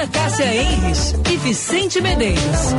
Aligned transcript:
Ana 0.00 0.08
Cássia 0.08 0.46
Enres 0.54 1.14
e 1.30 1.36
Vicente 1.36 2.00
Medeiros. 2.00 2.74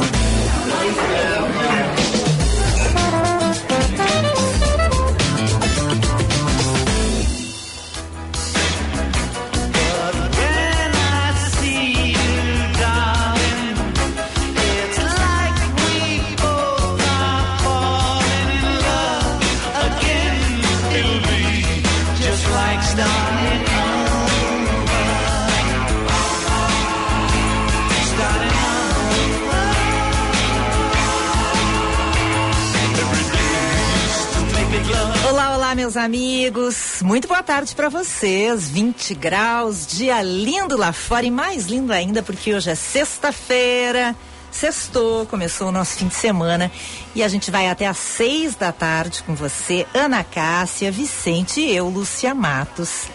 Meus 35.81 35.98
amigos. 35.98 37.02
Muito 37.02 37.27
boa 37.27 37.41
tarde 37.41 37.73
para 37.73 37.89
vocês. 37.89 38.70
20 38.70 39.16
graus, 39.16 39.88
dia 39.88 40.22
lindo 40.22 40.77
lá 40.77 40.94
fora 40.94 41.26
e 41.26 41.31
mais 41.31 41.66
lindo 41.66 41.91
ainda 41.91 42.22
porque 42.22 42.53
hoje 42.53 42.70
é 42.70 42.76
sexta-feira. 42.76 44.16
Sextou, 44.52 45.25
começou 45.25 45.70
o 45.70 45.72
nosso 45.72 45.98
fim 45.98 46.08
de 46.08 46.13
semana 46.13 46.72
e 47.16 47.23
a 47.23 47.27
gente 47.27 47.49
vai 47.49 47.67
até 47.67 47.88
às 47.88 47.98
seis 47.98 48.53
da 48.53 48.72
tarde 48.72 49.23
com 49.23 49.34
você, 49.34 49.88
Ana 49.91 50.23
Cássia, 50.23 50.91
Vicente 50.91 51.62
e 51.62 51.75
eu, 51.75 51.89
Lúcia 51.89 52.36
Matos. 52.36 53.08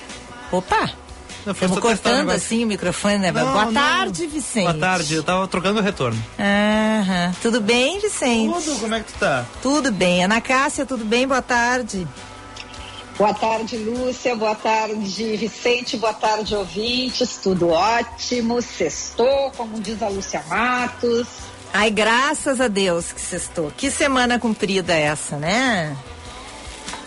Opa! 0.50 0.91
Estamos 1.46 1.78
cortando 1.78 2.30
assim 2.30 2.64
o 2.64 2.66
microfone, 2.66 3.19
né? 3.19 3.30
Não, 3.30 3.52
boa 3.52 3.66
não. 3.66 3.74
tarde, 3.74 4.26
Vicente. 4.26 4.64
Boa 4.64 4.74
tarde, 4.74 5.14
eu 5.14 5.22
tava 5.22 5.46
trocando 5.46 5.78
o 5.78 5.82
retorno. 5.84 6.20
Aham. 6.36 7.32
Tudo 7.41 7.60
bem, 7.60 8.00
Vicente? 8.00 8.52
Tudo, 8.52 8.80
como 8.80 8.94
é 8.96 9.00
que 9.00 9.12
tu 9.12 9.19
tá? 9.20 9.44
Tudo 9.62 9.92
bem. 9.92 10.24
Ana 10.24 10.41
Cássia, 10.41 10.84
tudo 10.84 11.04
bem? 11.04 11.28
Boa 11.28 11.42
tarde. 11.42 12.08
Boa 13.17 13.33
tarde, 13.33 13.78
Lúcia. 13.78 14.36
Boa 14.36 14.55
tarde, 14.55 15.36
Vicente. 15.36 15.97
Boa 15.97 16.12
tarde, 16.12 16.55
ouvintes. 16.55 17.39
Tudo 17.42 17.70
ótimo. 17.70 18.61
Sextou, 18.61 19.50
como 19.56 19.81
diz 19.81 20.03
a 20.03 20.09
Lúcia 20.09 20.42
Matos. 20.48 21.27
Ai, 21.72 21.91
graças 21.91 22.61
a 22.61 22.69
Deus 22.69 23.12
que 23.12 23.20
sextou. 23.20 23.72
Que 23.75 23.91
semana 23.91 24.39
comprida 24.39 24.94
essa, 24.94 25.37
né? 25.37 25.97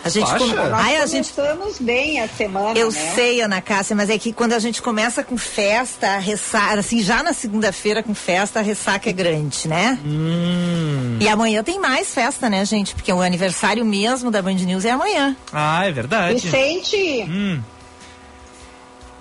A 0.02 0.08
gente. 0.08 0.26
com- 0.30 0.46
Nós 0.46 0.72
Ai, 0.72 0.96
a 0.96 1.06
gente. 1.06 1.30
começamos 1.32 1.78
bem 1.78 2.20
a 2.20 2.28
semana, 2.28 2.78
Eu 2.78 2.90
né? 2.90 3.12
sei, 3.14 3.40
Ana 3.42 3.60
Cássia, 3.60 3.94
mas 3.94 4.08
é 4.08 4.18
que 4.18 4.32
quando 4.32 4.54
a 4.54 4.58
gente 4.58 4.80
começa 4.80 5.22
com 5.22 5.36
festa, 5.36 6.08
a 6.08 6.18
ressaca, 6.18 6.80
assim, 6.80 7.02
já 7.02 7.22
na 7.22 7.32
segunda-feira 7.34 8.02
com 8.02 8.14
festa, 8.14 8.60
a 8.60 8.62
ressaca 8.62 9.10
é 9.10 9.12
grande, 9.12 9.68
né? 9.68 9.98
Hum. 10.04 11.18
E 11.20 11.28
amanhã 11.28 11.62
tem 11.62 11.78
mais 11.78 12.14
festa, 12.14 12.48
né, 12.48 12.64
gente? 12.64 12.94
Porque 12.94 13.12
o 13.12 13.20
aniversário 13.20 13.84
mesmo 13.84 14.30
da 14.30 14.40
Band 14.40 14.54
News 14.54 14.84
é 14.86 14.90
amanhã. 14.92 15.36
Ah, 15.52 15.86
é 15.86 15.92
verdade. 15.92 16.34
Vicente, 16.40 16.96
Hum. 17.28 17.60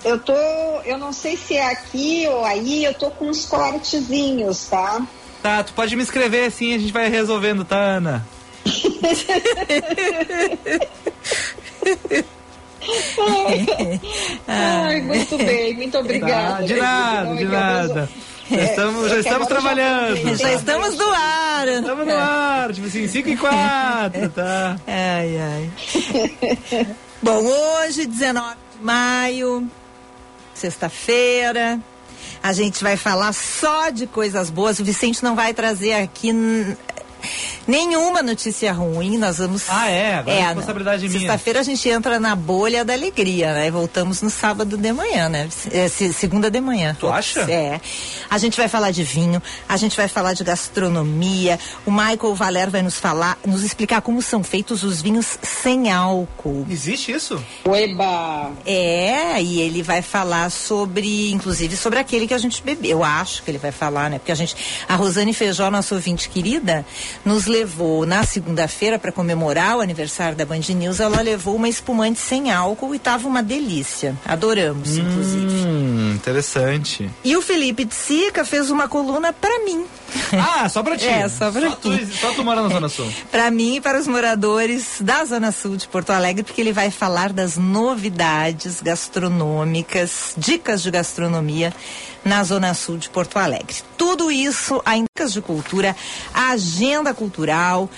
eu 0.05 0.17
tô. 0.17 0.33
Eu 0.85 0.97
não 0.97 1.11
sei 1.11 1.35
se 1.35 1.55
é 1.57 1.71
aqui 1.71 2.25
ou 2.29 2.45
aí, 2.45 2.85
eu 2.85 2.93
tô 2.93 3.11
com 3.11 3.25
uns 3.29 3.45
cortezinhos, 3.45 4.65
tá? 4.67 5.01
Tá, 5.43 5.61
tu 5.63 5.73
pode 5.73 5.95
me 5.95 6.03
escrever 6.03 6.45
assim, 6.45 6.73
a 6.73 6.77
gente 6.77 6.91
vai 6.93 7.09
resolvendo, 7.09 7.63
tá, 7.65 7.77
Ana? 7.77 8.25
Ai, 14.47 15.01
muito 15.01 15.37
bem, 15.37 15.75
muito 15.75 15.97
obrigada. 15.97 16.57
Tá, 16.57 16.61
de 16.61 16.75
nada, 16.75 17.35
de 17.35 17.45
nada. 17.45 18.09
Já 18.49 18.63
estamos, 18.63 19.09
já 19.09 19.17
é 19.17 19.19
estamos 19.19 19.47
trabalhando. 19.47 20.37
Já 20.37 20.53
estamos 20.53 20.97
no 20.97 21.09
ar. 21.09 21.67
Estamos 21.67 22.07
no 22.07 22.17
ar, 22.17 22.73
tipo 22.73 22.87
assim, 22.87 23.07
5 23.07 23.29
e 23.29 23.37
4, 23.37 24.29
tá? 24.29 24.75
Ai, 24.87 25.37
ai. 25.37 25.69
Bom, 27.21 27.45
hoje, 27.45 28.07
19 28.07 28.55
de 28.77 28.83
maio, 28.83 29.69
sexta-feira, 30.53 31.79
a 32.41 32.53
gente 32.53 32.83
vai 32.83 32.97
falar 32.97 33.33
só 33.33 33.89
de 33.89 34.07
coisas 34.07 34.49
boas. 34.49 34.79
O 34.79 34.83
Vicente 34.83 35.23
não 35.23 35.35
vai 35.35 35.53
trazer 35.53 35.93
aqui 35.93 36.33
nenhuma 37.67 38.21
notícia 38.21 38.71
ruim. 38.73 39.17
Nós 39.17 39.37
vamos. 39.37 39.63
Ah, 39.69 39.89
é? 39.89 40.15
Agora 40.15 40.35
é 40.35 40.41
não. 40.41 40.47
responsabilidade 40.47 41.07
minha. 41.07 41.19
Sexta-feira 41.19 41.59
a 41.59 41.63
gente 41.63 41.89
entra 41.89 42.19
na 42.19 42.35
bolha 42.35 42.83
da 42.85 42.93
alegria, 42.93 43.53
né? 43.53 43.67
E 43.67 43.71
voltamos 43.71 44.21
no 44.21 44.29
sábado 44.29 44.77
de 44.77 44.91
manhã, 44.93 45.29
né? 45.29 45.47
É, 45.71 45.87
se- 45.87 46.13
segunda 46.13 46.49
de 46.49 46.59
manhã. 46.61 46.95
Tu 46.99 47.07
acha? 47.07 47.41
É. 47.51 47.79
A 48.29 48.37
gente 48.37 48.57
vai 48.57 48.67
falar 48.67 48.91
de 48.91 49.03
vinho, 49.03 49.41
a 49.67 49.77
gente 49.77 49.95
vai 49.95 50.07
falar 50.07 50.33
de 50.33 50.43
gastronomia. 50.43 51.59
O 51.85 51.91
Michael 51.91 52.35
Valer 52.35 52.69
vai 52.69 52.81
nos 52.81 52.97
falar, 52.99 53.37
nos 53.45 53.63
explicar 53.63 54.01
como 54.01 54.21
são 54.21 54.43
feitos 54.43 54.83
os 54.83 55.01
vinhos 55.01 55.37
sem 55.41 55.91
álcool. 55.91 56.65
Existe 56.69 57.11
isso? 57.11 57.43
Oeba! 57.65 58.51
É, 58.65 59.41
e 59.41 59.61
ele 59.61 59.81
vai 59.83 60.01
falar 60.01 60.49
sobre, 60.51 61.31
inclusive 61.31 61.75
sobre 61.77 61.99
aquele 61.99 62.27
que 62.27 62.33
a 62.33 62.37
gente 62.37 62.61
bebeu. 62.63 62.89
Eu 62.89 63.03
acho 63.03 63.43
que 63.43 63.51
ele 63.51 63.57
vai 63.57 63.71
falar, 63.71 64.09
né? 64.09 64.17
Porque 64.19 64.31
a 64.31 64.35
gente, 64.35 64.55
a 64.87 64.95
Rosane 64.95 65.33
Feijó, 65.33 65.69
nossa 65.69 65.93
ouvinte 65.95 66.27
querida, 66.29 66.85
nos 67.25 67.45
levou 67.45 68.05
na 68.05 68.23
segunda-feira 68.23 68.97
para 68.99 69.11
comemorar 69.11 69.77
o 69.77 69.81
aniversário 69.81 70.35
da 70.37 70.45
Band 70.45 70.61
News. 70.75 70.99
Ela 70.99 71.21
levou 71.21 71.55
uma 71.55 71.69
espumante 71.69 72.19
sem 72.19 72.51
álcool 72.51 72.93
e 72.95 72.99
tava 72.99 73.27
uma 73.27 73.43
delícia. 73.43 74.15
Adoramos, 74.25 74.97
inclusive. 74.97 75.45
Hum, 75.45 76.13
interessante. 76.15 77.09
E 77.23 77.35
o 77.35 77.41
Felipe 77.41 77.85
de 77.85 77.95
Sica 77.95 78.43
fez 78.45 78.69
uma 78.69 78.87
coluna 78.87 79.33
para 79.33 79.63
mim. 79.65 79.85
Ah, 80.33 80.67
só 80.69 80.81
pra 80.83 80.95
ti. 80.97 81.07
É, 81.07 81.27
só 81.29 81.51
tu, 81.51 81.97
ti. 81.97 82.05
só 82.19 82.31
tu 82.33 82.43
mora 82.43 82.61
na 82.61 82.69
Zona 82.69 82.89
Sul. 82.89 83.11
Para 83.31 83.49
mim 83.51 83.75
e 83.75 83.81
para 83.81 83.99
os 83.99 84.07
moradores 84.07 84.97
da 85.01 85.23
Zona 85.25 85.51
Sul 85.51 85.77
de 85.77 85.87
Porto 85.87 86.11
Alegre, 86.11 86.43
porque 86.43 86.61
ele 86.61 86.73
vai 86.73 86.91
falar 86.91 87.31
das 87.31 87.57
novidades 87.57 88.81
gastronômicas, 88.81 90.33
dicas 90.37 90.81
de 90.81 90.91
gastronomia 90.91 91.73
na 92.23 92.43
Zona 92.43 92.73
Sul 92.73 92.97
de 92.97 93.09
Porto 93.09 93.37
Alegre. 93.37 93.75
Tudo 93.97 94.31
isso, 94.31 94.81
as 94.85 94.99
dicas 95.03 95.33
de 95.33 95.41
cultura, 95.41 95.95
a 96.33 96.49
agenda 96.51 97.13
cultural, 97.13 97.89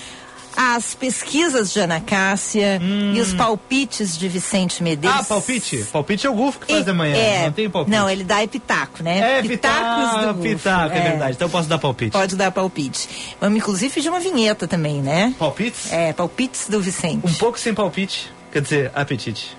as 0.56 0.94
pesquisas 0.94 1.72
de 1.72 1.80
Ana 1.80 2.02
Cássia 2.02 2.80
e 3.14 3.20
os 3.22 3.34
palpites 3.34 4.18
de 4.18 4.28
Vicente 4.28 4.84
Medeiros. 4.84 5.22
Ah, 5.22 5.24
palpite? 5.24 5.78
Palpite 5.92 6.28
é 6.28 6.30
o 6.30 6.34
Gufo 6.34 6.60
que 6.60 6.68
faz 6.68 6.82
E- 6.82 6.84
de 6.84 6.92
manhã. 6.92 7.16
É, 7.16 7.46
Não 7.46 7.52
tem 7.54 7.70
palpite. 7.70 7.98
Não, 7.98 8.10
ele 8.10 8.24
dá 8.26 8.46
pitaco, 8.48 9.02
né? 9.02 9.40
É, 9.40 9.42
Pitacos 9.42 9.78
pitaco, 9.80 10.28
do 10.28 10.34
Gufo. 10.34 10.50
pitaco, 10.50 10.96
é. 10.96 11.02
verdade. 11.02 11.32
Então 11.36 11.48
eu 11.48 11.52
posso 11.52 11.70
dar 11.70 11.78
palpite. 11.78 12.12
Pode 12.12 12.36
dar 12.36 12.52
palpite. 12.52 13.08
Vamos, 13.40 13.58
inclusive, 13.60 13.94
pedir 13.94 14.10
uma 14.10 14.20
vinheta 14.20 14.68
também, 14.68 15.02
né? 15.02 15.34
Palpites? 15.40 15.92
É, 15.92 16.12
palpites 16.12 16.68
do 16.68 16.82
Vicente. 16.82 17.26
Um 17.26 17.34
pouco 17.36 17.58
sem 17.58 17.74
palpite. 17.74 18.32
Quer 18.52 18.62
dizer, 18.62 18.92
apetite. 18.94 19.56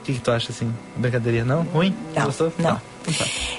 O 0.00 0.04
que, 0.04 0.14
que 0.14 0.20
tu 0.20 0.30
acha 0.32 0.50
assim? 0.50 0.74
Brincadeirinha? 0.96 1.44
Não? 1.44 1.62
Ruim? 1.62 1.94
Não, 2.16 2.24
Gostou? 2.24 2.52
não. 2.58 2.74
Tá. 2.76 2.82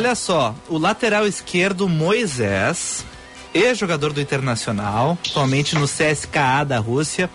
Olha 0.03 0.17
só, 0.17 0.53
o 0.69 0.79
lateral 0.79 1.29
esquerdo 1.29 1.89
Moisés, 1.89 3.05
ex-jogador 3.55 4.13
do 4.13 4.21
Internacional, 4.21 5.17
atualmente 5.31 5.77
no 5.77 5.87
CSKA 5.87 6.65
da 6.65 6.81
Rússia, 6.81 7.31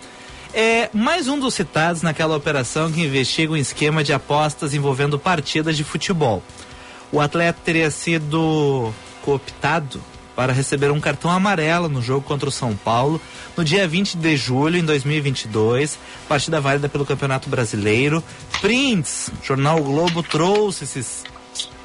é 0.52 0.90
mais 0.92 1.28
um 1.28 1.40
dos 1.40 1.54
citados 1.54 2.02
naquela 2.02 2.36
operação 2.36 2.92
que 2.92 3.00
investiga 3.00 3.54
um 3.54 3.56
esquema 3.56 4.04
de 4.04 4.12
apostas 4.12 4.74
envolvendo 4.74 5.18
partidas 5.18 5.78
de 5.78 5.82
futebol. 5.82 6.42
O 7.10 7.22
atleta 7.22 7.58
teria 7.64 7.90
sido 7.90 8.92
cooptado 9.22 9.98
para 10.36 10.52
receber 10.52 10.90
um 10.90 11.00
cartão 11.00 11.30
amarelo 11.30 11.88
no 11.88 12.02
jogo 12.02 12.20
contra 12.20 12.50
o 12.50 12.52
São 12.52 12.76
Paulo 12.76 13.18
no 13.56 13.64
dia 13.64 13.88
20 13.88 14.18
de 14.18 14.36
julho 14.36 14.76
em 14.76 14.84
2022, 14.84 15.98
partida 16.28 16.60
válida 16.60 16.86
pelo 16.86 17.06
Campeonato 17.06 17.48
Brasileiro. 17.48 18.22
Prints, 18.60 19.30
jornal 19.42 19.82
Globo 19.82 20.22
trouxe 20.22 20.84
esses 20.84 21.24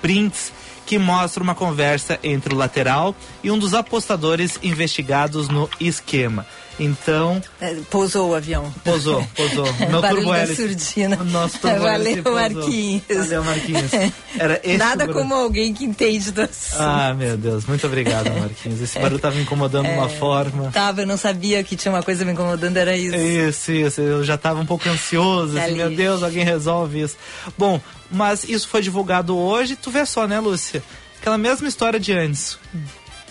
prints 0.02 0.52
que 0.86 0.98
mostram 0.98 1.44
uma 1.44 1.56
conversa 1.56 2.20
entre 2.24 2.54
o 2.54 2.58
lateral 2.58 3.16
e 3.44 3.50
um 3.50 3.58
dos 3.58 3.74
apostadores 3.74 4.60
investigados 4.62 5.50
no 5.50 5.70
esquema. 5.80 6.46
Então. 6.80 7.42
É, 7.62 7.76
pousou 7.90 8.32
o 8.32 8.36
avião. 8.36 8.74
Pousou, 8.84 9.26
pousou. 9.36 9.66
Meu 9.90 10.02
turbo 10.02 10.34
hélice. 10.34 11.08
Nosso 11.32 11.60
turbo 11.60 11.80
Valeu, 11.80 12.24
Marquinhos. 12.24 13.04
Valeu, 13.10 13.44
Marquinhos. 13.44 13.92
Era 14.38 14.60
esse 14.64 14.78
Nada 14.78 15.08
como 15.08 15.34
alguém 15.34 15.74
que 15.74 15.86
entende 15.86 16.32
do 16.32 16.42
assunto. 16.42 16.82
Ah, 16.82 17.14
meu 17.14 17.38
Deus. 17.38 17.66
Muito 17.66 17.86
obrigado, 17.86 18.32
Marquinhos. 18.40 18.82
Esse 18.82 18.98
barulho 19.00 19.18
estava 19.18 19.36
me 19.36 19.44
incomodando 19.44 19.86
de 19.86 19.92
é, 19.92 19.98
uma 19.98 20.10
forma. 20.10 20.72
Tava, 20.72 21.02
eu 21.02 21.08
não 21.08 21.18
sabia 21.18 21.64
que 21.64 21.76
tinha 21.76 21.92
uma 21.92 22.04
coisa 22.04 22.26
me 22.26 22.32
incomodando, 22.32 22.76
era 22.78 22.96
isso. 22.98 23.16
Isso, 23.16 23.72
isso. 23.72 24.02
Eu 24.02 24.24
já 24.24 24.36
estava 24.36 24.60
um 24.60 24.66
pouco 24.66 24.90
ansioso. 24.90 25.56
Tá 25.56 25.66
assim, 25.66 25.76
meu 25.76 25.92
Deus, 25.92 26.24
alguém 26.24 26.44
resolve 26.44 27.02
isso. 27.02 27.18
Bom, 27.58 27.80
mas 28.10 28.44
isso 28.44 28.68
foi 28.68 28.82
divulgado 28.82 29.38
hoje. 29.38 29.76
Tu 29.76 29.92
vê 29.92 30.06
só, 30.06 30.28
né, 30.28 30.40
Lúcia? 30.40 30.84
Aquela 31.20 31.38
mesma 31.38 31.68
história 31.68 32.00
de 32.00 32.12
antes. 32.12 32.58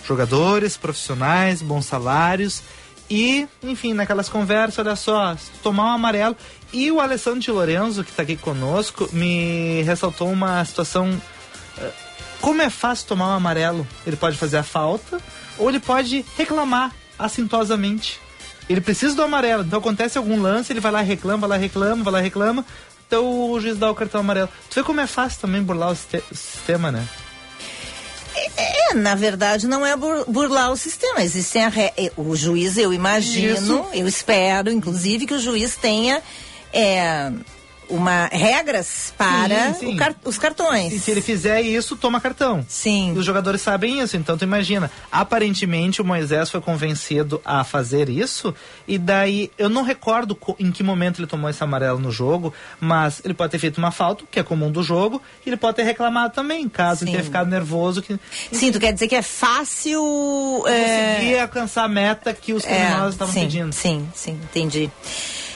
Jogadores, 0.07 0.77
profissionais, 0.77 1.61
bons 1.61 1.85
salários 1.85 2.63
e, 3.15 3.47
enfim, 3.61 3.93
naquelas 3.93 4.27
conversas, 4.27 4.79
olha 4.79 4.95
só, 4.95 5.37
tomar 5.61 5.85
um 5.85 5.91
amarelo. 5.91 6.35
E 6.73 6.91
o 6.91 6.99
Alessandro 6.99 7.39
de 7.39 7.51
Lorenzo, 7.51 8.03
que 8.03 8.09
está 8.09 8.23
aqui 8.23 8.35
conosco, 8.35 9.07
me 9.13 9.83
ressaltou 9.83 10.31
uma 10.31 10.65
situação. 10.65 11.21
Eh, 11.77 11.91
como 12.41 12.63
é 12.63 12.71
fácil 12.71 13.09
tomar 13.09 13.27
um 13.27 13.35
amarelo? 13.35 13.87
Ele 14.07 14.15
pode 14.15 14.35
fazer 14.35 14.57
a 14.57 14.63
falta 14.63 15.21
ou 15.59 15.69
ele 15.69 15.79
pode 15.79 16.25
reclamar 16.35 16.91
assintosamente. 17.19 18.19
Ele 18.67 18.81
precisa 18.81 19.13
do 19.13 19.21
amarelo. 19.21 19.61
Então 19.61 19.77
acontece 19.77 20.17
algum 20.17 20.41
lance, 20.41 20.73
ele 20.73 20.79
vai 20.79 20.91
lá 20.91 21.03
e 21.03 21.05
reclama, 21.05 21.47
vai 21.47 21.49
lá 21.49 21.57
e 21.57 21.61
reclama, 21.61 22.03
vai 22.03 22.13
lá 22.13 22.19
e 22.19 22.23
reclama. 22.23 22.65
Então 23.05 23.51
o 23.51 23.59
juiz 23.59 23.77
dá 23.77 23.91
o 23.91 23.95
cartão 23.95 24.21
amarelo. 24.21 24.49
Tu 24.71 24.73
vê 24.73 24.83
como 24.83 24.99
é 25.01 25.05
fácil 25.05 25.39
também 25.39 25.61
burlar 25.61 25.91
o 25.91 25.95
sistema, 25.95 26.91
né? 26.91 27.07
É, 28.35 28.93
na 28.93 29.15
verdade, 29.15 29.67
não 29.67 29.85
é 29.85 29.95
burlar 29.95 30.71
o 30.71 30.77
sistema. 30.77 31.23
Existe 31.23 31.57
a 31.59 31.69
re... 31.69 31.91
É, 31.97 32.11
o 32.17 32.35
juiz, 32.35 32.77
eu 32.77 32.93
imagino, 32.93 33.53
Isso. 33.53 33.85
eu 33.93 34.07
espero, 34.07 34.71
inclusive, 34.71 35.25
que 35.25 35.33
o 35.33 35.39
juiz 35.39 35.75
tenha. 35.75 36.21
É, 36.71 37.31
uma 37.89 38.27
regras 38.31 39.13
para 39.17 39.73
sim, 39.73 39.91
sim. 39.91 39.95
Car 39.95 40.15
os 40.23 40.37
cartões. 40.37 40.93
E 40.93 40.99
se 40.99 41.11
ele 41.11 41.21
fizer 41.21 41.61
isso, 41.61 41.95
toma 41.95 42.19
cartão. 42.19 42.65
Sim. 42.67 43.13
E 43.15 43.17
os 43.17 43.25
jogadores 43.25 43.61
sabem 43.61 43.99
isso, 43.99 44.17
então 44.17 44.37
tu 44.37 44.43
imagina. 44.43 44.91
Aparentemente 45.11 46.01
o 46.01 46.05
Moisés 46.05 46.49
foi 46.49 46.61
convencido 46.61 47.41
a 47.43 47.63
fazer 47.63 48.09
isso 48.09 48.53
e 48.87 48.97
daí 48.97 49.51
eu 49.57 49.69
não 49.69 49.83
recordo 49.83 50.37
em 50.59 50.71
que 50.71 50.83
momento 50.83 51.19
ele 51.19 51.27
tomou 51.27 51.49
esse 51.49 51.63
amarelo 51.63 51.99
no 51.99 52.11
jogo, 52.11 52.53
mas 52.79 53.21
ele 53.23 53.33
pode 53.33 53.51
ter 53.51 53.59
feito 53.59 53.77
uma 53.77 53.91
falta, 53.91 54.23
que 54.29 54.39
é 54.39 54.43
comum 54.43 54.71
do 54.71 54.83
jogo, 54.83 55.21
e 55.45 55.49
ele 55.49 55.57
pode 55.57 55.77
ter 55.77 55.83
reclamado 55.83 56.33
também, 56.33 56.67
caso 56.67 56.99
sim. 56.99 57.05
ele 57.05 57.11
tenha 57.13 57.23
ficado 57.23 57.49
nervoso. 57.49 58.01
Que... 58.01 58.19
Sim, 58.51 58.71
tu 58.71 58.79
quer 58.79 58.93
dizer 58.93 59.07
que 59.07 59.15
é 59.15 59.21
fácil 59.21 60.01
conseguir 60.61 61.35
é... 61.35 61.41
alcançar 61.41 61.83
a 61.83 61.87
meta 61.87 62.33
que 62.33 62.53
os 62.53 62.63
criminosos 62.63 63.05
é, 63.05 63.09
estavam 63.09 63.33
pedindo. 63.33 63.73
Sim, 63.73 64.07
sim, 64.13 64.39
entendi. 64.43 64.89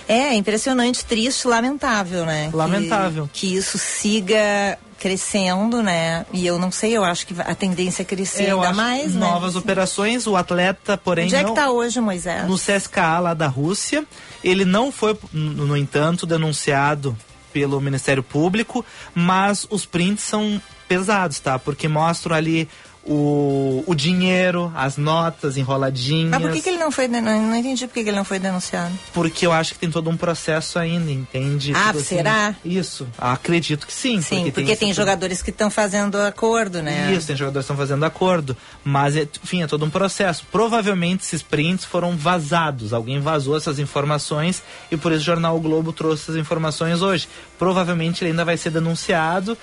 É, 0.07 0.33
impressionante, 0.33 1.06
triste, 1.06 1.48
lamentável, 1.48 2.25
né? 2.25 2.50
Lamentável. 2.54 3.30
Que, 3.33 3.48
que 3.48 3.56
isso 3.56 3.77
siga 3.77 4.77
crescendo, 4.98 5.83
né? 5.83 6.25
E 6.33 6.45
eu 6.45 6.57
não 6.57 6.71
sei, 6.71 6.98
eu 6.98 7.04
acho 7.04 7.27
que 7.27 7.36
a 7.39 7.54
tendência 7.54 8.01
é 8.01 8.06
crescer 8.06 8.50
eu 8.50 8.62
ainda 8.62 8.74
mais, 8.74 9.13
né? 9.13 9.19
Novas 9.19 9.56
operações, 9.56 10.25
o 10.25 10.36
atleta, 10.36 10.98
porém. 10.98 11.25
Onde 11.25 11.36
é 11.36 11.44
que 11.44 11.50
está 11.50 11.69
hoje, 11.69 12.00
Moisés? 12.01 12.48
No 12.48 12.57
CSKA 12.57 13.19
lá 13.19 13.33
da 13.33 13.48
Rússia. 13.48 14.06
Ele 14.44 14.65
não 14.65 14.92
foi, 14.92 15.18
no 15.33 15.75
entanto, 15.75 16.25
denunciado 16.25 17.15
pelo 17.51 17.80
Ministério 17.81 18.24
Público, 18.24 18.86
mas 19.13 19.65
os 19.69 19.86
prints 19.86 20.24
são 20.24 20.62
pesados, 20.88 21.39
tá? 21.39 21.57
Porque 21.59 21.88
mostram 21.88 22.36
ali 22.36 22.68
o, 23.07 23.83
o 23.88 23.95
dinheiro, 23.95 24.71
as 24.75 24.98
notas 24.98 25.56
enroladinhas. 25.57 26.30
Mas 26.30 26.42
por 26.42 26.51
que, 26.51 26.62
que 26.62 26.69
ele 26.69 26.77
não 26.77 26.92
foi 26.92 27.07
não, 27.07 27.21
não 27.21 27.56
entendi 27.56 27.88
por 27.88 27.94
que, 27.94 28.04
que, 28.04 28.09
ele 28.09 28.18
não 28.18 28.25
foi 28.25 28.38
denunciado. 28.38 28.94
Porque 29.13 29.45
eu 29.45 29.54
acho 29.54 29.74
que 29.74 29.80
tem 29.80 29.89
todo 29.89 30.09
um 30.09 30.18
processo 30.18 30.77
ainda, 30.77 31.09
entende? 31.09 31.71
Ah, 31.74 31.88
tipo 31.88 32.00
assim, 32.00 32.18
será? 32.18 32.56
Isso, 32.65 33.07
acredito 33.18 33.88
que 33.88 33.94
sim. 33.94 34.21
Sim, 34.21 34.36
porque, 34.36 34.51
porque 34.51 34.75
tem, 34.75 34.88
tem 34.89 34.94
jogadores 34.94 35.42
que 35.42 35.51
estão 35.51 35.69
fazendo 35.69 36.18
acordo, 36.18 36.81
né? 36.81 37.13
Isso, 37.13 37.27
tem 37.27 37.36
jogadores 37.36 37.65
que 37.65 37.71
estão 37.71 37.77
fazendo 37.77 38.04
acordo. 38.04 38.57
Mas, 38.83 39.15
é, 39.15 39.27
enfim, 39.44 39.63
é 39.63 39.68
todo 39.68 39.86
um 39.86 39.89
processo. 39.89 40.45
Provavelmente 40.51 41.24
esses 41.24 41.42
prints 41.42 41.86
foram 41.86 42.18
vazados. 42.18 42.92
Alguém 42.92 43.21
vazou 43.21 43.56
essas 43.56 43.80
informações 43.80 44.62
e 44.92 44.98
por 44.98 45.12
isso 45.13 45.21
o 45.21 45.25
jornal 45.25 45.56
o 45.56 45.62
Globo 45.62 45.94
trouxe 45.94 46.24
essas 46.24 46.36
informações 46.36 47.01
hoje. 47.01 47.27
Provavelmente 47.57 48.24
ele 48.24 48.31
ainda 48.31 48.44
vai 48.44 48.57
ser 48.57 48.69
denunciado 48.69 49.57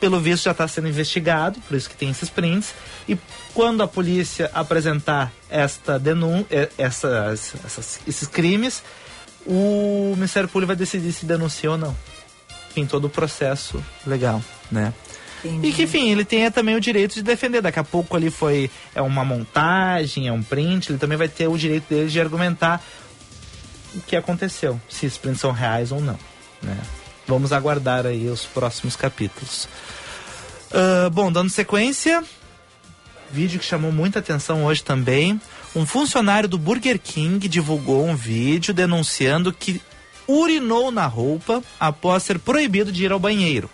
pelo 0.00 0.20
visto 0.20 0.44
já 0.44 0.50
está 0.50 0.66
sendo 0.68 0.88
investigado, 0.88 1.60
por 1.60 1.76
isso 1.76 1.88
que 1.88 1.96
tem 1.96 2.10
esses 2.10 2.28
prints. 2.28 2.74
E 3.08 3.16
quando 3.54 3.82
a 3.82 3.88
polícia 3.88 4.50
apresentar 4.52 5.32
esta 5.48 5.98
denúncia, 5.98 6.70
essas, 6.76 7.54
essas, 7.64 8.00
esses 8.06 8.28
crimes, 8.28 8.82
o 9.46 10.12
Ministério 10.16 10.48
Público 10.48 10.68
vai 10.68 10.76
decidir 10.76 11.12
se 11.12 11.24
denuncia 11.24 11.70
ou 11.70 11.78
não. 11.78 11.96
Enfim, 12.70 12.84
todo 12.84 13.06
o 13.06 13.10
processo 13.10 13.82
legal, 14.06 14.42
né? 14.70 14.92
Entendi. 15.44 15.68
E 15.68 15.72
que, 15.72 15.82
enfim, 15.84 16.10
ele 16.10 16.24
tenha 16.24 16.50
também 16.50 16.74
o 16.74 16.80
direito 16.80 17.14
de 17.14 17.22
defender. 17.22 17.62
Daqui 17.62 17.78
a 17.78 17.84
pouco 17.84 18.16
ali 18.16 18.30
foi 18.30 18.70
é 18.94 19.00
uma 19.00 19.24
montagem, 19.24 20.28
é 20.28 20.32
um 20.32 20.42
print, 20.42 20.90
ele 20.90 20.98
também 20.98 21.16
vai 21.16 21.28
ter 21.28 21.46
o 21.46 21.56
direito 21.56 21.88
dele 21.88 22.10
de 22.10 22.20
argumentar 22.20 22.82
o 23.94 24.00
que 24.00 24.16
aconteceu, 24.16 24.78
se 24.90 25.06
esses 25.06 25.16
prints 25.16 25.40
são 25.40 25.52
reais 25.52 25.90
ou 25.90 26.00
não, 26.00 26.18
né? 26.62 26.76
Vamos 27.26 27.52
aguardar 27.52 28.06
aí 28.06 28.28
os 28.28 28.44
próximos 28.44 28.94
capítulos. 28.94 29.68
Uh, 30.70 31.10
bom, 31.10 31.30
dando 31.30 31.50
sequência, 31.50 32.22
vídeo 33.30 33.58
que 33.58 33.64
chamou 33.64 33.90
muita 33.90 34.20
atenção 34.20 34.64
hoje 34.64 34.82
também. 34.84 35.40
Um 35.74 35.84
funcionário 35.84 36.48
do 36.48 36.58
Burger 36.58 36.98
King 36.98 37.48
divulgou 37.48 38.06
um 38.06 38.16
vídeo 38.16 38.72
denunciando 38.72 39.52
que 39.52 39.80
urinou 40.26 40.90
na 40.90 41.06
roupa 41.06 41.62
após 41.78 42.22
ser 42.22 42.38
proibido 42.38 42.90
de 42.90 43.04
ir 43.04 43.12
ao 43.12 43.18
banheiro. 43.18 43.68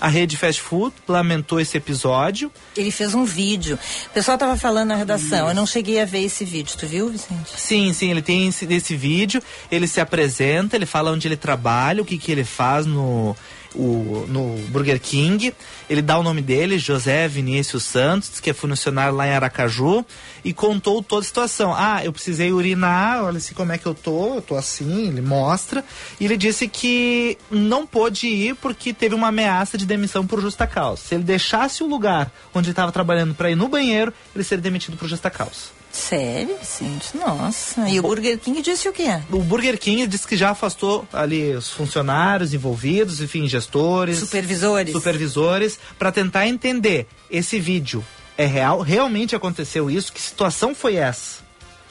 A 0.00 0.08
rede 0.08 0.36
fast 0.36 0.60
food 0.60 0.94
lamentou 1.08 1.60
esse 1.60 1.76
episódio. 1.76 2.50
Ele 2.76 2.90
fez 2.90 3.14
um 3.14 3.24
vídeo. 3.24 3.78
O 4.06 4.10
pessoal 4.10 4.34
estava 4.34 4.56
falando 4.56 4.88
na 4.88 4.96
redação. 4.96 5.38
Isso. 5.38 5.48
Eu 5.50 5.54
não 5.54 5.66
cheguei 5.66 6.00
a 6.00 6.04
ver 6.04 6.24
esse 6.24 6.44
vídeo. 6.44 6.76
Tu 6.76 6.86
viu, 6.86 7.08
Vicente? 7.08 7.52
Sim, 7.56 7.92
sim. 7.92 8.10
Ele 8.10 8.22
tem 8.22 8.48
esse, 8.48 8.64
esse 8.72 8.96
vídeo. 8.96 9.42
Ele 9.70 9.86
se 9.86 10.00
apresenta, 10.00 10.76
ele 10.76 10.86
fala 10.86 11.10
onde 11.10 11.26
ele 11.28 11.36
trabalha, 11.36 12.02
o 12.02 12.04
que, 12.04 12.18
que 12.18 12.30
ele 12.32 12.44
faz 12.44 12.86
no 12.86 13.36
o, 13.74 14.26
no 14.28 14.56
Burger 14.68 15.00
King. 15.00 15.52
Ele 15.88 16.02
dá 16.02 16.18
o 16.18 16.22
nome 16.22 16.40
dele, 16.40 16.78
José 16.78 17.26
Vinícius 17.28 17.82
Santos, 17.84 18.40
que 18.40 18.50
é 18.50 18.52
funcionário 18.52 19.14
lá 19.14 19.26
em 19.26 19.32
Aracaju, 19.32 20.04
e 20.44 20.52
contou 20.52 21.02
toda 21.02 21.22
a 21.22 21.24
situação. 21.24 21.74
Ah, 21.76 22.04
eu 22.04 22.12
precisei 22.12 22.52
urinar, 22.52 23.24
olha 23.24 23.38
assim 23.38 23.54
como 23.54 23.72
é 23.72 23.78
que 23.78 23.86
eu 23.86 23.94
tô, 23.94 24.36
eu 24.36 24.42
tô 24.42 24.56
assim, 24.56 25.08
ele 25.08 25.20
mostra. 25.20 25.84
E 26.18 26.24
ele 26.24 26.36
disse 26.36 26.68
que 26.68 27.36
não 27.50 27.86
pôde 27.86 28.26
ir 28.28 28.54
porque 28.56 28.92
teve 28.92 29.14
uma 29.14 29.28
ameaça 29.28 29.76
de 29.76 29.86
demissão 29.86 30.26
por 30.26 30.40
justa 30.40 30.66
causa. 30.66 31.02
Se 31.02 31.14
ele 31.14 31.24
deixasse 31.24 31.82
o 31.82 31.86
lugar 31.86 32.30
onde 32.54 32.68
ele 32.68 32.72
estava 32.72 32.92
trabalhando 32.92 33.34
para 33.34 33.50
ir 33.50 33.56
no 33.56 33.68
banheiro, 33.68 34.12
ele 34.34 34.44
seria 34.44 34.62
demitido 34.62 34.96
por 34.96 35.08
justa 35.08 35.30
causa. 35.30 35.83
Sério, 35.94 36.56
Vicente? 36.58 37.16
Nossa. 37.16 37.88
E 37.88 38.00
o, 38.00 38.02
Burger 38.02 38.36
King 38.36 38.60
disse 38.60 38.88
o 38.88 38.92
quê? 38.92 39.20
O 39.30 39.38
Burger 39.38 39.78
King 39.78 40.08
disse 40.08 40.26
que 40.26 40.36
já 40.36 40.50
afastou 40.50 41.06
ali 41.12 41.54
os 41.54 41.70
funcionários 41.70 42.52
envolvidos, 42.52 43.20
enfim, 43.20 43.46
gestores, 43.46 44.18
supervisores, 44.18 44.92
supervisores, 44.92 45.78
para 45.96 46.10
tentar 46.10 46.48
entender 46.48 47.06
esse 47.30 47.60
vídeo 47.60 48.04
é 48.36 48.44
real, 48.44 48.80
realmente 48.80 49.36
aconteceu 49.36 49.88
isso, 49.88 50.12
que 50.12 50.20
situação 50.20 50.74
foi 50.74 50.96
essa? 50.96 51.44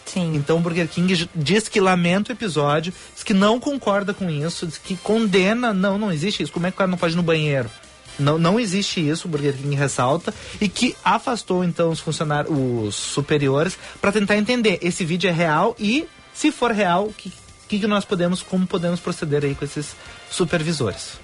Sim. 0.05 0.35
Então 0.35 0.57
o 0.57 0.59
Burger 0.59 0.89
King 0.89 1.29
diz 1.33 1.69
que 1.69 1.79
lamenta 1.79 2.33
o 2.33 2.35
episódio, 2.35 2.93
diz 3.13 3.23
que 3.23 3.33
não 3.33 3.57
concorda 3.57 4.13
com 4.13 4.29
isso, 4.29 4.67
diz 4.67 4.77
que 4.77 4.97
condena, 4.97 5.73
não, 5.73 5.97
não 5.97 6.11
existe 6.11 6.43
isso. 6.43 6.51
Como 6.51 6.67
é 6.67 6.71
que 6.71 6.75
o 6.75 6.77
cara 6.77 6.91
não 6.91 6.97
pode 6.97 7.13
ir 7.13 7.15
no 7.15 7.23
banheiro? 7.23 7.69
Não, 8.19 8.37
não 8.37 8.59
existe 8.59 9.07
isso, 9.07 9.27
o 9.27 9.31
Burger 9.31 9.55
King 9.55 9.75
ressalta, 9.75 10.33
e 10.61 10.69
que 10.69 10.95
afastou 11.03 11.63
então 11.63 11.89
os 11.89 11.99
funcionários, 11.99 12.53
os 12.55 12.95
superiores, 12.95 13.77
para 14.01 14.11
tentar 14.11 14.37
entender 14.37 14.79
esse 14.81 15.03
vídeo 15.03 15.29
é 15.29 15.33
real 15.33 15.75
e, 15.79 16.07
se 16.33 16.51
for 16.51 16.71
real, 16.71 17.05
o 17.05 17.13
que, 17.13 17.31
que, 17.67 17.79
que 17.79 17.87
nós 17.87 18.05
podemos, 18.05 18.41
como 18.41 18.67
podemos 18.67 18.99
proceder 18.99 19.43
aí 19.43 19.55
com 19.55 19.65
esses 19.65 19.95
supervisores. 20.29 21.23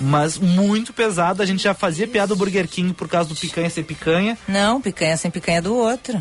Mas 0.00 0.38
muito 0.38 0.92
pesado, 0.92 1.42
a 1.42 1.46
gente 1.46 1.62
já 1.62 1.72
fazia 1.72 2.06
piada 2.06 2.28
do 2.28 2.36
Burger 2.36 2.68
King 2.68 2.92
por 2.92 3.08
causa 3.08 3.28
do 3.28 3.36
picanha 3.36 3.70
sem 3.70 3.84
picanha. 3.84 4.36
Não, 4.48 4.80
picanha 4.80 5.16
sem 5.16 5.30
picanha 5.30 5.58
é 5.58 5.62
do 5.62 5.74
outro. 5.74 6.20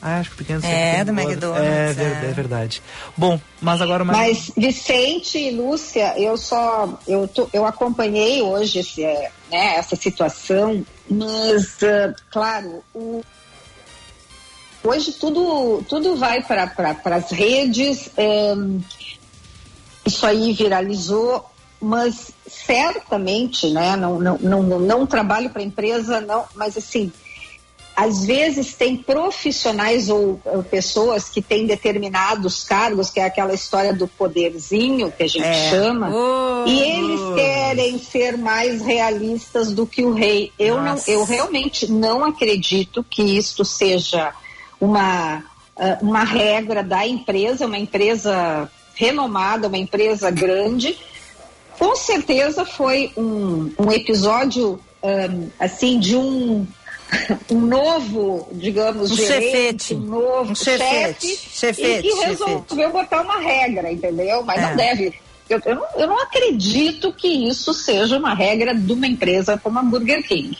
Ah, 0.00 0.18
acho 0.18 0.30
que 0.30 0.36
pequeno 0.36 0.64
É, 0.64 1.04
do 1.04 1.10
McDonald's. 1.10 1.98
É, 1.98 2.26
é, 2.26 2.30
é, 2.30 2.32
verdade. 2.32 2.80
Bom, 3.16 3.40
mas 3.60 3.82
agora 3.82 4.04
mais. 4.04 4.18
Mas 4.18 4.52
Vicente 4.56 5.38
e 5.38 5.50
Lúcia, 5.50 6.14
eu 6.16 6.36
só 6.36 6.98
eu, 7.06 7.26
tô, 7.26 7.48
eu 7.52 7.66
acompanhei 7.66 8.40
hoje 8.40 8.78
esse, 8.78 9.02
é, 9.02 9.30
né, 9.50 9.76
essa 9.76 9.96
situação, 9.96 10.84
mas 11.10 11.78
uh, 11.82 12.14
claro, 12.30 12.84
o, 12.94 13.22
hoje 14.84 15.12
tudo 15.12 15.82
tudo 15.88 16.16
vai 16.16 16.42
para 16.42 16.68
pra, 16.68 17.16
as 17.16 17.30
redes. 17.32 18.08
Um, 18.16 18.80
isso 20.06 20.24
aí 20.24 20.52
viralizou, 20.52 21.44
mas 21.80 22.30
certamente, 22.46 23.68
né? 23.70 23.96
Não 23.96 24.20
não 24.20 24.38
não, 24.38 24.62
não, 24.62 24.78
não 24.78 25.06
trabalho 25.06 25.50
para 25.50 25.60
empresa, 25.60 26.20
não, 26.20 26.44
mas 26.54 26.76
assim 26.76 27.12
às 27.98 28.24
vezes 28.24 28.74
tem 28.74 28.96
profissionais 28.96 30.08
ou, 30.08 30.40
ou, 30.44 30.62
pessoas 30.62 31.28
que 31.28 31.42
têm 31.42 31.66
determinados 31.66 32.62
cargos, 32.62 33.10
que 33.10 33.18
é 33.18 33.24
aquela 33.24 33.52
história 33.52 33.92
do 33.92 34.06
poderzinho 34.06 35.10
que 35.10 35.24
a 35.24 35.26
gente 35.26 35.44
é. 35.44 35.68
chama, 35.68 36.08
e 36.64 36.78
eles 36.78 37.20
querem 37.34 37.98
ser 37.98 38.38
mais 38.38 38.82
realistas 38.82 39.72
do 39.72 39.84
que 39.84 40.04
o 40.04 40.12
rei. 40.12 40.52
Eu, 40.56 40.80
não, 40.80 40.96
eu 41.08 41.24
realmente 41.24 41.90
não 41.90 42.24
acredito 42.24 43.02
que 43.02 43.36
isto 43.36 43.64
seja 43.64 44.32
uma, 44.80 45.42
ah, 45.76 45.98
uma 46.00 46.22
regra 46.22 46.84
da 46.84 47.04
empresa, 47.04 47.66
uma 47.66 47.78
empresa 47.78 48.70
renomada, 48.94 49.66
uma 49.66 49.76
empresa 49.76 50.30
grande. 50.30 50.96
Com 51.76 51.96
certeza 51.96 52.64
foi 52.64 53.10
um, 53.16 53.72
um 53.76 53.90
episódio 53.90 54.78
um, 55.02 55.48
assim 55.58 55.98
de 55.98 56.16
um 56.16 56.64
um 57.50 57.60
novo, 57.60 58.48
digamos, 58.52 59.10
um 59.10 59.16
gerente, 59.16 59.84
chefete. 59.84 59.94
um 59.94 60.00
novo 60.00 60.52
um 60.52 60.54
chefete, 60.54 61.26
chefe, 61.26 61.50
chefete, 61.52 62.08
e 62.08 62.10
que 62.10 62.26
resolveu 62.26 62.64
chefete. 62.68 62.92
botar 62.92 63.22
uma 63.22 63.38
regra, 63.38 63.90
entendeu? 63.92 64.42
Mas 64.42 64.58
é. 64.58 64.68
não 64.68 64.76
deve. 64.76 65.14
Eu, 65.48 65.60
eu, 65.64 65.74
não, 65.74 65.86
eu 65.96 66.06
não 66.06 66.22
acredito 66.22 67.12
que 67.12 67.28
isso 67.28 67.72
seja 67.72 68.18
uma 68.18 68.34
regra 68.34 68.74
de 68.74 68.92
uma 68.92 69.06
empresa 69.06 69.58
como 69.58 69.78
a 69.78 69.82
Burger 69.82 70.26
King. 70.26 70.58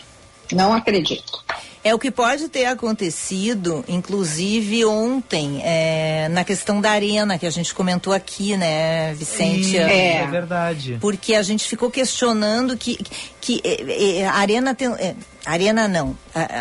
Não 0.52 0.72
acredito. 0.72 1.44
É 1.88 1.94
o 1.94 1.98
que 1.98 2.10
pode 2.10 2.50
ter 2.50 2.66
acontecido, 2.66 3.82
inclusive 3.88 4.84
ontem, 4.84 5.62
é, 5.64 6.28
na 6.28 6.44
questão 6.44 6.82
da 6.82 6.90
arena, 6.90 7.38
que 7.38 7.46
a 7.46 7.50
gente 7.50 7.74
comentou 7.74 8.12
aqui, 8.12 8.58
né, 8.58 9.14
Vicente? 9.14 9.70
Sim, 9.70 9.78
é. 9.78 10.16
é 10.16 10.26
verdade. 10.26 10.98
Porque 11.00 11.34
a 11.34 11.40
gente 11.40 11.66
ficou 11.66 11.90
questionando 11.90 12.76
que, 12.76 12.98
que 13.40 13.62
é, 13.64 14.18
é, 14.18 14.26
a 14.26 14.34
arena 14.34 14.74
tem. 14.74 14.88
É, 14.98 15.14
Arena 15.46 15.88
não. 15.88 16.14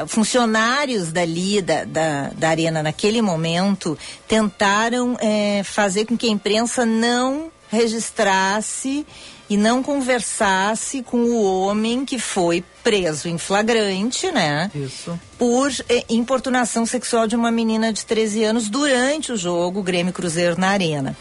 funcionários 0.07 1.11
dali, 1.11 1.61
da, 1.61 1.83
da, 1.83 2.29
da, 2.29 2.47
Arena, 2.47 2.81
naquele 2.81 3.21
momento, 3.21 3.97
tentaram 4.29 5.17
é, 5.19 5.61
fazer 5.61 6.05
com 6.05 6.17
que 6.17 6.27
a 6.27 6.31
imprensa 6.31 6.85
não 6.85 7.51
registrasse 7.69 9.05
e 9.49 9.55
não 9.55 9.81
conversasse 9.81 11.01
com 11.01 11.17
o 11.17 11.43
homem 11.43 12.05
que 12.05 12.19
foi 12.19 12.63
preso 12.83 13.27
em 13.29 13.37
flagrante, 13.37 14.31
né? 14.31 14.71
Isso. 14.73 15.19
Por 15.37 15.71
eh, 15.89 16.03
importunação 16.09 16.85
sexual 16.85 17.27
de 17.27 17.35
uma 17.35 17.51
menina 17.51 17.91
de 17.93 18.05
13 18.05 18.43
anos 18.43 18.69
durante 18.69 19.31
o 19.31 19.37
jogo 19.37 19.83
Grêmio 19.83 20.13
Cruzeiro 20.13 20.59
na 20.59 20.69
Arena. 20.69 21.15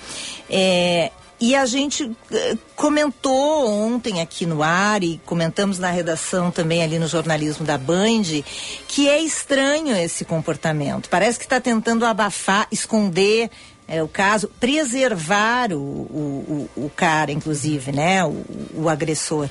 É, 0.48 1.10
e 1.38 1.54
a 1.54 1.66
gente 1.66 2.10
eh, 2.32 2.56
comentou 2.74 3.68
ontem 3.68 4.22
aqui 4.22 4.46
no 4.46 4.62
ar 4.62 5.02
e 5.02 5.20
comentamos 5.26 5.78
na 5.78 5.90
redação 5.90 6.50
também 6.50 6.82
ali 6.82 6.98
no 6.98 7.06
jornalismo 7.06 7.66
da 7.66 7.76
Band 7.76 8.42
que 8.88 9.08
é 9.08 9.20
estranho 9.20 9.94
esse 9.94 10.24
comportamento. 10.24 11.10
Parece 11.10 11.38
que 11.38 11.44
está 11.44 11.60
tentando 11.60 12.06
abafar, 12.06 12.66
esconder 12.72 13.50
é, 13.88 14.02
o 14.02 14.08
caso, 14.08 14.50
preservar 14.58 15.72
o, 15.72 15.76
o, 15.76 16.70
o, 16.76 16.90
cara, 16.90 17.30
inclusive, 17.30 17.92
né? 17.92 18.24
O, 18.24 18.44
o 18.74 18.88
agressor. 18.88 19.48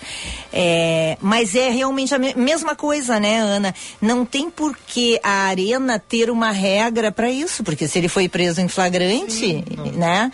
É, 0.52 1.18
mas 1.22 1.56
é 1.56 1.70
realmente 1.70 2.14
a 2.14 2.20
me 2.20 2.34
mesma 2.36 2.76
coisa, 2.76 3.18
né, 3.18 3.40
Ana? 3.40 3.74
Não 4.02 4.26
tem 4.26 4.50
por 4.50 4.78
que 4.88 5.20
a 5.24 5.46
arena 5.48 5.98
ter 5.98 6.30
uma 6.30 6.52
regra 6.52 7.14
para 7.14 7.30
isso, 7.30 7.64
porque 7.64 7.88
se 7.88 7.98
ele 7.98 8.10
foi 8.10 8.28
preso 8.28 8.60
em 8.60 8.68
flagrante, 8.68 9.32
Sim, 9.32 9.64
né? 9.94 10.32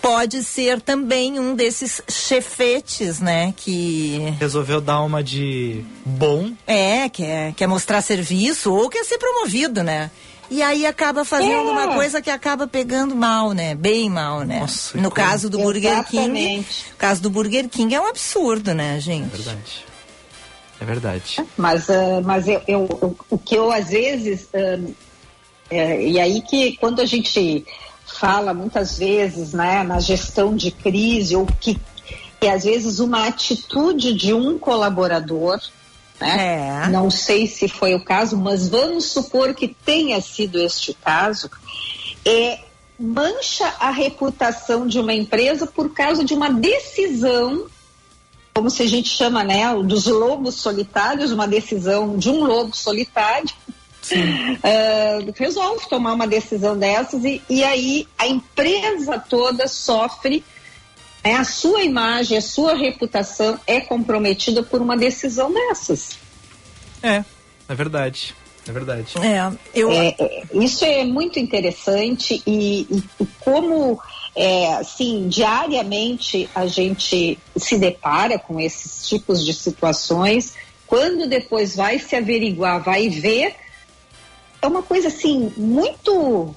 Pode 0.00 0.42
ser 0.44 0.80
também 0.80 1.38
um 1.38 1.54
desses 1.54 2.00
chefetes, 2.08 3.20
né? 3.20 3.52
Que. 3.54 4.32
Resolveu 4.38 4.80
dar 4.80 5.02
uma 5.02 5.22
de 5.22 5.84
bom. 6.06 6.52
É, 6.66 7.08
quer, 7.08 7.52
quer 7.52 7.66
mostrar 7.66 8.00
serviço 8.00 8.72
ou 8.72 8.88
quer 8.88 9.04
ser 9.04 9.18
promovido, 9.18 9.82
né? 9.82 10.10
E 10.50 10.62
aí 10.62 10.84
acaba 10.84 11.24
fazendo 11.24 11.52
é. 11.52 11.60
uma 11.70 11.94
coisa 11.94 12.20
que 12.20 12.28
acaba 12.28 12.66
pegando 12.66 13.14
mal, 13.14 13.52
né? 13.52 13.74
Bem 13.76 14.10
mal, 14.10 14.40
né? 14.40 14.58
Nossa, 14.58 14.98
no 14.98 15.10
caso 15.10 15.48
do 15.48 15.58
Burger 15.58 16.04
King. 16.04 16.58
No 16.58 16.96
caso 16.98 17.22
do 17.22 17.30
Burger 17.30 17.68
King 17.68 17.94
é 17.94 18.00
um 18.00 18.06
absurdo, 18.06 18.74
né, 18.74 18.98
gente? 18.98 19.32
É 19.32 19.36
verdade. 19.36 19.84
É 20.80 20.84
verdade. 20.84 21.44
Mas, 21.56 21.88
uh, 21.88 22.20
mas 22.24 22.48
eu, 22.48 22.60
eu, 22.66 22.98
eu, 23.00 23.16
o 23.30 23.38
que 23.38 23.54
eu 23.54 23.70
às 23.70 23.90
vezes. 23.90 24.48
Uh, 24.52 24.92
é, 25.70 26.04
e 26.04 26.18
aí 26.18 26.42
que 26.42 26.76
quando 26.78 27.00
a 27.00 27.06
gente 27.06 27.64
fala 28.04 28.52
muitas 28.52 28.98
vezes 28.98 29.52
né, 29.52 29.84
na 29.84 30.00
gestão 30.00 30.56
de 30.56 30.72
crise, 30.72 31.36
ou 31.36 31.46
que, 31.46 31.78
que 32.40 32.48
às 32.48 32.64
vezes 32.64 32.98
uma 32.98 33.28
atitude 33.28 34.14
de 34.14 34.34
um 34.34 34.58
colaborador 34.58 35.60
né? 36.20 36.84
É. 36.84 36.88
Não 36.88 37.10
sei 37.10 37.46
se 37.46 37.68
foi 37.68 37.94
o 37.94 38.04
caso, 38.04 38.36
mas 38.36 38.68
vamos 38.68 39.06
supor 39.06 39.54
que 39.54 39.68
tenha 39.68 40.20
sido 40.20 40.60
este 40.60 40.94
caso. 40.94 41.50
É, 42.24 42.60
mancha 42.98 43.66
a 43.80 43.90
reputação 43.90 44.86
de 44.86 45.00
uma 45.00 45.14
empresa 45.14 45.66
por 45.66 45.92
causa 45.94 46.22
de 46.22 46.34
uma 46.34 46.50
decisão, 46.50 47.66
como 48.54 48.68
se 48.68 48.82
a 48.82 48.86
gente 48.86 49.08
chama, 49.08 49.42
né, 49.42 49.74
dos 49.82 50.06
lobos 50.06 50.56
solitários, 50.56 51.32
uma 51.32 51.48
decisão 51.48 52.18
de 52.18 52.28
um 52.28 52.44
lobo 52.44 52.76
solitário. 52.76 53.50
Uh, 54.12 55.32
resolve 55.36 55.88
tomar 55.88 56.14
uma 56.14 56.26
decisão 56.26 56.76
dessas 56.76 57.24
e, 57.24 57.40
e 57.48 57.62
aí 57.62 58.08
a 58.18 58.26
empresa 58.26 59.18
toda 59.18 59.68
sofre 59.68 60.42
é, 61.22 61.34
a 61.34 61.44
sua 61.44 61.82
imagem, 61.82 62.38
a 62.38 62.42
sua 62.42 62.74
reputação 62.74 63.58
é 63.66 63.80
comprometida 63.80 64.62
por 64.62 64.80
uma 64.80 64.96
decisão 64.96 65.52
dessas. 65.52 66.18
É, 67.02 67.24
é 67.68 67.74
verdade. 67.74 68.34
É 68.66 68.72
verdade. 68.72 69.14
É, 69.18 69.52
eu... 69.74 69.90
É, 69.90 70.14
é, 70.18 70.42
isso 70.52 70.84
é 70.84 71.04
muito 71.04 71.38
interessante 71.38 72.42
e, 72.46 72.86
e, 72.90 73.02
e 73.20 73.26
como 73.40 74.00
é, 74.34 74.74
assim, 74.74 75.28
diariamente 75.28 76.48
a 76.54 76.66
gente 76.66 77.38
se 77.56 77.78
depara 77.78 78.38
com 78.38 78.60
esses 78.60 79.08
tipos 79.08 79.44
de 79.44 79.52
situações, 79.52 80.54
quando 80.86 81.28
depois 81.28 81.74
vai 81.76 81.98
se 81.98 82.14
averiguar, 82.16 82.82
vai 82.82 83.08
ver, 83.08 83.54
é 84.62 84.66
uma 84.66 84.82
coisa 84.82 85.08
assim 85.08 85.52
muito 85.56 86.54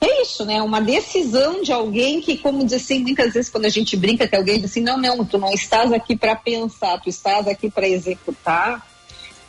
é 0.00 0.22
isso, 0.22 0.44
né? 0.44 0.62
Uma 0.62 0.80
decisão 0.80 1.62
de 1.62 1.72
alguém 1.72 2.20
que, 2.20 2.36
como 2.36 2.64
diz 2.64 2.74
assim, 2.74 3.00
muitas 3.00 3.32
vezes 3.32 3.50
quando 3.50 3.64
a 3.64 3.70
gente 3.70 3.96
brinca 3.96 4.28
que 4.28 4.36
alguém 4.36 4.56
diz 4.60 4.70
assim, 4.70 4.80
não, 4.80 4.98
não, 4.98 5.24
tu 5.24 5.38
não 5.38 5.52
estás 5.52 5.92
aqui 5.92 6.16
para 6.16 6.36
pensar, 6.36 7.00
tu 7.00 7.08
estás 7.08 7.48
aqui 7.48 7.70
para 7.70 7.88
executar. 7.88 8.86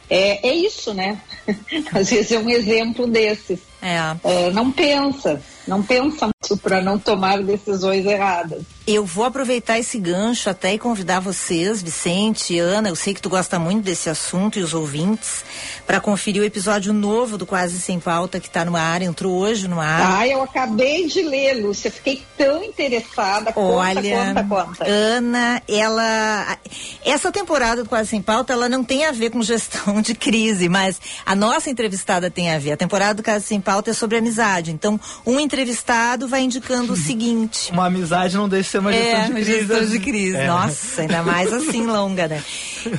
É, 0.10 0.48
é 0.48 0.56
isso, 0.56 0.94
né? 0.94 1.22
Às 1.94 2.10
vezes 2.10 2.32
é 2.32 2.40
um 2.40 2.50
exemplo 2.50 3.08
desses. 3.08 3.60
É. 3.88 4.48
é 4.48 4.52
não 4.52 4.72
pensa, 4.72 5.42
não 5.68 5.82
pensa 5.82 6.28
muito 6.28 6.62
para 6.62 6.82
não 6.82 7.00
tomar 7.00 7.42
decisões 7.42 8.06
erradas. 8.06 8.64
Eu 8.88 9.06
vou 9.06 9.26
aproveitar 9.26 9.78
esse 9.78 10.00
gancho 10.00 10.50
até 10.50 10.74
e 10.74 10.80
convidar 10.80 11.20
vocês, 11.20 11.82
Vicente, 11.82 12.58
Ana, 12.58 12.88
eu 12.88 12.96
sei 12.96 13.14
que 13.14 13.22
tu 13.22 13.28
gosta 13.28 13.60
muito 13.60 13.84
desse 13.84 14.10
assunto 14.10 14.58
e 14.58 14.62
os 14.62 14.74
ouvintes, 14.74 15.44
para 15.86 16.00
conferir 16.00 16.42
o 16.42 16.46
episódio 16.46 16.94
novo 16.94 17.38
do 17.38 17.46
Quase 17.46 17.82
Sem 17.82 18.00
Pauta 18.00 18.40
que 18.40 18.48
está 18.48 18.64
no 18.64 18.78
ar, 18.78 19.02
entrou 19.02 19.34
hoje 19.34 19.68
no 19.68 19.82
ar. 19.82 20.20
Ah, 20.20 20.28
eu 20.28 20.42
acabei 20.42 21.06
de 21.06 21.22
ler, 21.22 21.56
Lúcia, 21.62 21.92
fiquei 21.92 22.24
tão 22.38 22.64
interessada. 22.64 23.52
Olha, 23.58 24.02
conta, 24.02 24.44
conta, 24.44 24.66
conta. 24.66 24.86
Ana, 24.88 25.62
ela. 25.68 26.58
Essa 27.04 27.30
temporada 27.30 27.84
do 27.84 27.90
Quase 27.90 28.12
Sem 28.12 28.22
Pauta, 28.22 28.54
ela 28.54 28.70
não 28.70 28.86
tem 28.86 29.06
a 29.06 29.12
ver 29.12 29.32
com 29.32 29.42
gestão 29.44 30.02
de 30.02 30.16
crise, 30.16 30.70
mas 30.70 31.00
a 31.26 31.36
nossa 31.36 31.70
entrevistada 31.70 32.32
tem 32.32 32.54
a 32.54 32.58
ver. 32.58 32.72
A 32.72 32.78
temporada 32.78 33.16
do 33.16 33.24
Quase 33.24 33.46
Sem 33.46 33.60
Pauta 33.60 33.77
é 33.86 33.94
sobre 33.94 34.18
amizade. 34.18 34.72
Então, 34.72 35.00
um 35.26 35.40
entrevistado 35.40 36.28
vai 36.28 36.42
indicando 36.42 36.94
o 36.94 36.96
seguinte. 36.98 37.72
Uma 37.72 37.88
amizade 37.88 38.36
não 38.36 38.50
deixa 38.50 38.72
ser 38.72 38.80
uma 38.80 38.92
gestão 38.92 39.20
é, 39.20 39.26
de 39.26 39.32
crise. 39.32 39.52
gestão 39.52 39.86
de 39.86 40.00
crise. 40.00 40.36
É. 40.38 40.48
Nossa, 40.48 41.02
ainda 41.02 41.24
mais 41.24 41.54
assim 41.54 41.86
longa, 41.88 42.28
né? 42.28 42.44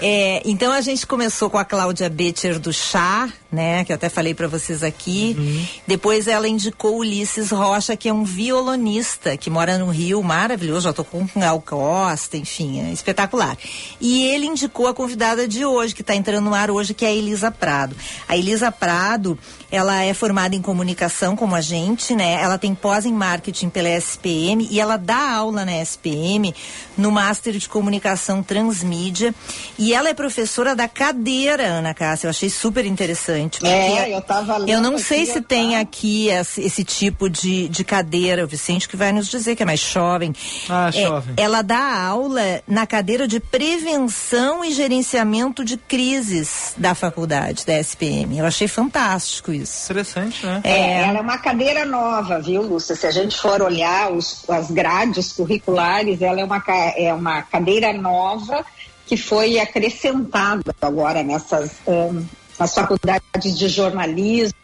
É, 0.01 0.43
então 0.45 0.73
a 0.73 0.81
gente 0.81 1.07
começou 1.07 1.49
com 1.49 1.59
a 1.59 1.65
Cláudia 1.65 2.09
Becher 2.09 2.59
do 2.59 2.73
Chá, 2.73 3.29
né? 3.51 3.85
Que 3.85 3.93
eu 3.93 3.97
até 3.97 4.09
falei 4.09 4.35
para 4.35 4.47
vocês 4.47 4.83
aqui. 4.83 5.35
Uhum. 5.39 5.67
Depois 5.87 6.29
ela 6.29 6.49
indicou 6.49 6.97
o 6.97 6.99
Ulisses 6.99 7.51
Rocha, 7.51 7.97
que 7.97 8.09
é 8.09 8.13
um 8.13 8.25
violonista 8.25 9.37
que 9.37 9.51
mora 9.51 9.79
no 9.79 9.91
Rio, 9.91 10.23
maravilhoso, 10.23 10.83
já 10.83 10.93
tocou 10.93 11.27
com 11.27 11.41
Gal 11.41 11.61
Costa, 11.61 12.37
enfim, 12.37 12.81
é 12.81 12.93
espetacular. 12.93 13.57
E 14.01 14.25
ele 14.27 14.47
indicou 14.47 14.87
a 14.87 14.95
convidada 14.95 15.49
de 15.49 15.65
hoje, 15.65 15.95
que 15.95 16.03
está 16.03 16.15
entrando 16.15 16.45
no 16.45 16.55
ar 16.55 16.71
hoje, 16.71 16.95
que 16.95 17.05
é 17.05 17.09
a 17.09 17.13
Elisa 17.13 17.51
Prado. 17.51 17.97
A 18.29 18.37
Elisa 18.37 18.71
Prado, 18.71 19.39
ela 19.71 20.03
é 20.03 20.15
formada 20.15 20.57
em 20.57 20.63
comunicação 20.63 21.37
como 21.37 21.55
a 21.55 21.61
gente, 21.61 22.15
né? 22.15 22.41
Ela 22.41 22.57
tem 22.59 22.75
pós 22.75 23.05
em 23.05 23.13
marketing 23.13 23.69
pela 23.69 23.89
SPM 23.91 24.67
e 24.71 24.81
ela 24.81 24.97
dá 24.97 25.33
aula 25.35 25.65
na 25.65 25.77
SPM 25.83 26.55
no 26.97 27.11
Master 27.13 27.53
de 27.53 27.69
Comunicação 27.69 28.43
Transmídia 28.43 29.35
e 29.79 29.93
ela 29.93 30.09
é 30.09 30.15
professora 30.15 30.75
da 30.75 30.89
cadeira, 30.89 31.65
Ana 31.67 31.93
Cássia. 31.93 32.27
Eu 32.27 32.31
achei 32.31 32.49
super 32.49 32.87
interessante. 32.87 33.65
É, 33.67 34.15
eu 34.15 34.23
tava 34.23 34.57
lendo 34.57 34.71
Eu 34.71 34.81
não 34.81 34.99
sei 34.99 35.27
se 35.27 35.39
eu 35.39 35.43
tem 35.43 35.77
aqui 35.77 36.29
esse, 36.29 36.63
esse 36.63 36.83
tipo 36.83 37.29
de, 37.29 37.69
de 37.69 37.85
cadeira, 37.85 38.45
o 38.45 38.49
Vicente 38.49 38.89
que 38.89 38.97
vai 38.97 39.13
nos 39.13 39.29
dizer 39.29 39.55
que 39.55 39.63
é 39.63 39.67
mais 39.67 39.81
jovem. 39.81 40.35
Ah, 40.69 40.89
É, 40.89 41.03
jovem. 41.03 41.35
ela 41.37 41.61
dá 41.63 42.03
aula 42.07 42.63
na 42.67 42.87
cadeira 42.87 43.29
de 43.29 43.39
prevenção 43.39 44.65
e 44.65 44.73
gerenciamento 44.73 45.65
de 45.65 45.77
crises 45.77 46.73
da 46.77 46.95
faculdade, 46.95 47.67
da 47.67 47.79
SPM. 47.79 48.39
Eu 48.39 48.47
achei 48.47 48.67
fantástico 48.67 49.53
isso. 49.53 49.58
Interessante, 49.63 50.45
né? 50.45 50.61
É, 50.65 51.03
ela 51.03 51.19
é 51.19 51.21
uma 51.21 51.39
cadeira 51.39 51.85
nova, 51.85 52.41
viu, 52.41 52.63
Lúcia? 52.63 52.95
Se 52.95 53.07
a 53.07 53.11
gente 53.11 53.37
for 53.39 53.63
olhar 53.63 54.13
os, 54.13 54.49
as 54.49 54.71
grades 54.71 55.33
curriculares, 55.33 56.21
ela 56.23 56.41
é 56.41 56.45
uma, 56.45 56.63
é 56.97 57.15
uma 57.15 57.43
cadeira 57.43 57.93
nova 57.93 58.65
que 59.07 59.17
foi 59.17 59.59
acrescentada 59.59 60.75
agora 60.83 61.23
nessas 61.23 61.71
ahn, 61.87 62.25
nas 62.59 62.75
faculdades 62.75 63.59
de 63.59 63.69
jornalismo, 63.69 64.59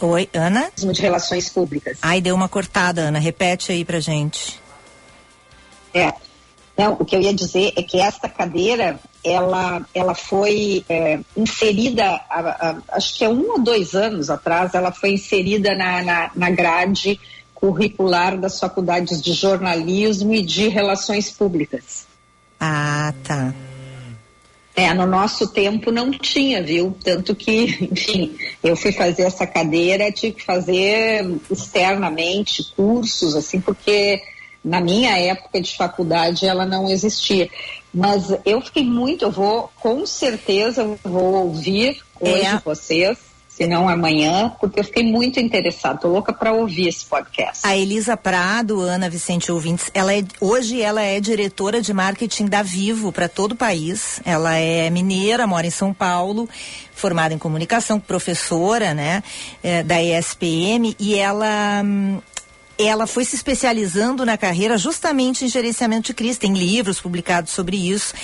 Oi, 0.00 0.28
Ana? 0.32 0.70
de 0.76 1.00
relações 1.00 1.48
públicas. 1.48 1.98
Ai, 2.00 2.20
deu 2.20 2.34
uma 2.34 2.48
cortada, 2.48 3.02
Ana. 3.02 3.18
Repete 3.18 3.72
aí 3.72 3.84
pra 3.84 3.98
gente. 3.98 4.60
É. 5.92 6.12
Não, 6.76 6.92
o 6.92 7.04
que 7.04 7.16
eu 7.16 7.20
ia 7.20 7.34
dizer 7.34 7.72
é 7.76 7.82
que 7.82 8.00
esta 8.00 8.28
cadeira, 8.28 9.00
ela, 9.24 9.86
ela 9.94 10.14
foi 10.14 10.84
é, 10.88 11.18
inserida, 11.36 12.04
a- 12.04 12.20
a- 12.70 12.96
acho 12.96 13.16
que 13.16 13.24
é 13.24 13.28
um 13.28 13.52
ou 13.52 13.60
dois 13.60 13.94
anos 13.94 14.30
atrás, 14.30 14.74
ela 14.74 14.92
foi 14.92 15.12
inserida 15.12 15.74
na, 15.74 16.02
na, 16.02 16.30
na 16.34 16.50
grade 16.50 17.20
curricular 17.54 18.38
das 18.38 18.58
faculdades 18.60 19.20
de 19.20 19.32
jornalismo 19.32 20.32
e 20.34 20.42
de 20.42 20.68
relações 20.68 21.30
públicas. 21.30 22.06
Ah, 22.60 23.12
tá. 23.24 23.52
É, 24.76 24.94
no 24.94 25.06
nosso 25.06 25.48
tempo 25.48 25.90
não 25.90 26.08
tinha, 26.12 26.62
viu? 26.62 26.96
Tanto 27.02 27.34
que, 27.34 27.88
enfim, 27.90 28.36
eu 28.62 28.76
fui 28.76 28.92
fazer 28.92 29.22
essa 29.22 29.44
cadeira, 29.44 30.12
tive 30.12 30.34
que 30.36 30.44
fazer 30.44 31.28
externamente 31.50 32.62
cursos, 32.76 33.34
assim, 33.34 33.60
porque 33.60 34.22
na 34.64 34.80
minha 34.80 35.18
época 35.18 35.60
de 35.60 35.76
faculdade 35.76 36.46
ela 36.46 36.64
não 36.64 36.88
existia. 36.88 37.48
Mas 37.98 38.32
eu 38.44 38.60
fiquei 38.60 38.84
muito, 38.84 39.24
eu 39.24 39.30
vou, 39.32 39.68
com 39.80 40.06
certeza, 40.06 40.82
eu 40.82 40.98
vou 41.02 41.34
ouvir 41.34 42.00
hoje 42.20 42.46
É. 42.46 42.60
vocês, 42.64 43.18
se 43.48 43.66
não 43.66 43.88
amanhã, 43.88 44.54
porque 44.60 44.78
eu 44.78 44.84
fiquei 44.84 45.02
muito 45.02 45.40
interessada, 45.40 45.98
tô 45.98 46.06
louca 46.06 46.32
para 46.32 46.52
ouvir 46.52 46.86
esse 46.86 47.04
podcast. 47.04 47.66
A 47.66 47.76
Elisa 47.76 48.16
Prado, 48.16 48.80
Ana 48.82 49.10
Vicente 49.10 49.50
Ouvintes, 49.50 49.90
ela 49.92 50.14
é, 50.14 50.22
hoje 50.40 50.80
ela 50.80 51.02
é 51.02 51.18
diretora 51.18 51.82
de 51.82 51.92
marketing 51.92 52.46
da 52.46 52.62
Vivo 52.62 53.10
para 53.10 53.28
todo 53.28 53.52
o 53.52 53.56
país. 53.56 54.20
Ela 54.24 54.54
é 54.56 54.88
mineira, 54.90 55.44
mora 55.44 55.66
em 55.66 55.70
São 55.70 55.92
Paulo, 55.92 56.48
formada 56.94 57.34
em 57.34 57.38
comunicação, 57.38 57.98
professora, 57.98 58.94
né, 58.94 59.24
eh, 59.60 59.82
da 59.82 60.00
ESPM 60.00 60.94
e 61.00 61.16
ela 61.16 61.82
hum, 61.84 62.20
ela 62.78 63.06
foi 63.06 63.24
se 63.24 63.34
especializando 63.34 64.24
na 64.24 64.38
carreira 64.38 64.78
justamente 64.78 65.44
em 65.44 65.48
gerenciamento 65.48 66.06
de 66.06 66.14
crise. 66.14 66.38
Tem 66.38 66.52
livros 66.52 67.00
publicados 67.00 67.52
sobre 67.52 67.76
isso. 67.76 68.14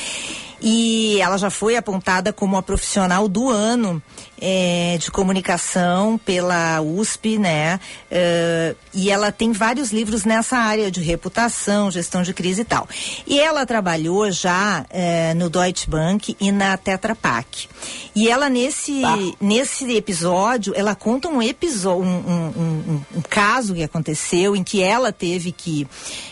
E 0.63 1.21
ela 1.21 1.37
já 1.37 1.51
foi 1.51 1.77
apontada 1.77 2.33
como 2.33 2.57
a 2.57 2.63
profissional 2.63 3.29
do 3.29 3.51
ano 3.51 4.03
eh, 4.41 4.97
de 5.01 5.11
comunicação 5.11 6.19
pela 6.19 6.81
USP, 6.81 7.39
né? 7.39 7.79
Eh, 8.11 8.75
e 8.93 9.11
ela 9.11 9.31
tem 9.33 9.53
vários 9.53 9.93
livros 9.93 10.25
nessa 10.25 10.57
área 10.57 10.91
de 10.91 11.01
reputação, 11.01 11.91
gestão 11.91 12.23
de 12.23 12.33
crise 12.35 12.63
e 12.63 12.65
tal. 12.65 12.89
E 13.27 13.39
ela 13.41 13.65
trabalhou 13.67 14.31
já 14.31 14.85
eh, 14.91 15.35
no 15.35 15.49
Deutsche 15.51 15.89
Bank 15.89 16.37
e 16.41 16.53
na 16.53 16.77
Tetra 16.77 17.15
Pak. 17.15 17.69
E 18.15 18.29
ela 18.29 18.49
nesse 18.49 19.03
nesse 19.41 19.91
episódio, 19.97 20.73
ela 20.77 20.95
conta 20.95 21.29
um 21.29 21.43
episódio, 21.43 22.03
um, 22.05 22.17
um- 22.17 22.53
um- 22.57 23.01
um 23.17 23.23
caso 23.23 23.75
que 23.75 23.83
aconteceu 23.83 24.55
em 24.57 24.63
que 24.63 24.83
ela 24.83 25.13
teve 25.13 25.53
que 25.53 25.87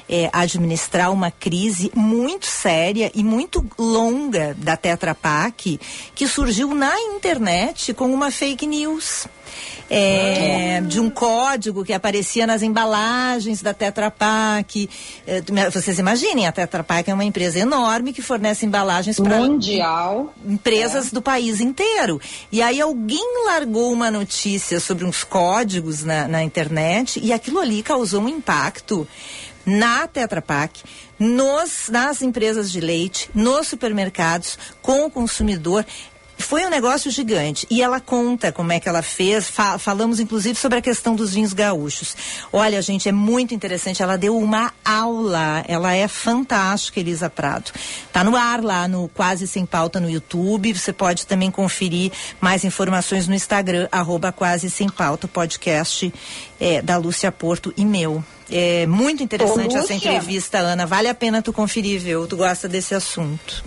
eh, 0.08 0.28
administrar 0.32 1.10
uma 1.12 1.30
crise 1.30 1.90
muito 1.94 2.46
séria 2.46 3.10
e 3.14 3.22
muito 3.24 3.64
longa 3.78 4.54
da 4.58 4.76
Tetra 4.76 5.14
Pak, 5.14 5.80
que 6.14 6.26
surgiu 6.28 6.74
na 6.74 6.92
internet 7.00 7.91
com 7.94 8.12
uma 8.12 8.30
fake 8.30 8.66
news. 8.66 9.26
É, 9.90 10.80
de 10.80 10.98
um 10.98 11.10
código 11.10 11.84
que 11.84 11.92
aparecia 11.92 12.46
nas 12.46 12.62
embalagens 12.62 13.60
da 13.60 13.74
Tetra 13.74 14.10
Pak. 14.10 14.88
É, 15.26 15.42
vocês 15.70 15.98
imaginem, 15.98 16.46
a 16.46 16.52
Tetra 16.52 16.82
Pak 16.82 17.10
é 17.10 17.12
uma 17.12 17.24
empresa 17.24 17.58
enorme 17.58 18.14
que 18.14 18.22
fornece 18.22 18.64
embalagens 18.64 19.20
para 19.20 19.36
Mundial. 19.36 20.32
empresas 20.46 21.10
do 21.10 21.20
país 21.20 21.60
inteiro. 21.60 22.18
E 22.50 22.62
aí 22.62 22.80
alguém 22.80 23.44
largou 23.44 23.92
uma 23.92 24.10
notícia 24.10 24.80
sobre 24.80 25.04
uns 25.04 25.24
códigos 25.24 26.02
na, 26.02 26.26
na 26.26 26.42
internet 26.42 27.20
e 27.22 27.30
aquilo 27.30 27.58
ali 27.58 27.82
causou 27.82 28.22
um 28.22 28.28
impacto 28.30 29.06
na 29.64 30.06
Tetra 30.06 30.42
Pak, 30.42 30.80
nos, 31.18 31.88
nas 31.88 32.20
empresas 32.20 32.70
de 32.70 32.80
leite, 32.80 33.30
nos 33.34 33.68
supermercados, 33.68 34.58
com 34.80 35.06
o 35.06 35.10
consumidor. 35.10 35.86
Foi 36.42 36.64
um 36.66 36.68
negócio 36.68 37.10
gigante. 37.10 37.66
E 37.70 37.82
ela 37.82 38.00
conta 38.00 38.52
como 38.52 38.72
é 38.72 38.78
que 38.80 38.88
ela 38.88 39.00
fez. 39.02 39.48
Fa- 39.48 39.78
falamos, 39.78 40.20
inclusive, 40.20 40.58
sobre 40.58 40.78
a 40.78 40.82
questão 40.82 41.14
dos 41.14 41.32
vinhos 41.32 41.52
gaúchos. 41.52 42.14
Olha, 42.52 42.82
gente, 42.82 43.08
é 43.08 43.12
muito 43.12 43.54
interessante. 43.54 44.02
Ela 44.02 44.18
deu 44.18 44.36
uma 44.36 44.72
aula. 44.84 45.64
Ela 45.66 45.94
é 45.94 46.06
fantástica, 46.08 47.00
Elisa 47.00 47.30
Prado. 47.30 47.70
Tá 48.12 48.22
no 48.22 48.36
ar 48.36 48.62
lá 48.62 48.86
no 48.86 49.08
Quase 49.08 49.46
Sem 49.46 49.64
Pauta 49.64 49.98
no 50.00 50.10
YouTube. 50.10 50.72
Você 50.74 50.92
pode 50.92 51.26
também 51.26 51.50
conferir 51.50 52.12
mais 52.40 52.64
informações 52.64 53.26
no 53.26 53.34
Instagram, 53.34 53.88
arroba 53.90 54.32
Quase 54.32 54.68
Sem 54.68 54.88
Pauta, 54.88 55.26
podcast 55.28 56.12
é, 56.60 56.82
da 56.82 56.96
Lúcia 56.96 57.32
Porto 57.32 57.72
e 57.76 57.84
meu. 57.84 58.22
É 58.50 58.86
muito 58.86 59.22
interessante 59.22 59.74
Ô, 59.74 59.78
essa 59.78 59.94
entrevista, 59.94 60.58
Ana. 60.58 60.84
Vale 60.86 61.08
a 61.08 61.14
pena 61.14 61.40
tu 61.40 61.52
conferir, 61.52 62.00
viu? 62.00 62.26
Tu 62.26 62.36
gosta 62.36 62.68
desse 62.68 62.94
assunto. 62.94 63.64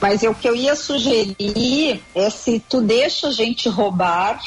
Mas 0.00 0.22
o 0.22 0.34
que 0.34 0.48
eu 0.48 0.54
ia 0.54 0.74
sugerir 0.76 2.02
é 2.14 2.30
se 2.30 2.60
tu 2.60 2.80
deixa 2.80 3.28
a 3.28 3.32
gente 3.32 3.68
roubar 3.68 4.40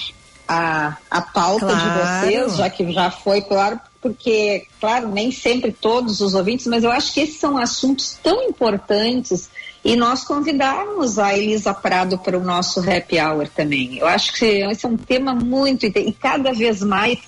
a, 0.47 0.97
a 1.09 1.21
pauta 1.21 1.67
Claro. 1.67 1.79
de 1.79 2.29
vocês, 2.29 2.55
já 2.57 2.69
que 2.69 2.91
já 2.91 3.11
foi, 3.11 3.41
claro, 3.41 3.79
porque, 4.01 4.65
claro, 4.79 5.09
nem 5.09 5.31
sempre 5.31 5.71
todos 5.71 6.21
os 6.21 6.33
ouvintes, 6.33 6.65
mas 6.67 6.83
eu 6.83 6.91
acho 6.91 7.13
que 7.13 7.19
esses 7.19 7.39
são 7.39 7.57
assuntos 7.57 8.17
tão 8.23 8.43
importantes 8.43 9.49
e 9.83 9.95
nós 9.95 10.23
convidarmos 10.23 11.19
a 11.19 11.37
Elisa 11.37 11.73
Prado 11.73 12.17
para 12.17 12.37
o 12.37 12.43
nosso 12.43 12.79
happy 12.79 13.19
hour 13.19 13.47
também. 13.47 13.97
Eu 13.97 14.07
acho 14.07 14.33
que 14.33 14.45
esse 14.45 14.85
é 14.85 14.89
um 14.89 14.97
tema 14.97 15.33
muito 15.33 15.85
e 15.85 16.11
cada 16.13 16.53
vez 16.53 16.81
mais 16.81 17.19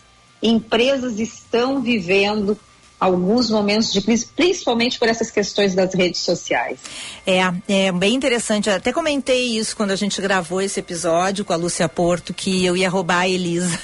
empresas 0.42 1.20
estão 1.20 1.82
vivendo 1.82 2.58
alguns 3.02 3.50
momentos 3.50 3.92
de 3.92 4.00
crise, 4.00 4.28
principalmente 4.28 5.00
por 5.00 5.08
essas 5.08 5.32
questões 5.32 5.74
das 5.74 5.92
redes 5.96 6.22
sociais. 6.22 6.78
É, 7.26 7.40
é 7.68 7.92
bem 7.92 8.14
interessante. 8.14 8.70
Eu 8.70 8.76
até 8.76 8.94
comentei 8.94 9.58
isso 9.58 9.76
quando 9.76 9.90
a 9.90 9.96
gente 9.96 10.22
gravou 10.22 10.62
esse 10.62 10.80
episódio 10.80 11.44
com 11.44 11.52
a 11.52 11.56
Lúcia 11.56 11.90
Porto, 11.90 12.32
que 12.32 12.64
eu 12.64 12.78
ia 12.78 12.88
roubar 12.88 13.22
a 13.22 13.28
Elisa 13.28 13.80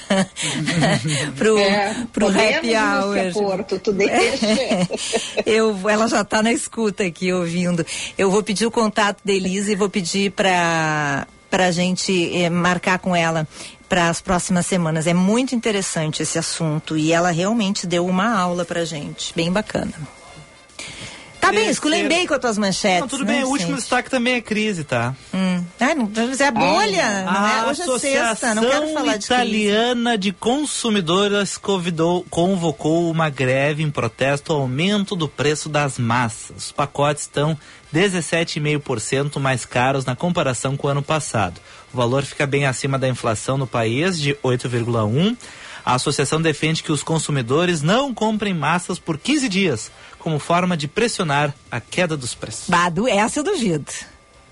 pro, 1.36 1.58
É, 1.58 2.06
pro 2.12 2.28
happy 2.28 2.68
Lúcia 2.68 2.80
hour. 2.80 3.32
Porto, 3.32 3.78
tu 3.80 3.92
deixa. 3.92 4.46
eu, 5.44 5.76
ela 5.88 6.06
já 6.06 6.20
está 6.20 6.40
na 6.40 6.52
escuta 6.52 7.02
aqui 7.02 7.32
ouvindo. 7.32 7.84
Eu 8.16 8.30
vou 8.30 8.44
pedir 8.44 8.66
o 8.66 8.70
contato 8.70 9.18
da 9.24 9.32
Elisa 9.32 9.72
e 9.72 9.74
vou 9.74 9.90
pedir 9.90 10.30
para 10.30 11.26
para 11.50 11.68
a 11.68 11.70
gente 11.70 12.30
eh, 12.36 12.50
marcar 12.50 12.98
com 12.98 13.16
ela 13.16 13.48
para 13.88 14.08
as 14.08 14.20
próximas 14.20 14.66
semanas. 14.66 15.06
É 15.06 15.14
muito 15.14 15.54
interessante 15.54 16.22
esse 16.22 16.38
assunto 16.38 16.96
e 16.96 17.12
ela 17.12 17.30
realmente 17.30 17.86
deu 17.86 18.06
uma 18.06 18.36
aula 18.38 18.64
pra 18.64 18.84
gente, 18.84 19.32
bem 19.34 19.50
bacana. 19.50 19.94
Tá 21.40 21.52
bem, 21.52 21.64
Terceiro. 21.64 21.70
esculembei 21.70 22.26
com 22.26 22.34
as 22.34 22.40
tuas 22.40 22.58
manchetes. 22.58 23.00
Não, 23.00 23.08
tudo 23.08 23.24
né, 23.24 23.34
bem, 23.34 23.44
o 23.44 23.48
último 23.48 23.74
destaque 23.74 24.10
também 24.10 24.34
é 24.34 24.40
crise, 24.40 24.84
tá? 24.84 25.14
Hum. 25.32 25.64
Ah, 25.80 25.94
não, 25.94 26.10
é 26.38 26.46
a 26.46 26.50
bolha, 26.50 27.22
não 27.24 27.46
é? 27.46 27.60
A 27.60 27.66
Hoje 27.68 27.82
é 27.82 27.98
sexta, 27.98 28.54
não 28.54 28.62
quero 28.64 28.88
falar 28.88 29.16
de 29.16 29.26
crise. 29.26 29.42
Italiana 29.42 30.18
de 30.18 30.32
Consumidoras 30.32 31.56
convidou, 31.56 32.26
convocou 32.28 33.10
uma 33.10 33.30
greve 33.30 33.82
em 33.82 33.90
protesto 33.90 34.52
ao 34.52 34.60
aumento 34.60 35.16
do 35.16 35.26
preço 35.26 35.70
das 35.70 35.98
massas. 35.98 36.66
Os 36.66 36.72
pacotes 36.72 37.22
estão 37.22 37.56
17,5% 37.94 39.38
mais 39.38 39.64
caros 39.64 40.04
na 40.04 40.14
comparação 40.14 40.76
com 40.76 40.86
o 40.86 40.90
ano 40.90 41.02
passado. 41.02 41.60
O 41.92 41.96
valor 41.96 42.24
fica 42.24 42.46
bem 42.46 42.66
acima 42.66 42.98
da 42.98 43.08
inflação 43.08 43.56
no 43.56 43.66
país, 43.66 44.18
de 44.20 44.34
8,1%. 44.36 45.36
A 45.84 45.94
associação 45.94 46.42
defende 46.42 46.82
que 46.82 46.92
os 46.92 47.02
consumidores 47.02 47.80
não 47.80 48.12
comprem 48.12 48.52
massas 48.52 48.98
por 48.98 49.16
15 49.16 49.48
dias, 49.48 49.90
como 50.18 50.38
forma 50.38 50.76
de 50.76 50.86
pressionar 50.86 51.54
a 51.70 51.80
queda 51.80 52.14
dos 52.14 52.34
preços. 52.34 52.68
Bado, 52.68 53.08
essa 53.08 53.40
eu 53.40 53.44
duvido. 53.44 53.86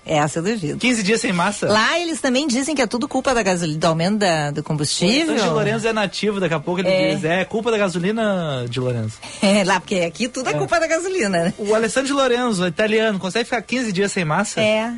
Essa 0.03 0.39
eu 0.39 0.43
duvido. 0.43 0.79
15 0.79 1.03
dias 1.03 1.21
sem 1.21 1.33
massa? 1.33 1.67
Lá 1.67 1.99
eles 1.99 2.21
também 2.21 2.47
dizem 2.47 2.73
que 2.73 2.81
é 2.81 2.87
tudo 2.87 3.07
culpa 3.07 3.35
da 3.35 3.43
gasolina, 3.43 3.77
do 3.77 3.85
aumento 3.85 4.17
da, 4.17 4.51
do 4.51 4.63
combustível. 4.63 5.35
O 5.35 5.37
de 5.37 5.47
Lourenço 5.47 5.87
é 5.87 5.93
nativo, 5.93 6.39
daqui 6.39 6.55
a 6.55 6.59
pouco 6.59 6.79
ele 6.79 6.89
é. 6.89 7.13
diz, 7.13 7.23
é 7.25 7.45
culpa 7.45 7.69
da 7.69 7.77
gasolina 7.77 8.65
de 8.67 8.79
Lourenço. 8.79 9.19
É, 9.39 9.63
lá, 9.63 9.79
porque 9.79 9.97
aqui 9.97 10.27
tudo 10.27 10.49
é, 10.49 10.53
é 10.53 10.57
culpa 10.57 10.79
da 10.79 10.87
gasolina, 10.87 11.29
né? 11.29 11.53
O 11.57 11.75
Alessandro 11.75 12.07
de 12.07 12.13
Lourenço, 12.13 12.65
italiano, 12.65 13.19
consegue 13.19 13.45
ficar 13.45 13.61
15 13.61 13.91
dias 13.91 14.11
sem 14.11 14.25
massa? 14.25 14.59
É. 14.59 14.93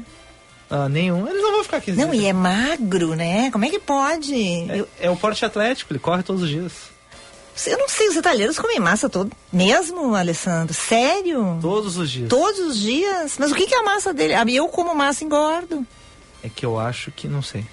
Ah, 0.70 0.88
nenhum. 0.88 1.28
Eles 1.28 1.42
não 1.42 1.52
vão 1.54 1.64
ficar 1.64 1.82
15 1.82 1.98
não, 1.98 2.10
dias. 2.12 2.18
Não, 2.18 2.28
e 2.28 2.30
é 2.30 2.34
magro, 2.34 3.16
né? 3.16 3.50
Como 3.52 3.66
é 3.66 3.70
que 3.70 3.80
pode? 3.80 4.36
É, 4.36 4.80
eu... 4.80 4.90
é 5.00 5.10
o 5.10 5.16
porte 5.16 5.44
atlético, 5.44 5.92
ele 5.92 6.00
corre 6.00 6.22
todos 6.22 6.44
os 6.44 6.50
dias. 6.50 6.74
Eu 7.66 7.78
não 7.78 7.90
sei, 7.90 8.08
os 8.08 8.16
italianos 8.16 8.58
comem 8.58 8.80
massa 8.80 9.10
todo. 9.10 9.32
Mesmo, 9.52 10.16
Alessandro? 10.16 10.74
Sério? 10.74 11.58
Todos 11.62 11.98
os 11.98 12.10
dias. 12.10 12.30
Todos 12.30 12.60
os 12.60 12.78
dias? 12.80 13.36
Mas 13.38 13.52
o 13.52 13.56
que, 13.56 13.68
que 13.68 13.76
é 13.76 13.80
a 13.80 13.84
massa 13.84 14.14
dele? 14.14 14.34
Eu 14.56 14.68
como 14.70 14.96
massa 14.96 15.26
engordo. 15.26 15.86
É 16.42 16.48
que 16.48 16.66
eu 16.66 16.80
acho 16.80 17.12
que 17.12 17.28
não 17.28 17.42
sei. 17.42 17.66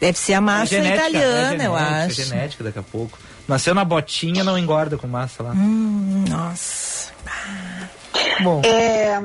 Deve 0.00 0.16
ser 0.16 0.32
a 0.34 0.40
massa 0.40 0.74
é 0.74 0.78
genética, 0.78 1.08
italiana, 1.08 1.34
é 1.34 1.44
genética, 1.50 1.64
eu 1.64 1.76
acho. 1.76 2.20
É 2.20 2.24
genética 2.24 2.64
daqui 2.64 2.78
a 2.78 2.82
pouco. 2.82 3.18
Nasceu 3.46 3.74
na 3.74 3.84
botinha, 3.84 4.42
não 4.42 4.56
engorda 4.56 4.96
com 4.96 5.06
massa 5.06 5.42
lá. 5.42 5.50
Hum, 5.50 6.24
nossa. 6.26 7.12
Bom. 8.42 8.62
É, 8.64 9.22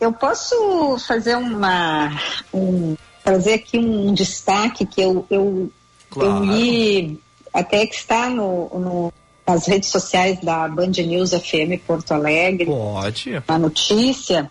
eu 0.00 0.12
posso 0.12 0.98
fazer 1.06 1.36
uma. 1.36 2.10
Um, 2.52 2.96
trazer 3.24 3.54
aqui 3.54 3.78
um 3.78 4.14
destaque 4.14 4.86
que 4.86 5.00
eu, 5.00 5.26
eu, 5.30 5.70
claro. 6.10 6.44
eu 6.44 6.44
li 6.44 7.20
até 7.52 7.86
que 7.86 7.94
está 7.94 8.28
no, 8.28 8.68
no 8.78 9.12
nas 9.46 9.66
redes 9.66 9.90
sociais 9.90 10.40
da 10.40 10.66
Band 10.66 10.90
News 10.90 11.30
FM 11.30 11.80
Porto 11.86 12.12
Alegre. 12.12 12.66
Pode. 12.66 13.42
A 13.46 13.58
notícia. 13.58 14.50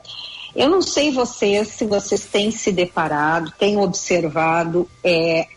Eu 0.55 0.69
não 0.69 0.81
sei 0.81 1.11
vocês 1.11 1.67
se 1.67 1.85
vocês 1.85 2.25
têm 2.25 2.49
se 2.49 2.71
deparado, 2.71 3.51
têm 3.59 3.77
observado 3.77 4.89
é, 5.03 5.47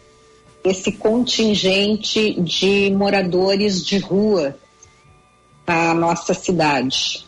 esse 0.65 0.91
contingente 0.91 2.35
de 2.41 2.91
moradores 2.91 3.85
de 3.85 3.99
rua 3.99 4.57
na 5.65 5.95
nossa 5.95 6.35
cidade. 6.35 7.25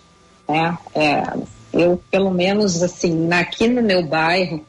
Né? 0.48 0.76
É, 0.94 1.22
eu, 1.72 2.00
pelo 2.10 2.30
menos, 2.30 2.82
assim, 2.82 3.32
aqui 3.32 3.68
no 3.68 3.82
meu 3.82 4.04
bairro, 4.04 4.64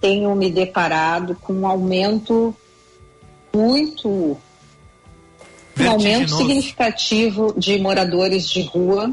tenho 0.00 0.34
me 0.34 0.50
deparado 0.50 1.34
com 1.36 1.52
um 1.52 1.66
aumento 1.66 2.54
muito 3.54 4.36
um 5.78 5.90
aumento 5.90 6.36
significativo 6.36 7.54
de 7.56 7.78
moradores 7.78 8.48
de 8.48 8.62
rua, 8.62 9.12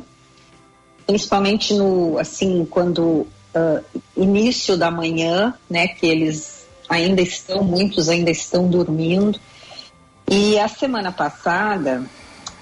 principalmente 1.06 1.73
no 1.73 2.17
assim 2.17 2.65
quando 2.69 3.01
uh, 3.03 3.84
início 4.15 4.77
da 4.77 4.89
manhã, 4.89 5.53
né, 5.69 5.88
que 5.88 6.06
eles 6.06 6.65
ainda 6.88 7.21
estão 7.21 7.63
muitos 7.63 8.08
ainda 8.08 8.32
estão 8.32 8.67
dormindo. 8.69 9.39
E 10.29 10.58
a 10.58 10.67
semana 10.67 11.12
passada 11.12 12.03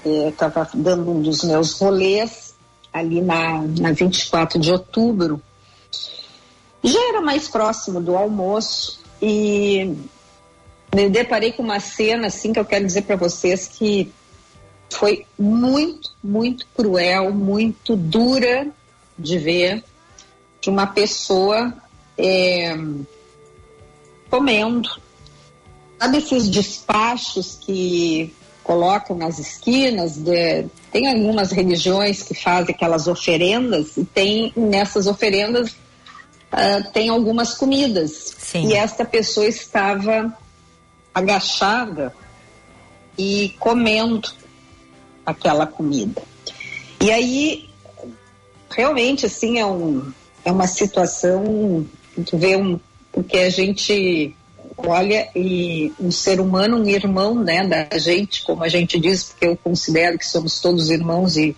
eu 0.04 0.30
estava 0.30 0.68
dando 0.74 1.12
um 1.12 1.22
dos 1.22 1.44
meus 1.44 1.80
rolês 1.80 2.51
ali 2.94 3.22
na, 3.22 3.62
na 3.80 3.92
24 3.92 4.60
de 4.60 4.72
outubro. 4.72 5.42
Já 6.84 7.10
era 7.10 7.22
mais 7.22 7.48
próximo 7.48 8.02
do 8.02 8.16
almoço 8.16 9.00
e 9.22 9.96
me 10.94 11.10
deparei 11.10 11.52
com 11.52 11.64
uma 11.64 11.80
cena 11.80 12.28
assim 12.28 12.52
que 12.52 12.60
eu 12.60 12.66
quero 12.66 12.86
dizer 12.86 13.04
para 13.04 13.16
vocês 13.16 13.68
que 13.68 14.12
foi 14.90 15.26
muito, 15.40 16.12
muito 16.24 16.68
cruel, 16.76 17.34
muito 17.34 17.96
dura 17.96 18.68
de 19.18 19.38
ver 19.38 19.84
de 20.60 20.70
uma 20.70 20.88
pessoa 20.88 21.74
é, 22.18 22.76
comendo. 24.30 24.90
Sabe 26.00 26.18
esses 26.18 26.50
despachos 26.50 27.60
que 27.62 28.34
colocam 28.64 29.16
nas 29.16 29.40
esquinas? 29.40 30.18
De, 30.18 30.66
tem 30.92 31.10
algumas 31.10 31.52
religiões 31.52 32.24
que 32.24 32.34
fazem 32.34 32.74
aquelas 32.74 33.08
oferendas 33.08 33.98
e 33.98 34.06
tem 34.06 34.54
nessas 34.56 35.08
oferendas 35.08 35.72
uh, 36.52 36.92
tem 36.92 37.10
algumas 37.10 37.54
comidas. 37.54 38.36
Sim. 38.38 38.68
E 38.68 38.74
esta 38.74 39.06
pessoa 39.06 39.48
estava 39.48 40.36
agachada 41.14 42.14
e 43.18 43.56
comendo 43.60 44.30
aquela 45.26 45.66
comida. 45.66 46.22
E 47.00 47.12
aí, 47.12 47.70
realmente, 48.70 49.26
assim, 49.26 49.60
é, 49.60 49.66
um, 49.66 50.12
é 50.46 50.52
uma 50.52 50.68
situação, 50.68 51.86
tu 52.26 52.38
vê 52.38 52.56
um, 52.56 52.80
porque 53.12 53.38
a 53.38 53.50
gente 53.50 54.36
olha 54.86 55.30
e 55.36 55.94
um 56.00 56.12
ser 56.12 56.40
humano, 56.40 56.78
um 56.78 56.88
irmão, 56.88 57.36
né, 57.36 57.66
da 57.66 57.98
gente, 57.98 58.44
como 58.44 58.64
a 58.64 58.70
gente 58.70 59.00
diz, 59.00 59.24
porque 59.24 59.48
eu 59.48 59.58
considero 59.58 60.18
que 60.18 60.26
somos 60.26 60.60
todos 60.60 60.90
irmãos 60.90 61.38
e 61.38 61.56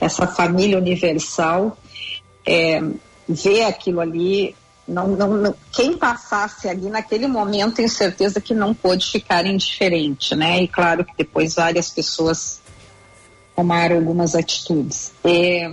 essa 0.00 0.26
família 0.26 0.78
universal, 0.78 1.76
é, 2.44 2.82
vê 3.28 3.62
aquilo 3.62 4.00
ali 4.00 4.54
não, 4.86 5.08
não, 5.08 5.28
não, 5.28 5.54
quem 5.70 5.96
passasse 5.96 6.68
ali 6.68 6.88
naquele 6.90 7.26
momento 7.28 7.76
tem 7.76 7.88
certeza 7.88 8.40
que 8.40 8.52
não 8.52 8.74
pôde 8.74 9.10
ficar 9.10 9.46
indiferente, 9.46 10.34
né? 10.34 10.60
E 10.62 10.68
claro 10.68 11.04
que 11.04 11.12
depois 11.16 11.54
várias 11.54 11.88
pessoas 11.88 12.60
tomaram 13.54 13.96
algumas 13.96 14.34
atitudes. 14.34 15.12
É, 15.22 15.68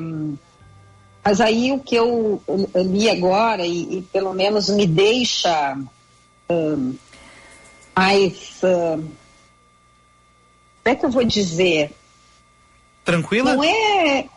mas 1.23 1.41
aí 1.41 1.71
o 1.71 1.79
que 1.79 1.95
eu, 1.95 2.41
eu 2.47 2.83
li 2.83 3.09
agora 3.09 3.65
e, 3.65 3.97
e, 3.97 4.01
pelo 4.03 4.33
menos 4.33 4.69
me 4.69 4.85
deixa 4.85 5.77
um, 6.49 6.95
mais 7.95 8.59
um, 8.63 9.01
como 10.83 10.85
é 10.85 10.95
que 10.95 11.05
eu 11.05 11.11
vou 11.11 11.23
dizer? 11.23 11.91
Tranquila? 13.05 13.55
Não 13.55 13.63
é 13.63 14.29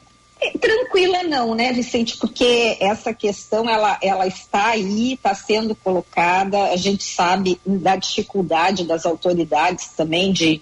Tranquila 0.61 1.23
não, 1.23 1.55
né, 1.55 1.73
Vicente? 1.73 2.17
Porque 2.17 2.77
essa 2.81 3.15
questão 3.15 3.69
ela, 3.69 3.99
ela 4.03 4.27
está 4.27 4.69
aí, 4.69 5.15
está 5.15 5.35
sendo 5.35 5.75
colocada. 5.75 6.65
A 6.65 6.77
gente 6.77 7.05
sabe 7.05 7.61
da 7.65 7.97
dificuldade 7.97 8.85
das 8.85 9.07
autoridades 9.07 9.89
também 9.97 10.33
de, 10.33 10.61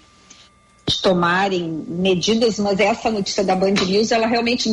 de 0.86 1.02
tomarem 1.02 1.66
medidas, 1.88 2.58
mas 2.58 2.78
essa 2.78 3.10
notícia 3.10 3.42
da 3.42 3.56
Band 3.56 3.72
News 3.86 4.12
ela 4.12 4.26
realmente 4.26 4.68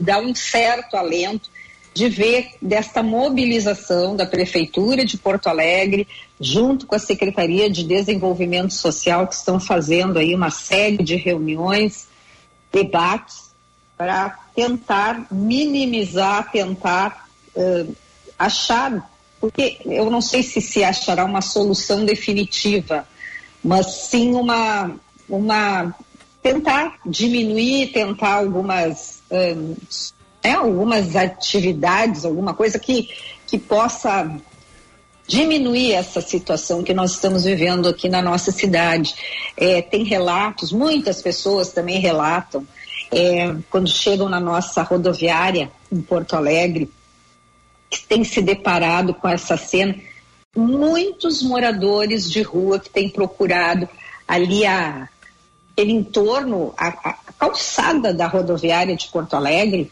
dá 0.00 0.20
um 0.20 0.34
certo 0.34 0.96
alento 0.96 1.50
de 1.94 2.08
ver 2.08 2.54
desta 2.60 3.02
mobilização 3.02 4.16
da 4.16 4.24
prefeitura 4.24 5.04
de 5.04 5.18
Porto 5.18 5.48
Alegre 5.48 6.08
junto 6.40 6.86
com 6.86 6.94
a 6.94 6.98
Secretaria 6.98 7.70
de 7.70 7.84
Desenvolvimento 7.84 8.72
Social 8.72 9.26
que 9.26 9.34
estão 9.34 9.60
fazendo 9.60 10.18
aí 10.18 10.34
uma 10.34 10.50
série 10.50 11.02
de 11.02 11.16
reuniões, 11.16 12.08
debates 12.72 13.52
para 13.96 14.38
tentar 14.54 15.26
minimizar, 15.30 16.50
tentar 16.50 17.28
uh, 17.54 17.94
achar, 18.38 19.10
porque 19.40 19.78
eu 19.84 20.10
não 20.10 20.20
sei 20.20 20.42
se 20.42 20.60
se 20.60 20.82
achará 20.82 21.24
uma 21.24 21.40
solução 21.40 22.04
definitiva, 22.04 23.06
mas 23.62 24.08
sim 24.08 24.34
uma, 24.34 24.96
uma 25.28 25.94
tentar 26.42 26.98
diminuir, 27.06 27.92
tentar 27.92 28.38
algumas, 28.38 29.22
um, 29.30 29.76
é, 30.42 30.52
algumas 30.52 31.14
atividades, 31.14 32.24
alguma 32.24 32.54
coisa 32.54 32.78
que, 32.78 33.08
que 33.46 33.58
possa 33.58 34.30
diminuir 35.26 35.92
essa 35.92 36.20
situação 36.20 36.82
que 36.82 36.92
nós 36.92 37.12
estamos 37.12 37.44
vivendo 37.44 37.88
aqui 37.88 38.08
na 38.08 38.20
nossa 38.20 38.50
cidade. 38.50 39.14
É, 39.56 39.80
tem 39.80 40.04
relatos, 40.04 40.72
muitas 40.72 41.22
pessoas 41.22 41.70
também 41.70 42.00
relatam 42.00 42.66
é, 43.10 43.54
quando 43.70 43.88
chegam 43.88 44.28
na 44.28 44.40
nossa 44.40 44.82
rodoviária 44.82 45.70
em 45.90 46.00
Porto 46.00 46.34
Alegre, 46.34 46.90
que 47.88 48.02
tem 48.02 48.24
se 48.24 48.40
deparado 48.40 49.14
com 49.14 49.28
essa 49.28 49.56
cena, 49.56 49.94
muitos 50.56 51.42
moradores 51.42 52.30
de 52.30 52.42
rua 52.42 52.78
que 52.78 52.90
têm 52.90 53.08
procurado 53.08 53.88
ali 54.26 54.66
a, 54.66 55.08
aquele 55.72 55.92
entorno, 55.92 56.74
a, 56.76 56.88
a 56.88 57.32
calçada 57.38 58.12
da 58.14 58.26
rodoviária 58.26 58.96
de 58.96 59.08
Porto 59.08 59.34
Alegre, 59.34 59.90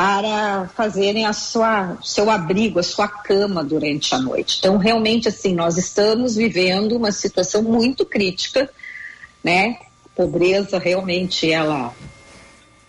para 0.00 0.66
fazerem 0.68 1.26
a 1.26 1.34
sua 1.34 1.98
seu 2.02 2.30
abrigo, 2.30 2.78
a 2.78 2.82
sua 2.82 3.06
cama 3.06 3.62
durante 3.62 4.14
a 4.14 4.18
noite. 4.18 4.56
Então, 4.58 4.78
realmente, 4.78 5.28
assim, 5.28 5.54
nós 5.54 5.76
estamos 5.76 6.36
vivendo 6.36 6.96
uma 6.96 7.12
situação 7.12 7.62
muito 7.62 8.06
crítica, 8.06 8.70
né? 9.44 9.76
pobreza 10.16 10.78
realmente 10.78 11.50
ela 11.52 11.94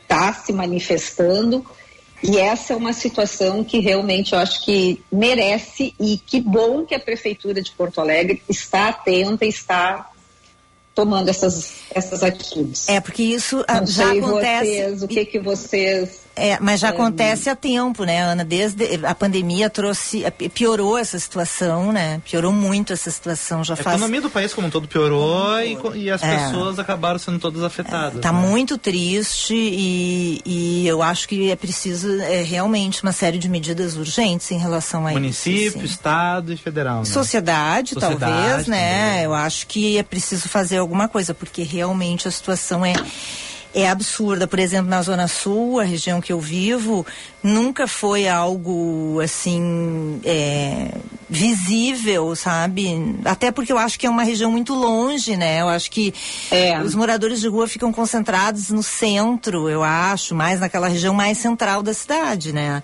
está 0.03 0.31
se 0.33 0.53
manifestando 0.53 1.65
e 2.23 2.37
essa 2.37 2.71
é 2.71 2.75
uma 2.77 2.93
situação 2.93 3.61
que 3.61 3.79
realmente 3.79 4.31
eu 4.31 4.39
acho 4.39 4.63
que 4.63 5.03
merece 5.11 5.93
e 5.99 6.17
que 6.17 6.39
bom 6.39 6.85
que 6.85 6.95
a 6.95 6.99
prefeitura 6.99 7.61
de 7.61 7.71
Porto 7.71 7.99
Alegre 7.99 8.41
está 8.47 8.87
atenta 8.87 9.45
e 9.45 9.49
está 9.49 10.09
tomando 10.95 11.27
essas 11.27 11.73
essas 11.93 12.23
atitudes. 12.23 12.87
É 12.87 13.01
porque 13.01 13.23
isso 13.23 13.65
Não 13.67 13.85
já 13.85 14.13
acontece. 14.13 14.65
Vocês, 14.65 15.03
o 15.03 15.07
que 15.09 15.25
que 15.25 15.39
vocês 15.39 16.20
É, 16.35 16.57
mas 16.61 16.79
já 16.79 16.87
é, 16.87 16.91
acontece 16.91 17.49
há 17.49 17.55
tempo, 17.55 18.03
né, 18.05 18.21
Ana? 18.21 18.45
Desde 18.45 19.05
a 19.05 19.13
pandemia 19.13 19.69
trouxe, 19.69 20.23
piorou 20.53 20.97
essa 20.97 21.19
situação, 21.19 21.91
né? 21.91 22.21
Piorou 22.23 22.53
muito 22.53 22.93
essa 22.93 23.11
situação. 23.11 23.63
Já 23.63 23.73
a 23.73 23.77
faz... 23.77 23.95
economia 23.97 24.21
do 24.21 24.29
país 24.29 24.53
como 24.53 24.67
um 24.67 24.69
todo 24.69 24.87
piorou 24.87 25.59
e, 25.59 25.77
e, 25.95 26.09
as 26.09 26.23
é. 26.23 26.37
pessoas 26.37 26.79
acabaram 26.79 27.19
sendo 27.19 27.37
todas 27.37 27.63
afetadas. 27.63 28.15
Está 28.15 28.31
né? 28.31 28.39
muito 28.39 28.77
triste 28.77 29.53
e, 29.53 30.41
e, 30.45 30.87
eu 30.87 31.03
acho 31.03 31.27
que 31.27 31.51
é 31.51 31.55
preciso 31.55 32.21
é, 32.21 32.41
realmente 32.43 33.03
uma 33.03 33.11
série 33.11 33.37
de 33.37 33.49
medidas 33.49 33.97
urgentes 33.97 34.49
em 34.51 34.57
relação 34.57 35.05
a 35.05 35.11
Município, 35.11 35.51
isso. 35.51 35.77
Município, 35.77 35.85
Estado 35.85 36.53
e 36.53 36.57
Federal. 36.57 36.99
Né? 36.99 37.05
Sociedade, 37.05 37.93
Sociedade, 37.93 38.19
talvez, 38.19 38.67
né? 38.67 39.09
Também. 39.09 39.23
Eu 39.25 39.33
acho 39.33 39.67
que 39.67 39.97
é 39.97 40.03
preciso 40.03 40.47
fazer 40.47 40.77
alguma 40.77 41.07
coisa, 41.09 41.33
porque 41.33 41.63
realmente 41.63 42.27
a 42.27 42.31
situação 42.31 42.85
é 42.85 42.93
é 43.73 43.89
absurda. 43.89 44.47
Por 44.47 44.59
exemplo, 44.59 44.89
na 44.89 45.01
Zona 45.01 45.27
Sul, 45.27 45.79
a 45.79 45.83
região 45.83 46.21
que 46.21 46.31
eu 46.31 46.39
vivo, 46.39 47.05
nunca 47.43 47.87
foi 47.87 48.27
algo 48.27 49.19
assim 49.21 50.21
é, 50.23 50.89
visível, 51.29 52.35
sabe? 52.35 53.15
Até 53.23 53.51
porque 53.51 53.71
eu 53.71 53.77
acho 53.77 53.97
que 53.97 54.05
é 54.05 54.09
uma 54.09 54.23
região 54.23 54.51
muito 54.51 54.73
longe, 54.73 55.37
né? 55.37 55.61
Eu 55.61 55.69
acho 55.69 55.89
que 55.89 56.13
é. 56.51 56.79
os 56.81 56.93
moradores 56.93 57.39
de 57.39 57.47
rua 57.47 57.67
ficam 57.67 57.91
concentrados 57.91 58.69
no 58.69 58.83
centro, 58.83 59.69
eu 59.69 59.83
acho, 59.83 60.35
mais 60.35 60.59
naquela 60.59 60.87
região 60.87 61.13
mais 61.13 61.37
central 61.37 61.81
da 61.81 61.93
cidade, 61.93 62.51
né? 62.51 62.83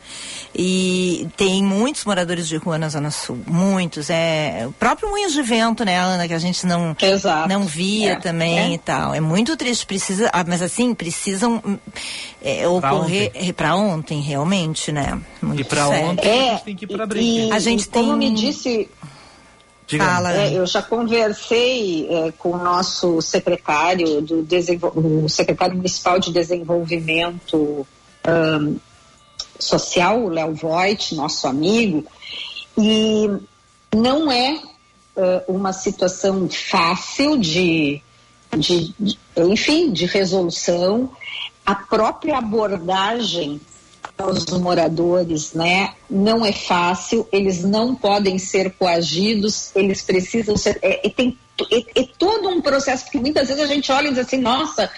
E 0.55 1.27
tem 1.35 1.63
muitos 1.63 2.05
moradores 2.05 2.47
de 2.47 2.57
rua 2.57 2.77
na 2.77 2.89
Zona 2.89 3.11
Sul, 3.11 3.39
muitos. 3.45 4.09
É 4.09 4.65
o 4.67 4.71
próprio 4.71 5.09
Moinhos 5.09 5.33
de 5.33 5.41
Vento, 5.41 5.83
né, 5.83 5.97
Ana, 5.97 6.27
que 6.27 6.33
a 6.33 6.39
gente 6.39 6.65
não 6.65 6.95
Exato. 7.01 7.49
não 7.49 7.63
via 7.63 8.13
é. 8.13 8.15
também 8.15 8.71
é. 8.71 8.73
e 8.73 8.77
tal. 8.77 9.13
É 9.13 9.19
muito 9.19 9.55
triste, 9.57 9.85
precisa, 9.85 10.29
ah, 10.31 10.43
mas 10.47 10.61
assim 10.61 10.76
precisam 10.93 11.61
é, 12.41 12.67
ocorrer 12.67 13.31
para 13.53 13.75
ontem. 13.75 14.17
ontem. 14.17 14.21
realmente, 14.21 14.91
né? 14.91 15.21
Muito 15.41 15.61
e 15.61 15.63
para 15.63 15.87
ontem 15.87 16.27
é, 16.27 16.49
a 16.49 16.53
gente 16.53 16.63
tem 16.63 16.75
que 16.75 16.85
ir 16.85 16.87
para 16.87 17.05
briga. 17.05 17.55
A 17.55 17.59
gente 17.59 17.89
tem. 17.89 18.05
Como 18.05 18.17
me 18.17 18.33
disse. 18.33 18.89
Fala. 19.97 20.33
É, 20.33 20.53
eu 20.53 20.67
já 20.67 20.81
conversei 20.81 22.07
é, 22.09 22.33
com 22.33 22.51
o 22.51 22.57
nosso 22.57 23.21
secretário 23.21 24.21
do 24.21 24.45
o 24.93 25.29
secretário 25.29 25.77
municipal 25.77 26.19
de 26.19 26.31
desenvolvimento 26.33 27.87
um, 28.27 28.77
social, 29.59 30.23
o 30.23 30.29
Léo 30.29 30.53
Voigt, 30.53 31.15
nosso 31.15 31.47
amigo, 31.47 32.05
e 32.77 33.29
não 33.95 34.31
é 34.31 34.61
uh, 35.15 35.53
uma 35.53 35.73
situação 35.73 36.47
fácil 36.49 37.37
de, 37.37 38.01
de, 38.55 38.93
de, 38.99 39.17
enfim, 39.37 39.91
de 39.91 40.05
resolução. 40.05 41.11
A 41.65 41.75
própria 41.75 42.37
abordagem 42.37 43.59
aos 44.17 44.45
moradores, 44.45 45.53
né, 45.53 45.93
não 46.09 46.45
é 46.45 46.51
fácil. 46.51 47.27
Eles 47.31 47.63
não 47.63 47.95
podem 47.95 48.37
ser 48.37 48.71
coagidos. 48.71 49.71
Eles 49.75 50.01
precisam 50.01 50.55
ser. 50.55 50.79
É, 50.81 51.07
é 51.07 51.09
tem, 51.09 51.37
é, 51.71 52.01
é 52.01 52.07
todo 52.17 52.49
um 52.49 52.61
processo 52.61 53.03
porque 53.03 53.19
muitas 53.19 53.47
vezes 53.47 53.63
a 53.63 53.67
gente 53.67 53.91
olha 53.91 54.07
e 54.07 54.11
diz 54.11 54.19
assim, 54.19 54.37
nossa, 54.37 54.89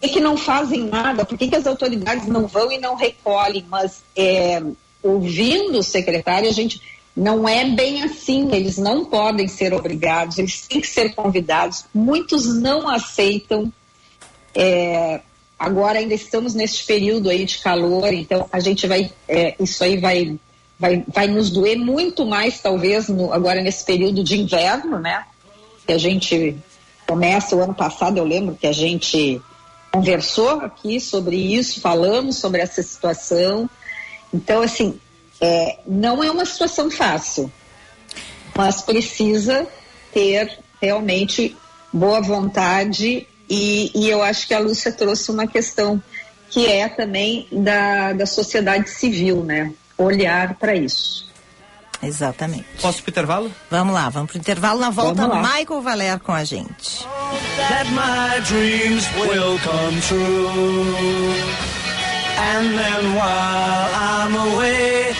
por 0.00 0.10
que, 0.10 0.20
não 0.20 0.36
fazem 0.36 0.84
nada? 0.84 1.24
Por 1.24 1.38
que, 1.38 1.48
que, 1.48 1.56
as 1.56 1.66
autoridades 1.66 2.26
não 2.26 2.46
vão 2.46 2.72
e 2.72 2.78
não 2.78 2.96
recolhem? 2.96 3.64
Mas 3.68 4.02
é, 4.16 4.62
ouvindo 5.02 5.78
o 5.78 5.82
secretário, 5.82 6.48
a 6.48 6.52
gente 6.52 6.82
não 7.14 7.46
é 7.46 7.64
bem 7.64 8.02
assim, 8.02 8.52
eles 8.52 8.78
não 8.78 9.04
podem 9.04 9.46
ser 9.46 9.74
obrigados, 9.74 10.38
eles 10.38 10.66
têm 10.66 10.80
que 10.80 10.86
ser 10.86 11.14
convidados. 11.14 11.84
Muitos 11.94 12.60
não 12.60 12.88
aceitam. 12.88 13.70
É, 14.54 15.20
agora 15.58 15.98
ainda 15.98 16.14
estamos 16.14 16.54
neste 16.54 16.84
período 16.84 17.28
aí 17.28 17.44
de 17.44 17.58
calor, 17.58 18.12
então 18.12 18.48
a 18.50 18.60
gente 18.60 18.86
vai, 18.86 19.12
é, 19.28 19.54
isso 19.60 19.84
aí 19.84 19.98
vai, 19.98 20.38
vai, 20.78 21.04
vai 21.06 21.26
nos 21.26 21.50
doer 21.50 21.78
muito 21.78 22.24
mais, 22.24 22.60
talvez, 22.60 23.08
no, 23.08 23.32
agora 23.32 23.60
nesse 23.62 23.84
período 23.84 24.24
de 24.24 24.40
inverno, 24.40 24.98
né? 24.98 25.24
Que 25.86 25.92
a 25.92 25.98
gente 25.98 26.56
começa 27.06 27.54
o 27.54 27.62
ano 27.62 27.74
passado, 27.74 28.16
eu 28.16 28.24
lembro 28.24 28.54
que 28.54 28.66
a 28.66 28.72
gente 28.72 29.40
conversou 29.92 30.60
aqui 30.60 30.98
sobre 30.98 31.36
isso, 31.36 31.80
falamos 31.80 32.36
sobre 32.36 32.62
essa 32.62 32.82
situação. 32.82 33.68
Então, 34.32 34.62
assim, 34.62 34.98
é, 35.42 35.78
não 35.84 36.22
é 36.22 36.30
uma 36.30 36.44
situação 36.44 36.88
fácil, 36.88 37.50
mas 38.56 38.80
precisa 38.80 39.66
ter 40.14 40.56
realmente 40.80 41.56
boa 41.92 42.20
vontade 42.20 43.26
e, 43.50 43.90
e, 43.94 44.08
eu 44.08 44.22
acho 44.22 44.46
que 44.46 44.54
a 44.54 44.60
Lúcia 44.60 44.92
trouxe 44.92 45.30
uma 45.30 45.46
questão 45.46 46.02
que 46.48 46.66
é 46.66 46.88
também 46.88 47.46
da, 47.50 48.12
da 48.12 48.24
sociedade 48.24 48.88
civil, 48.88 49.44
né? 49.44 49.72
Olhar 49.98 50.54
para 50.54 50.74
isso. 50.74 51.30
Exatamente. 52.02 52.64
Posso 52.80 53.00
ir 53.00 53.02
pro 53.02 53.10
intervalo? 53.10 53.52
Vamos 53.70 53.94
lá, 53.94 54.08
vamos 54.08 54.30
pro 54.30 54.38
intervalo. 54.38 54.80
Na 54.80 54.90
volta, 54.90 55.28
Michael 55.28 55.82
Valer 55.82 56.18
com 56.20 56.32
a 56.32 56.44
gente. 56.44 57.06
That 57.56 57.88
my 57.90 58.40
dreams 58.46 59.06
will 59.16 59.58
come 59.58 60.00
true. 60.00 61.34
And 62.38 62.76
then 62.76 63.14
while 63.14 63.90
I'm 63.94 64.34
away 64.34 65.14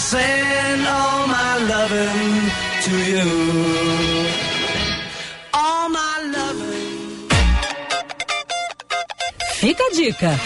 send 0.00 0.86
all 0.86 1.26
my 1.26 1.52
loving 1.72 2.32
to 2.84 2.94
you. 3.12 3.30
All 5.52 5.88
my 5.90 6.16
loving. 6.36 7.28
Fica 9.60 9.84
a 9.84 9.90
dica. 9.92 10.40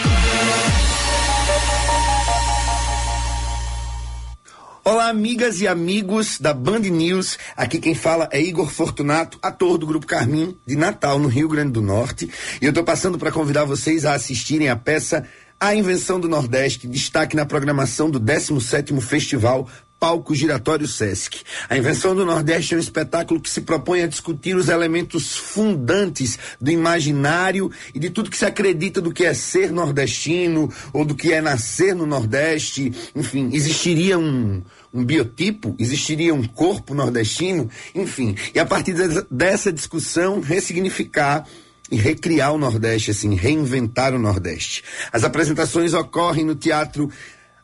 Olá, 4.83 5.07
amigas 5.09 5.61
e 5.61 5.67
amigos 5.67 6.37
da 6.39 6.53
Band 6.53 6.81
News. 6.81 7.39
Aqui 7.55 7.79
quem 7.79 7.95
fala 7.95 8.29
é 8.31 8.39
Igor 8.39 8.69
Fortunato, 8.69 9.39
ator 9.41 9.79
do 9.79 9.87
Grupo 9.87 10.05
Carmim, 10.05 10.55
de 10.63 10.75
Natal, 10.75 11.17
no 11.17 11.27
Rio 11.29 11.47
Grande 11.47 11.71
do 11.71 11.81
Norte. 11.81 12.29
E 12.61 12.65
eu 12.65 12.69
estou 12.69 12.83
passando 12.83 13.17
para 13.17 13.31
convidar 13.31 13.63
vocês 13.63 14.05
a 14.05 14.13
assistirem 14.13 14.69
a 14.69 14.75
peça 14.75 15.25
a 15.59 15.73
Invenção 15.73 16.19
do 16.19 16.27
Nordeste, 16.27 16.87
destaque 16.87 17.35
na 17.35 17.45
programação 17.45 18.09
do 18.09 18.19
17º 18.19 18.99
Festival 18.99 19.67
Palco 19.97 20.35
Giratório 20.35 20.87
Sesc. 20.87 21.41
A 21.69 21.77
Invenção 21.77 22.13
do 22.13 22.25
Nordeste 22.25 22.73
é 22.73 22.77
um 22.77 22.79
espetáculo 22.79 23.39
que 23.39 23.49
se 23.49 23.61
propõe 23.61 24.03
a 24.03 24.07
discutir 24.07 24.55
os 24.55 24.67
elementos 24.67 25.35
fundantes 25.35 26.37
do 26.59 26.69
imaginário 26.69 27.71
e 27.93 27.99
de 27.99 28.09
tudo 28.09 28.29
que 28.29 28.37
se 28.37 28.45
acredita 28.45 29.01
do 29.01 29.11
que 29.11 29.25
é 29.25 29.33
ser 29.33 29.71
nordestino 29.71 30.71
ou 30.91 31.05
do 31.05 31.15
que 31.15 31.31
é 31.31 31.41
nascer 31.41 31.95
no 31.95 32.05
Nordeste. 32.05 32.91
Enfim, 33.15 33.49
existiria 33.53 34.19
um, 34.19 34.61
um 34.93 35.03
biotipo, 35.03 35.73
existiria 35.79 36.33
um 36.33 36.43
corpo 36.43 36.93
nordestino, 36.93 37.69
enfim. 37.95 38.35
E 38.53 38.59
a 38.59 38.65
partir 38.65 38.93
de, 38.93 39.25
dessa 39.31 39.71
discussão, 39.71 40.41
ressignificar 40.41 41.47
e 41.91 41.97
recriar 41.97 42.53
o 42.53 42.57
Nordeste, 42.57 43.11
assim, 43.11 43.35
reinventar 43.35 44.13
o 44.13 44.19
Nordeste. 44.19 44.83
As 45.11 45.23
apresentações 45.23 45.93
ocorrem 45.93 46.45
no 46.45 46.55
Teatro 46.55 47.09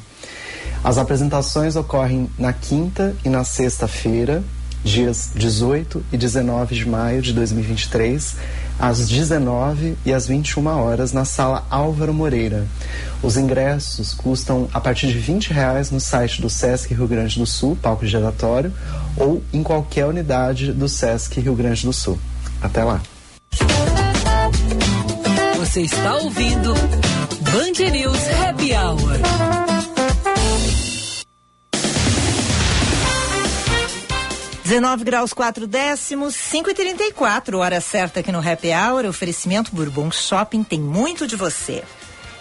As 0.84 0.98
apresentações 0.98 1.76
ocorrem 1.76 2.30
na 2.38 2.54
quinta 2.54 3.16
e 3.26 3.30
na 3.30 3.44
sexta-feira, 3.44 4.44
dias 4.84 5.32
18 5.36 6.04
e 6.14 6.18
19 6.18 6.76
de 6.76 6.88
maio 6.88 7.22
de 7.22 7.34
2023, 7.34 8.36
às 8.80 9.08
19 9.08 9.98
e 10.06 10.14
às 10.14 10.28
21 10.28 10.68
horas 10.68 11.12
na 11.12 11.26
sala 11.26 11.66
Álvaro 11.70 12.14
Moreira. 12.14 12.68
Os 13.22 13.38
ingressos 13.38 14.14
custam 14.14 14.68
a 14.74 14.80
partir 14.80 15.08
de 15.08 15.18
20 15.18 15.52
reais 15.52 15.92
no 15.92 16.00
site 16.00 16.42
do 16.42 16.50
Sesc 16.50 16.94
Rio 16.94 17.08
Grande 17.08 17.40
do 17.40 17.46
Sul, 17.46 17.78
palco 17.82 18.06
giratório, 18.06 18.72
ou 19.16 19.42
em 19.52 19.64
qualquer 19.64 20.06
unidade 20.06 20.72
do 20.72 20.88
Sesc 20.88 21.40
Rio 21.40 21.56
Grande 21.56 21.86
do 21.86 21.94
Sul. 21.94 22.20
Até 22.62 22.84
lá. 22.84 23.02
Você 25.58 25.82
está 25.82 26.16
ouvindo 26.16 26.74
Band 26.74 27.92
News 27.92 28.20
Happy 28.42 28.74
Hour. 28.74 29.57
19 34.68 35.06
graus 35.06 35.32
4 35.32 35.66
décimos, 35.66 36.36
5 36.36 36.72
e 36.72 36.74
34 36.74 37.58
hora 37.58 37.80
certa 37.80 38.20
aqui 38.20 38.34
no 38.34 38.40
Happy 38.40 38.68
Hour. 38.68 39.06
Oferecimento 39.06 39.74
Bourbon 39.74 40.12
Shopping 40.12 40.62
tem 40.62 40.78
muito 40.78 41.26
de 41.26 41.38
você. 41.38 41.86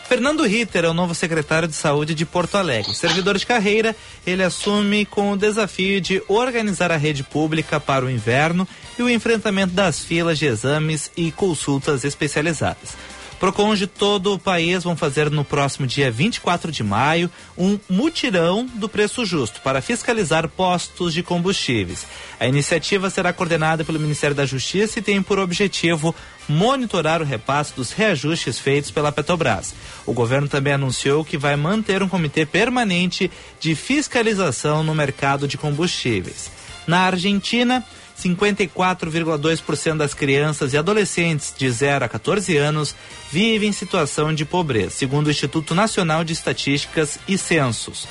Fernando 0.08 0.42
Ritter 0.42 0.84
é 0.84 0.88
o 0.88 0.92
novo 0.92 1.14
secretário 1.14 1.68
de 1.68 1.74
Saúde 1.76 2.16
de 2.16 2.26
Porto 2.26 2.56
Alegre. 2.56 2.92
Servidor 2.96 3.38
de 3.38 3.46
carreira, 3.46 3.94
ele 4.26 4.42
assume 4.42 5.06
com 5.06 5.30
o 5.30 5.36
desafio 5.36 6.00
de 6.00 6.20
organizar 6.26 6.90
a 6.90 6.96
rede 6.96 7.22
pública 7.22 7.78
para 7.78 8.04
o 8.04 8.10
inverno 8.10 8.66
e 8.98 9.02
o 9.04 9.08
enfrentamento 9.08 9.72
das 9.72 10.00
filas 10.00 10.36
de 10.36 10.46
exames 10.46 11.12
e 11.16 11.30
consultas 11.30 12.02
especializadas. 12.02 12.96
Procons 13.38 13.78
de 13.78 13.86
todo 13.86 14.32
o 14.32 14.38
país 14.38 14.82
vão 14.82 14.96
fazer 14.96 15.30
no 15.30 15.44
próximo 15.44 15.86
dia 15.86 16.10
24 16.10 16.72
de 16.72 16.82
maio 16.82 17.30
um 17.56 17.78
mutirão 17.88 18.64
do 18.64 18.88
preço 18.88 19.26
justo 19.26 19.60
para 19.60 19.82
fiscalizar 19.82 20.48
postos 20.48 21.12
de 21.12 21.22
combustíveis. 21.22 22.06
A 22.40 22.46
iniciativa 22.46 23.10
será 23.10 23.34
coordenada 23.34 23.84
pelo 23.84 24.00
Ministério 24.00 24.34
da 24.34 24.46
Justiça 24.46 24.98
e 24.98 25.02
tem 25.02 25.22
por 25.22 25.38
objetivo 25.38 26.14
monitorar 26.48 27.20
o 27.20 27.26
repasse 27.26 27.74
dos 27.74 27.92
reajustes 27.92 28.58
feitos 28.58 28.90
pela 28.90 29.12
Petrobras. 29.12 29.74
O 30.06 30.14
governo 30.14 30.48
também 30.48 30.72
anunciou 30.72 31.24
que 31.24 31.36
vai 31.36 31.56
manter 31.56 32.02
um 32.02 32.08
comitê 32.08 32.46
permanente 32.46 33.30
de 33.60 33.74
fiscalização 33.74 34.82
no 34.82 34.94
mercado 34.94 35.46
de 35.46 35.58
combustíveis. 35.58 36.50
Na 36.86 37.00
Argentina, 37.00 37.84
54,2% 38.18 39.96
das 39.96 40.14
crianças 40.14 40.72
e 40.72 40.78
adolescentes 40.78 41.52
de 41.56 41.70
0 41.70 42.04
a 42.04 42.08
14 42.08 42.56
anos 42.56 42.94
vivem 43.30 43.68
em 43.68 43.72
situação 43.72 44.34
de 44.34 44.44
pobreza, 44.44 44.90
segundo 44.90 45.26
o 45.26 45.30
Instituto 45.30 45.74
Nacional 45.74 46.24
de 46.24 46.32
Estatísticas 46.32 47.18
e 47.28 47.36
Censos. 47.36 48.08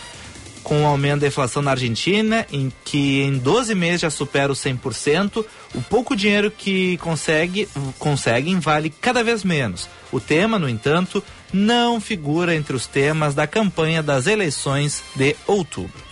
Com 0.64 0.82
o 0.82 0.88
aumento 0.88 1.22
da 1.22 1.28
inflação 1.28 1.62
na 1.62 1.72
Argentina, 1.72 2.46
em 2.52 2.74
que 2.84 3.22
em 3.22 3.38
12 3.38 3.76
meses 3.76 4.02
já 4.02 4.10
supera 4.10 4.52
os 4.52 4.60
100%, 4.60 5.46
o 5.76 5.82
pouco 5.82 6.16
dinheiro 6.16 6.50
que 6.50 6.98
consegue, 6.98 7.70
conseguem 8.00 8.60
vale 8.60 8.90
cada 8.90 9.24
vez 9.24 9.44
menos. 9.44 9.88
O 10.12 10.20
tema, 10.20 10.58
no 10.58 10.68
entanto, 10.68 11.24
não 11.54 12.02
figura 12.02 12.56
entre 12.56 12.76
os 12.76 12.88
temas 12.88 13.36
da 13.36 13.46
campanha 13.46 14.02
das 14.02 14.26
eleições 14.26 15.04
de 15.16 15.36
outubro. 15.46 16.04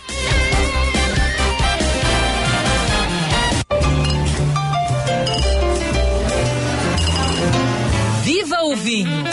Vinho. 8.84 9.24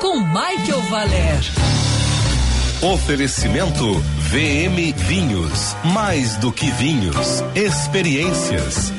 Com 0.00 0.18
Michael 0.18 0.80
Valer. 0.90 1.40
Oferecimento 2.82 3.94
VM 4.30 4.92
Vinhos. 4.96 5.76
Mais 5.94 6.36
do 6.38 6.50
que 6.50 6.68
vinhos. 6.72 7.16
Experiências. 7.54 8.92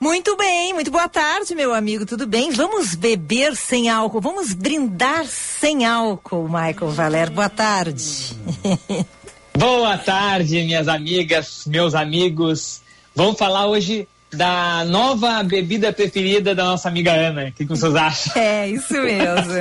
Muito 0.00 0.34
bem, 0.38 0.72
muito 0.72 0.90
boa 0.90 1.08
tarde, 1.08 1.54
meu 1.54 1.74
amigo, 1.74 2.06
tudo 2.06 2.26
bem? 2.26 2.52
Vamos 2.52 2.94
beber 2.94 3.54
sem 3.54 3.90
álcool, 3.90 4.20
vamos 4.20 4.54
brindar 4.54 5.26
sem 5.26 5.84
álcool, 5.84 6.48
Michael 6.48 6.90
Valer. 6.92 7.30
Boa 7.30 7.50
tarde. 7.50 8.34
Boa 9.58 9.96
tarde, 9.96 10.62
minhas 10.62 10.86
amigas, 10.86 11.64
meus 11.66 11.94
amigos. 11.94 12.82
Vamos 13.16 13.38
falar 13.38 13.66
hoje 13.66 14.06
da 14.30 14.84
nova 14.84 15.42
bebida 15.42 15.90
preferida 15.90 16.54
da 16.54 16.64
nossa 16.64 16.86
amiga 16.86 17.12
Ana. 17.12 17.48
O 17.48 17.52
que, 17.52 17.64
vocês 17.64 17.94
acham? 17.94 18.30
É, 18.36 18.68
isso 18.68 18.92
mesmo. 18.92 19.54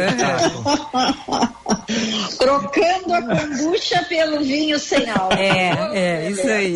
Trocando 2.37 3.13
a 3.13 3.21
kombucha 3.21 4.03
pelo 4.09 4.41
vinho 4.43 4.77
sem 4.77 5.09
álcool. 5.09 5.37
É, 5.37 5.87
é, 5.93 6.29
isso 6.29 6.45
aí. 6.45 6.75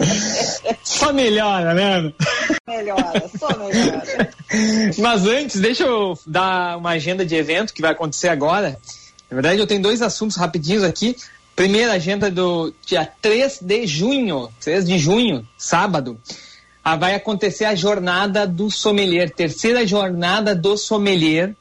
Só 0.82 1.12
melhora, 1.12 1.74
né, 1.74 1.84
Ana? 1.96 2.14
Melhora, 2.66 3.30
só 3.38 3.50
melhora. 3.58 4.34
Mas 5.00 5.28
antes, 5.28 5.60
deixa 5.60 5.84
eu 5.84 6.18
dar 6.26 6.78
uma 6.78 6.92
agenda 6.92 7.26
de 7.26 7.36
evento 7.36 7.74
que 7.74 7.82
vai 7.82 7.92
acontecer 7.92 8.30
agora. 8.30 8.80
Na 9.30 9.36
verdade, 9.36 9.60
eu 9.60 9.68
tenho 9.68 9.82
dois 9.82 10.02
assuntos 10.02 10.38
rapidinhos 10.38 10.86
aqui. 10.86 11.18
Primeira 11.58 11.92
agenda 11.92 12.32
do 12.32 12.74
dia 12.86 13.06
3 13.22 13.60
de 13.62 13.86
junho, 13.86 14.50
3 14.62 14.86
de 14.86 14.98
junho, 14.98 15.46
sábado, 15.58 16.18
ah, 16.84 16.96
vai 16.96 17.16
acontecer 17.16 17.66
a 17.66 17.76
jornada 17.76 18.48
do 18.48 18.72
sommelier, 18.72 19.30
terceira 19.30 19.86
jornada 19.86 20.56
do 20.56 20.78
sommelier, 20.78 21.56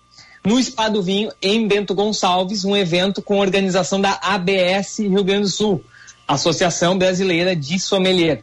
no 0.45 0.63
Spa 0.63 0.89
do 0.89 1.03
Vinho, 1.03 1.31
em 1.43 1.67
Bento 1.67 1.95
Gonçalves, 1.95 2.65
um 2.65 2.77
evento 2.77 3.21
com 3.21 3.39
organização 3.39 4.01
da 4.01 4.19
ABS 4.23 4.99
Rio 4.99 5.25
Grande 5.25 5.43
do 5.43 5.49
Sul, 5.49 5.85
Associação 6.27 6.97
Brasileira 6.97 7.55
de 7.55 7.79
Sommelier. 7.79 8.43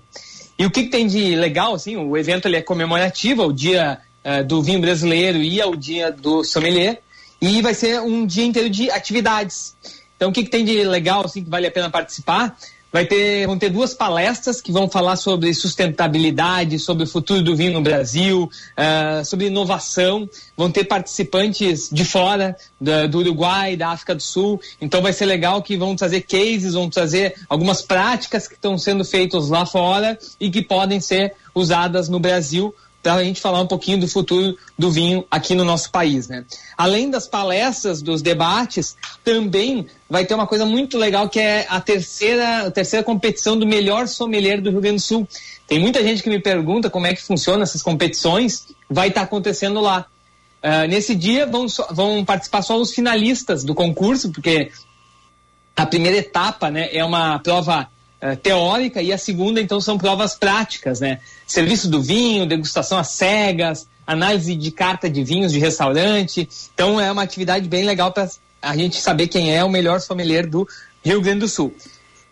E 0.58 0.66
o 0.66 0.72
que, 0.72 0.84
que 0.84 0.89
tem 0.89 1.08
de 1.08 1.36
legal, 1.36 1.74
assim, 1.74 1.95
o 1.95 2.16
evento 2.16 2.47
ele 2.47 2.58
é 2.58 2.62
comemorativo 2.62 3.41
ao 3.41 3.52
dia 3.52 3.99
uh, 4.24 4.43
do 4.43 4.62
vinho 4.62 4.80
brasileiro 4.80 5.39
e 5.39 5.62
ao 5.62 5.76
dia 5.76 6.12
do 6.12 6.43
sommelier, 6.43 7.02
e 7.41 7.62
vai 7.62 7.74
ser 7.74 7.99
um 8.02 8.26
dia 8.26 8.45
inteiro 8.45 8.70
de 8.70 8.89
atividades. 8.89 9.76
Então, 10.16 10.30
o 10.30 10.32
que, 10.32 10.43
que 10.43 10.49
tem 10.49 10.64
de 10.64 10.84
legal, 10.84 11.26
assim, 11.26 11.43
que 11.43 11.49
vale 11.49 11.68
a 11.68 11.72
pena 11.72 11.89
participar? 11.89 12.58
Vai 12.96 13.06
ter, 13.06 13.46
vão 13.46 13.60
ter 13.60 13.70
duas 13.70 13.93
palestras 13.93 14.62
que 14.62 14.72
vão 14.72 14.88
falar 14.88 15.18
sobre 15.18 15.54
sustentabilidade, 15.54 16.80
sobre 16.80 17.04
o 17.04 17.08
futuro 17.08 17.41
do 17.41 17.54
vinho 17.54 17.74
no 17.74 17.82
Brasil, 17.82 18.50
uh, 18.72 19.26
sobre 19.26 19.48
inovação. 19.48 20.30
Vão 20.56 20.72
ter 20.72 20.86
participantes 20.86 21.89
de 21.91 22.06
fora, 22.06 22.56
da, 22.80 23.06
do 23.06 23.18
Uruguai, 23.18 23.76
da 23.76 23.89
África 23.89 24.16
do 24.16 24.22
Sul. 24.22 24.62
Então 24.80 25.02
vai 25.02 25.12
ser 25.12 25.26
legal 25.26 25.62
que 25.62 25.76
vão 25.76 25.93
trazer 25.93 26.22
cases, 26.22 26.74
vão 26.74 26.89
trazer 26.89 27.36
algumas 27.50 27.82
práticas 27.82 28.48
que 28.48 28.54
estão 28.54 28.78
sendo 28.78 29.04
feitas 29.04 29.50
lá 29.50 29.66
fora 29.66 30.18
e 30.39 30.50
que 30.50 30.62
podem 30.62 31.02
ser 31.02 31.34
usadas 31.54 32.08
no 32.08 32.18
Brasil 32.18 32.74
para 33.12 33.22
a 33.22 33.24
gente 33.24 33.39
falar 33.39 33.62
um 33.62 33.68
pouquinho 33.68 33.99
do 33.99 34.08
futuro 34.08 34.58
do 34.78 34.89
vinho 34.89 35.24
aqui 35.30 35.53
no 35.53 35.64
nosso 35.64 35.91
país, 35.91 36.28
né? 36.28 36.43
Além 36.76 37.12
das 37.12 37.28
palestras, 37.28 38.01
dos 38.01 38.20
debates, 38.20 38.97
também 39.24 39.86
vai 40.10 40.26
ter 40.26 40.34
uma 40.34 40.47
coisa 40.47 40.66
muito 40.66 40.97
legal 40.97 41.30
que 41.30 41.39
é 41.39 41.68
a 41.70 41.80
terceira, 41.80 42.66
a 42.66 42.72
terceira 42.72 43.03
competição 43.03 43.58
do 43.58 43.68
melhor 43.68 44.08
sommelier 44.08 44.60
do 44.60 44.72
Rio 44.72 44.82
Grande 44.82 44.97
do 44.97 45.01
Sul. 45.01 45.28
Tem 45.68 45.78
muita 45.78 46.01
gente 46.01 46.24
que 46.24 46.30
me 46.32 46.39
pergunta 46.39 46.89
como 46.89 47.06
é 47.06 47.14
que 47.14 47.22
funcionam 47.22 47.62
essas 47.62 47.84
competições, 47.84 48.68
vai 48.89 49.10
estar 49.10 49.22
tá 49.22 49.26
acontecendo 49.26 49.80
lá. 49.82 50.08
Uh, 50.64 50.88
nesse 50.88 51.14
dia 51.14 51.45
vão, 51.45 51.68
vão 51.91 52.26
participar 52.26 52.64
só 52.64 52.76
os 52.76 52.91
finalistas 52.91 53.64
do 53.64 53.76
concurso, 53.76 54.32
porque 54.32 54.72
a 55.76 55.86
primeira 55.86 56.18
etapa 56.18 56.72
né, 56.72 56.89
é 56.91 57.06
uma 57.06 57.38
prova 57.38 57.88
uh, 58.22 58.36
teórica 58.36 59.01
e 59.01 59.11
a 59.11 59.18
segunda, 59.18 59.61
então, 59.61 59.80
são 59.80 59.97
provas 59.97 60.36
práticas, 60.36 60.99
né? 60.99 61.20
Serviço 61.47 61.89
do 61.89 62.01
vinho, 62.01 62.45
degustação 62.45 62.97
às 62.97 63.09
cegas, 63.09 63.88
análise 64.05 64.55
de 64.55 64.72
carta 64.72 65.09
de 65.09 65.24
vinhos 65.24 65.51
de 65.51 65.59
restaurante. 65.59 66.47
Então, 66.74 66.99
é 66.99 67.11
uma 67.11 67.24
atividade 67.24 67.68
bem 67.68 67.84
legal 67.84 68.11
para 68.11 68.30
a 68.61 68.76
gente 68.76 68.99
saber 68.99 69.28
quem 69.28 69.55
é 69.55 69.63
o 69.63 69.70
melhor 69.70 69.99
sommelier 70.01 70.47
do 70.47 70.68
Rio 71.03 71.22
Grande 71.22 71.39
do 71.39 71.47
Sul. 71.47 71.74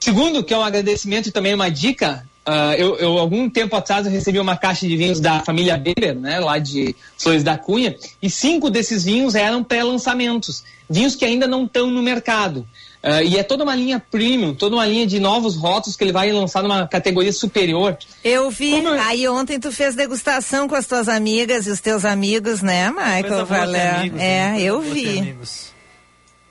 Segundo, 0.00 0.42
que 0.42 0.52
é 0.52 0.58
um 0.58 0.62
agradecimento 0.62 1.28
e 1.28 1.32
também 1.32 1.54
uma 1.54 1.70
dica, 1.70 2.26
uh, 2.46 2.72
eu, 2.76 2.96
eu, 2.96 3.18
algum 3.18 3.48
tempo 3.48 3.76
atrás 3.76 4.04
eu 4.04 4.12
recebi 4.12 4.38
uma 4.40 4.56
caixa 4.56 4.86
de 4.86 4.96
vinhos 4.96 5.20
da 5.20 5.40
família 5.40 5.76
Beber, 5.76 6.16
né, 6.16 6.40
lá 6.40 6.58
de 6.58 6.94
Flores 7.16 7.44
da 7.44 7.56
Cunha, 7.56 7.96
e 8.20 8.28
cinco 8.28 8.68
desses 8.68 9.04
vinhos 9.04 9.34
eram 9.34 9.62
pré-lançamentos, 9.62 10.64
vinhos 10.90 11.14
que 11.14 11.24
ainda 11.24 11.46
não 11.46 11.64
estão 11.64 11.90
no 11.90 12.02
mercado. 12.02 12.66
Uh, 13.06 13.22
e 13.22 13.38
é 13.38 13.44
toda 13.44 13.62
uma 13.62 13.76
linha 13.76 14.02
premium, 14.10 14.52
toda 14.52 14.74
uma 14.74 14.84
linha 14.84 15.06
de 15.06 15.20
novos 15.20 15.54
rótulos 15.54 15.96
que 15.96 16.02
ele 16.02 16.10
vai 16.10 16.32
lançar 16.32 16.60
numa 16.60 16.88
categoria 16.88 17.32
superior. 17.32 17.96
Eu 18.24 18.50
vi, 18.50 18.72
Como... 18.72 18.88
aí 18.88 19.28
ontem 19.28 19.60
tu 19.60 19.70
fez 19.70 19.94
degustação 19.94 20.66
com 20.66 20.74
as 20.74 20.88
tuas 20.88 21.08
amigas 21.08 21.68
e 21.68 21.70
os 21.70 21.80
teus 21.80 22.04
amigos, 22.04 22.62
né, 22.62 22.90
Michael 22.90 23.46
Valer? 23.46 23.80
É, 23.80 24.10
né? 24.10 24.56
eu 24.60 24.80
vi. 24.80 25.36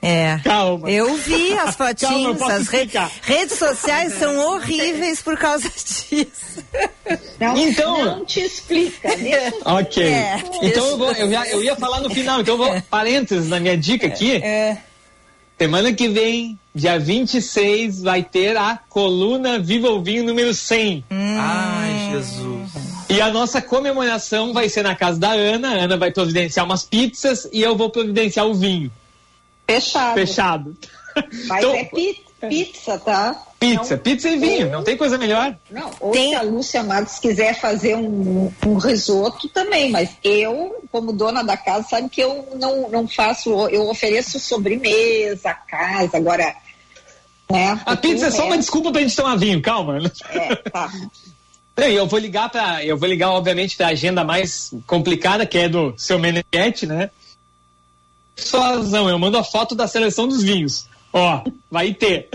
É. 0.00 0.40
Calma. 0.42 0.90
Eu 0.90 1.14
vi 1.16 1.52
as 1.58 1.74
fotinhas, 1.76 2.38
Calma, 2.38 2.54
as 2.54 2.68
re 2.68 2.88
redes 3.20 3.58
sociais 3.58 4.14
são 4.14 4.38
horríveis 4.38 5.20
por 5.20 5.36
causa 5.36 5.68
disso. 5.76 6.64
Não, 7.38 7.56
então, 7.58 8.02
não 8.02 8.24
te 8.24 8.40
explica. 8.40 9.10
ok. 9.62 10.04
É, 10.04 10.42
então 10.62 10.86
eu, 10.86 10.96
vou, 10.96 11.12
eu, 11.12 11.30
já, 11.30 11.46
eu 11.48 11.62
ia 11.62 11.76
falar 11.76 12.00
no 12.00 12.08
final, 12.08 12.40
então 12.40 12.54
eu 12.54 12.58
vou, 12.58 12.82
parênteses 12.88 13.50
na 13.50 13.60
minha 13.60 13.76
dica 13.76 14.06
aqui. 14.06 14.36
É. 14.36 14.78
Semana 15.58 15.90
que 15.92 16.06
vem, 16.06 16.58
dia 16.74 16.98
26, 16.98 18.02
vai 18.02 18.22
ter 18.22 18.58
a 18.58 18.78
coluna 18.88 19.58
Viva 19.58 19.88
o 19.88 20.02
Vinho 20.02 20.22
número 20.22 20.52
100. 20.52 21.04
Hum. 21.10 21.36
Ai, 21.38 22.10
Jesus. 22.12 22.72
E 23.08 23.20
a 23.22 23.30
nossa 23.30 23.62
comemoração 23.62 24.52
vai 24.52 24.68
ser 24.68 24.82
na 24.82 24.94
casa 24.94 25.18
da 25.18 25.30
Ana. 25.30 25.70
A 25.70 25.84
Ana 25.84 25.96
vai 25.96 26.10
providenciar 26.10 26.66
umas 26.66 26.84
pizzas 26.84 27.48
e 27.52 27.62
eu 27.62 27.74
vou 27.74 27.88
providenciar 27.88 28.46
o 28.46 28.54
vinho. 28.54 28.92
Fechado. 29.66 30.14
Fechado. 30.14 30.76
Vai 31.48 31.60
então, 31.60 31.72
ter 31.72 31.84
pizza. 31.90 32.25
Pizza, 32.40 32.98
tá? 32.98 33.46
Pizza, 33.58 33.96
não, 33.96 34.02
pizza 34.02 34.28
e 34.28 34.38
vinho, 34.38 34.70
não 34.70 34.84
tem 34.84 34.96
coisa 34.96 35.16
melhor. 35.16 35.56
Não, 35.70 35.90
ou 35.98 36.12
tem... 36.12 36.30
se 36.30 36.34
a 36.34 36.42
Lúcia 36.42 36.82
Matos 36.82 37.18
quiser 37.18 37.58
fazer 37.58 37.96
um, 37.96 38.52
um 38.66 38.76
risoto 38.76 39.48
também, 39.48 39.90
mas 39.90 40.10
eu, 40.22 40.84
como 40.92 41.12
dona 41.12 41.42
da 41.42 41.56
casa, 41.56 41.88
sabe 41.88 42.10
que 42.10 42.20
eu 42.20 42.46
não, 42.60 42.90
não 42.90 43.08
faço, 43.08 43.50
eu 43.68 43.88
ofereço 43.88 44.38
sobremesa, 44.38 45.54
casa, 45.54 46.16
agora. 46.16 46.54
Né, 47.50 47.80
a 47.86 47.96
pizza 47.96 48.26
é 48.26 48.30
só 48.30 48.44
uma 48.44 48.58
desculpa 48.58 48.92
pra 48.92 49.00
gente 49.00 49.16
tomar 49.16 49.36
vinho, 49.36 49.62
calma. 49.62 49.98
É, 50.30 50.56
tá. 50.56 50.92
Eu 51.78 52.06
vou 52.06 52.18
ligar 52.18 52.48
para, 52.48 52.82
eu 52.82 52.96
vou 52.96 53.06
ligar 53.06 53.32
obviamente 53.32 53.76
para 53.76 53.88
a 53.88 53.90
agenda 53.90 54.24
mais 54.24 54.72
complicada 54.86 55.44
que 55.44 55.58
é 55.58 55.68
do 55.68 55.92
seu 55.98 56.18
Meneghetti, 56.18 56.86
né? 56.86 57.10
Só 58.34 58.62
razão, 58.62 59.10
eu 59.10 59.18
mando 59.18 59.36
a 59.36 59.44
foto 59.44 59.74
da 59.74 59.86
seleção 59.86 60.26
dos 60.26 60.42
vinhos. 60.42 60.88
Ó, 61.12 61.44
vai 61.70 61.94
ter. 61.94 62.28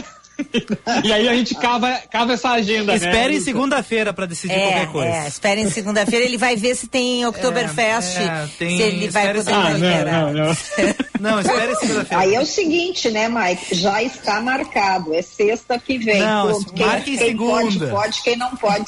e 1.04 1.14
aí 1.14 1.28
a 1.28 1.36
gente 1.36 1.56
cava, 1.56 1.92
cava 2.12 2.34
essa 2.34 2.50
agenda. 2.50 2.96
Espere 2.96 3.36
né, 3.36 3.40
segunda-feira 3.40 4.14
para 4.14 4.26
decidir 4.26 4.54
é, 4.54 4.62
qualquer 4.62 4.92
coisa. 4.92 5.10
É, 5.10 5.28
espere 5.28 5.62
em 5.62 5.70
segunda-feira, 5.70 6.26
ele 6.26 6.38
vai 6.38 6.56
ver 6.56 6.76
se 6.76 6.88
tem 6.88 7.26
Oktoberfest, 7.26 8.18
é, 8.18 8.24
é, 8.24 8.50
tem, 8.58 8.78
se 8.78 8.84
ele 8.84 9.10
vai 9.10 9.34
poder 9.34 9.54
ah, 9.54 9.70
não, 10.04 10.34
não, 10.34 10.34
não. 11.20 11.32
não, 11.32 11.40
espere 11.40 11.76
segunda-feira. 11.76 12.24
Aí 12.24 12.36
é 12.36 12.42
o 12.42 12.46
seguinte, 12.46 13.10
né, 13.10 13.30
Mike? 13.30 13.76
Já 13.76 14.02
está 14.02 14.42
marcado, 14.42 15.14
é 15.14 15.22
sexta 15.22 15.78
que 15.80 15.98
vem. 15.98 16.22
Não, 16.22 16.64
quem, 16.64 16.86
marque 16.86 17.18
quem 17.18 17.18
segunda. 17.18 17.62
pode, 17.62 17.92
pode, 17.92 18.24
quem 18.24 18.36
não 18.36 18.56
pode. 18.56 18.86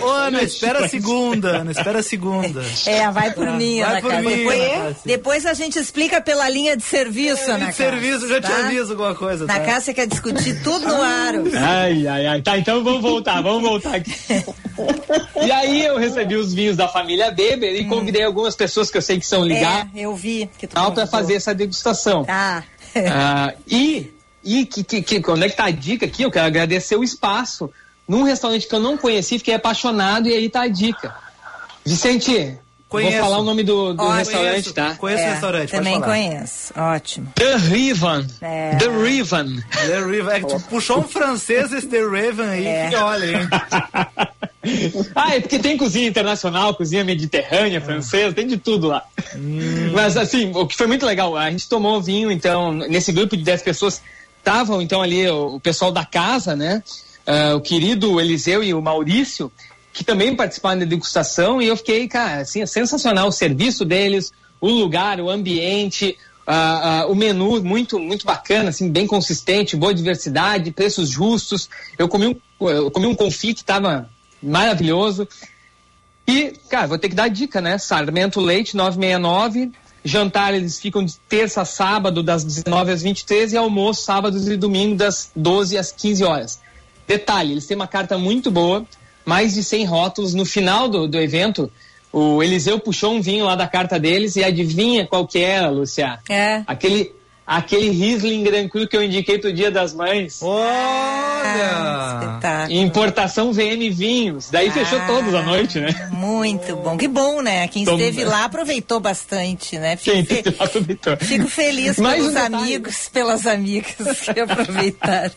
Ô, 0.00 0.08
Ana, 0.08 0.42
espera 0.42 0.84
a 0.84 0.88
segunda, 0.88 1.58
Ana, 1.58 1.70
espera 1.70 2.00
a 2.00 2.02
segunda. 2.02 2.64
É, 2.86 3.10
vai 3.10 3.32
por 3.32 3.48
ah, 3.48 3.52
mim, 3.52 3.80
vai 3.80 3.90
Ana 3.90 4.00
por 4.00 4.12
mim, 4.14 4.36
depois, 4.36 4.96
depois, 5.04 5.46
a 5.46 5.54
gente 5.54 5.78
explica 5.78 6.20
pela 6.20 6.48
linha 6.48 6.76
de 6.76 6.82
serviço, 6.82 7.50
é, 7.50 7.54
Ana 7.54 7.66
de 7.66 7.74
serviço, 7.74 8.28
já 8.28 8.40
tá? 8.40 8.48
te 8.48 8.52
aviso 8.52 8.92
alguma 8.92 9.14
coisa. 9.14 9.46
Na 9.46 9.58
tá? 9.58 9.64
casa 9.64 9.86
você 9.86 9.94
quer 9.94 10.06
discutir 10.06 10.62
tudo 10.62 10.71
tudo 10.72 10.88
no 10.88 11.02
aro. 11.02 11.44
Ai, 11.54 12.06
ai, 12.06 12.26
ai. 12.26 12.42
Tá, 12.42 12.58
então 12.58 12.82
vamos 12.82 13.02
voltar, 13.02 13.40
vamos 13.42 13.62
voltar 13.62 13.96
aqui. 13.96 14.12
E 15.44 15.50
aí 15.50 15.84
eu 15.84 15.98
recebi 15.98 16.36
os 16.36 16.54
vinhos 16.54 16.76
da 16.76 16.88
família 16.88 17.30
Beber 17.30 17.74
e 17.74 17.84
hum. 17.84 17.88
convidei 17.88 18.22
algumas 18.22 18.56
pessoas 18.56 18.90
que 18.90 18.96
eu 18.96 19.02
sei 19.02 19.18
que 19.18 19.26
são 19.26 19.44
ligadas. 19.44 19.88
É, 19.94 20.00
eu 20.00 20.14
vi. 20.14 20.48
Que 20.58 20.66
para 20.66 21.06
fazer 21.06 21.34
essa 21.34 21.54
degustação. 21.54 22.24
Ah. 22.28 22.62
ah 22.96 23.52
e 23.66 24.12
e 24.44 24.66
que, 24.66 24.82
que, 24.82 25.02
que, 25.02 25.30
onde 25.30 25.44
é 25.44 25.48
que 25.48 25.56
tá 25.56 25.66
a 25.66 25.70
dica 25.70 26.06
aqui? 26.06 26.22
Eu 26.22 26.30
quero 26.30 26.46
agradecer 26.46 26.96
o 26.96 27.04
espaço. 27.04 27.70
Num 28.08 28.24
restaurante 28.24 28.66
que 28.66 28.74
eu 28.74 28.80
não 28.80 28.96
conheci, 28.96 29.38
fiquei 29.38 29.54
apaixonado 29.54 30.28
e 30.28 30.34
aí 30.34 30.48
tá 30.48 30.62
a 30.62 30.68
dica. 30.68 31.14
Vicente, 31.84 32.58
Conheço. 32.92 33.12
Vou 33.12 33.24
falar 33.24 33.38
o 33.38 33.42
nome 33.42 33.62
do, 33.62 33.94
do 33.94 34.06
restaurante, 34.06 34.50
conheço, 34.50 34.74
tá? 34.74 34.94
Conheço 34.96 35.22
é, 35.22 35.26
o 35.26 35.30
restaurante, 35.30 35.70
Também 35.70 35.98
conheço. 35.98 36.74
Ótimo. 36.76 37.32
The 37.34 37.56
Riven. 37.56 38.26
É. 38.42 38.76
The 38.76 38.88
Riven. 38.88 39.62
The 39.70 40.00
Riven. 40.04 40.34
É 40.34 40.40
que 40.40 40.46
tu 40.46 40.60
puxou 40.68 40.98
um 40.98 41.04
francês 41.04 41.72
esse 41.72 41.86
The 41.86 42.00
Riven 42.06 42.46
aí, 42.46 42.66
é. 42.66 42.90
que 42.90 42.96
olha, 42.96 43.24
hein? 43.24 43.48
ah, 45.16 45.34
é 45.34 45.40
porque 45.40 45.58
tem 45.58 45.78
cozinha 45.78 46.06
internacional, 46.06 46.74
cozinha 46.74 47.02
mediterrânea, 47.02 47.80
francesa, 47.80 48.34
tem 48.34 48.46
de 48.46 48.58
tudo 48.58 48.88
lá. 48.88 49.02
Hum. 49.34 49.92
Mas 49.94 50.18
assim, 50.18 50.52
o 50.54 50.66
que 50.66 50.76
foi 50.76 50.86
muito 50.86 51.06
legal, 51.06 51.34
a 51.34 51.50
gente 51.50 51.66
tomou 51.70 51.98
vinho, 52.02 52.30
então, 52.30 52.74
nesse 52.74 53.10
grupo 53.10 53.38
de 53.38 53.42
10 53.42 53.62
pessoas, 53.62 54.02
estavam 54.38 54.82
então 54.82 55.00
ali 55.00 55.26
o, 55.30 55.54
o 55.54 55.60
pessoal 55.60 55.90
da 55.90 56.04
casa, 56.04 56.54
né? 56.54 56.82
Uh, 57.26 57.56
o 57.56 57.60
querido 57.62 58.20
Eliseu 58.20 58.62
e 58.62 58.74
o 58.74 58.82
Maurício, 58.82 59.50
que 59.92 60.02
também 60.02 60.34
participaram 60.34 60.80
da 60.80 60.86
degustação 60.86 61.60
e 61.60 61.66
eu 61.66 61.76
fiquei, 61.76 62.08
cara, 62.08 62.40
assim, 62.40 62.62
é 62.62 62.66
sensacional 62.66 63.28
o 63.28 63.32
serviço 63.32 63.84
deles, 63.84 64.32
o 64.60 64.68
lugar, 64.68 65.20
o 65.20 65.28
ambiente, 65.28 66.16
uh, 66.46 67.06
uh, 67.06 67.12
o 67.12 67.14
menu 67.14 67.62
muito 67.62 67.98
muito 67.98 68.24
bacana, 68.24 68.70
assim, 68.70 68.90
bem 68.90 69.06
consistente, 69.06 69.76
boa 69.76 69.92
diversidade, 69.92 70.72
preços 70.72 71.08
justos. 71.08 71.68
Eu 71.98 72.08
comi 72.08 72.26
um, 72.28 72.68
eu 72.68 72.90
comi 72.90 73.06
um 73.06 73.14
confit 73.14 73.54
que 73.54 73.60
estava 73.60 74.08
maravilhoso. 74.42 75.28
E, 76.26 76.52
cara, 76.68 76.86
vou 76.86 76.98
ter 76.98 77.08
que 77.08 77.14
dar 77.14 77.28
dica, 77.28 77.60
né? 77.60 77.76
Sarmento 77.78 78.40
Leite 78.40 78.76
969. 78.76 79.72
Jantar 80.04 80.52
eles 80.54 80.80
ficam 80.80 81.04
de 81.04 81.16
terça 81.28 81.62
a 81.62 81.64
sábado, 81.64 82.22
das 82.22 82.42
19 82.42 82.90
às 82.90 83.02
23 83.02 83.52
e 83.52 83.56
almoço 83.56 84.02
sábados 84.02 84.48
e 84.48 84.56
domingo 84.56 84.96
das 84.96 85.30
12 85.36 85.78
às 85.78 85.92
15 85.92 86.24
horas. 86.24 86.60
Detalhe, 87.06 87.52
eles 87.52 87.66
têm 87.66 87.76
uma 87.76 87.86
carta 87.86 88.18
muito 88.18 88.50
boa, 88.50 88.84
mais 89.24 89.54
de 89.54 89.62
100 89.62 89.84
rótulos. 89.84 90.34
No 90.34 90.44
final 90.44 90.88
do, 90.88 91.08
do 91.08 91.20
evento, 91.20 91.70
o 92.12 92.42
Eliseu 92.42 92.78
puxou 92.78 93.14
um 93.14 93.22
vinho 93.22 93.44
lá 93.44 93.56
da 93.56 93.66
carta 93.66 93.98
deles 93.98 94.36
e 94.36 94.44
adivinha 94.44 95.06
qual 95.06 95.26
que 95.26 95.38
era, 95.38 95.70
Lúcia? 95.70 96.18
É. 96.28 96.62
Aquele, 96.66 97.12
aquele 97.56 97.90
Riesling 97.90 98.44
Grand 98.44 98.68
Cru 98.68 98.86
que 98.88 98.96
eu 98.96 99.02
indiquei 99.02 99.38
pro 99.38 99.52
Dia 99.52 99.70
das 99.70 99.92
Mães. 99.94 100.40
Olha! 100.42 102.38
Importação 102.70 103.52
VM 103.52 103.90
Vinhos. 103.92 104.48
Daí 104.50 104.68
Ah, 104.68 104.72
fechou 104.72 105.00
todos 105.06 105.34
à 105.34 105.42
noite, 105.42 105.80
né? 105.80 106.08
Muito 106.12 106.74
bom. 106.76 106.96
Que 106.96 107.08
bom, 107.08 107.42
né? 107.42 107.66
Quem 107.68 107.84
Bom, 107.84 107.98
esteve 107.98 108.24
lá 108.24 108.44
aproveitou 108.44 109.00
bastante, 109.00 109.78
né? 109.78 109.96
Fico, 109.96 110.16
Quem 110.16 110.24
fe- 110.24 110.42
lá 110.58 110.64
aproveitou. 110.66 111.16
fico 111.18 111.48
feliz 111.48 111.98
Mais 111.98 112.20
pelos 112.22 112.34
um 112.34 112.38
amigos, 112.38 113.08
pelas 113.12 113.46
amigas 113.46 114.20
que 114.20 114.38
aproveitaram. 114.40 115.32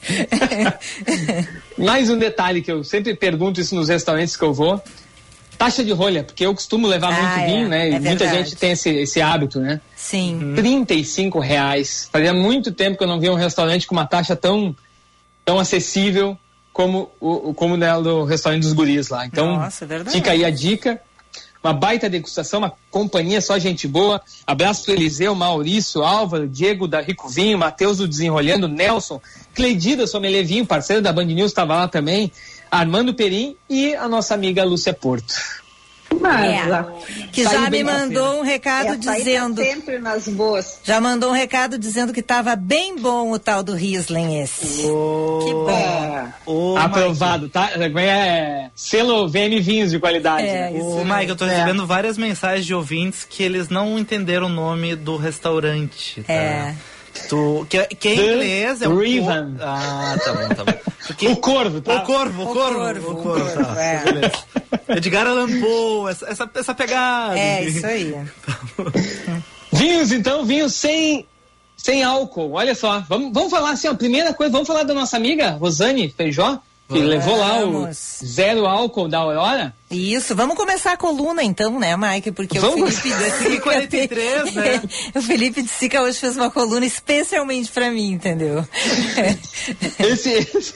Mais 1.78 2.10
um 2.10 2.18
detalhe 2.18 2.62
que 2.62 2.72
eu 2.72 2.84
sempre 2.84 3.16
pergunto 3.16 3.60
isso 3.60 3.76
nos 3.76 3.90
restaurantes 3.90 4.38
que 4.38 4.44
eu 4.44 4.54
vou. 4.54 4.82
Taxa 5.58 5.84
de 5.84 5.92
rolha, 5.92 6.24
porque 6.24 6.46
eu 6.46 6.54
costumo 6.54 6.88
levar 6.88 7.10
Ah, 7.14 7.22
muito 7.22 7.40
é. 7.40 7.46
vinho, 7.46 7.68
né? 7.68 7.90
E 7.90 7.94
É 7.94 8.00
muita 8.00 8.26
verdade. 8.26 8.50
gente 8.50 8.56
tem 8.58 8.72
esse, 8.72 8.90
esse 8.90 9.22
hábito, 9.22 9.60
né? 9.60 9.80
Sim. 9.96 10.54
35 10.56 11.40
reais. 11.40 12.10
Fazia 12.12 12.34
muito 12.34 12.72
tempo 12.72 12.98
que 12.98 13.04
eu 13.04 13.08
não 13.08 13.20
via 13.20 13.32
um 13.32 13.36
restaurante 13.36 13.88
com 13.88 13.96
uma 13.96 14.06
taxa 14.06 14.36
tão, 14.36 14.76
tão 15.44 15.60
acessível 15.60 16.38
como 16.74 17.10
o, 17.22 17.54
como 17.54 17.78
né, 17.78 17.94
do 18.02 18.26
restaurante 18.26 18.64
dos 18.64 18.74
guris 18.74 19.10
lá. 19.10 19.26
Então, 19.26 19.56
Nossa, 19.58 19.86
é 19.86 19.88
verdade. 19.88 20.16
fica 20.16 20.32
aí 20.32 20.44
a 20.44 20.50
dica. 20.50 21.00
Uma 21.64 21.74
baita 21.74 22.08
degustação, 22.08 22.60
uma 22.60 22.74
companhia 22.92 23.42
só 23.42 23.58
gente 23.58 23.88
boa. 23.88 24.22
Abraço 24.46 24.84
pro 24.84 24.94
Eliseu, 24.94 25.34
Maurício, 25.34 26.04
Álvaro, 26.04 26.48
Diego 26.48 26.88
da 26.88 27.02
Rico 27.02 27.28
Vinho, 27.28 27.58
Matheus 27.58 27.98
do 27.98 28.08
Desenrolhando, 28.08 28.68
Nelson, 28.68 29.20
Cleidida 29.56 30.06
Sommelier 30.06 30.46
Vinho, 30.46 30.64
parceiro 30.64 31.02
da 31.02 31.12
Band 31.12 31.26
News, 31.26 31.50
estava 31.50 31.76
lá 31.76 31.88
também. 31.88 32.32
Armando 32.70 33.14
Perim 33.14 33.56
e 33.70 33.96
a 33.96 34.08
nossa 34.08 34.34
amiga 34.34 34.64
Lúcia 34.64 34.94
Porto. 34.94 35.64
É. 36.24 37.28
Que 37.32 37.44
Saiu 37.44 37.60
já 37.60 37.66
me 37.66 37.70
bem 37.70 37.84
mandou 37.84 38.40
um 38.40 38.42
recado 38.42 38.92
aí 38.92 39.00
tá 39.00 39.14
dizendo. 39.16 39.62
sempre 39.62 40.00
nas 40.00 40.28
boas. 40.28 40.80
Já 40.84 41.02
mandou 41.02 41.30
um 41.32 41.34
recado 41.34 41.78
dizendo 41.78 42.14
que 42.14 42.20
estava 42.20 42.56
bem 42.56 42.96
bom 42.96 43.32
o 43.32 43.40
tal 43.40 43.62
do 43.64 43.74
Riesling 43.74 44.42
esse. 44.42 44.84
Que 44.84 45.54
bom. 45.54 45.70
É. 45.70 46.34
Ô, 46.46 46.78
Aprovado, 46.78 47.50
tá? 47.50 47.70
É, 48.00 48.70
selo 48.76 49.28
VM 49.28 49.62
Vinhos 49.62 49.92
de 49.92 50.00
qualidade. 50.00 50.48
É, 50.48 50.72
né? 50.72 50.80
Ô, 50.80 51.04
Mike, 51.04 51.30
eu 51.30 51.36
tô 51.36 51.46
recebendo 51.46 51.86
várias 51.86 52.18
mensagens 52.18 52.66
de 52.66 52.74
ouvintes 52.74 53.26
que 53.30 53.44
eles 53.44 53.70
não 53.70 53.98
entenderam 54.00 54.48
o 54.48 54.50
nome 54.50 54.96
do 54.96 55.18
restaurante. 55.18 56.22
Tá? 56.22 56.34
É. 56.34 56.76
Tu, 57.30 57.66
que, 57.70 57.84
que 57.96 58.10
em 58.10 58.16
The 58.18 58.34
inglês 58.34 58.82
é 58.82 58.88
o 58.88 58.96
Raven. 58.96 59.56
cor- 59.58 59.62
Ah, 59.68 60.16
tá 60.24 60.34
bom, 60.34 60.50
tá 60.56 60.64
bom. 60.66 60.80
Porque- 61.08 61.28
O 61.30 61.38
Corvo, 61.38 61.82
tá? 61.82 61.96
O 61.96 62.06
corvo, 62.06 62.44
o 62.44 62.46
O 62.50 62.54
corvo, 62.54 62.80
corvo, 62.80 63.08
o 63.08 63.12
o 63.12 63.24
corvo, 63.24 63.46
corvo, 63.56 63.66
tá, 63.76 63.82
é. 63.82 64.04
beleza. 64.04 64.32
Edgar 64.90 65.28
Allan 65.28 65.60
Poe, 65.62 66.12
essa, 66.12 66.30
essa, 66.30 66.50
essa 66.56 66.74
pegada. 66.76 67.40
É, 67.40 67.64
isso 67.64 67.86
aí. 67.86 68.14
Vinhos, 69.72 70.12
então, 70.12 70.46
vinhos 70.46 70.74
sem, 70.74 71.26
sem 71.76 72.04
álcool. 72.04 72.52
Olha 72.54 72.76
só, 72.76 73.00
vamos, 73.08 73.32
vamos 73.34 73.50
falar 73.52 73.72
assim, 73.72 73.88
ó, 73.88 73.94
primeira 73.94 74.34
coisa, 74.34 74.52
vamos 74.52 74.68
falar 74.68 74.84
da 74.84 74.94
nossa 74.94 75.18
amiga 75.18 75.52
Rosane 75.52 76.10
Feijó, 76.16 76.60
que 76.88 77.00
levou 77.00 77.36
lá 77.38 77.66
o 77.66 77.90
zero 77.92 78.66
álcool 78.68 79.08
da 79.08 79.18
Aurora. 79.20 79.74
Isso, 79.90 80.36
vamos 80.36 80.56
começar 80.56 80.92
a 80.94 80.98
coluna 80.98 81.44
então, 81.44 81.80
né, 81.80 81.96
Mike? 81.98 82.32
Porque 82.32 82.60
Vamos. 82.60 82.94
o 82.98 83.02
Felipe 83.02 83.20
da 83.20 83.30
Sica 83.32 83.62
43, 83.62 84.54
né? 84.54 84.82
o 85.16 85.22
Felipe 85.22 85.62
de 85.64 85.70
Sica 85.70 86.02
hoje 86.02 86.20
fez 86.20 86.36
uma 86.36 86.52
coluna 86.52 86.86
especialmente 86.86 87.72
pra 87.72 87.90
mim, 87.90 88.12
entendeu? 88.12 88.66
Esse, 90.00 90.32
esse, 90.34 90.76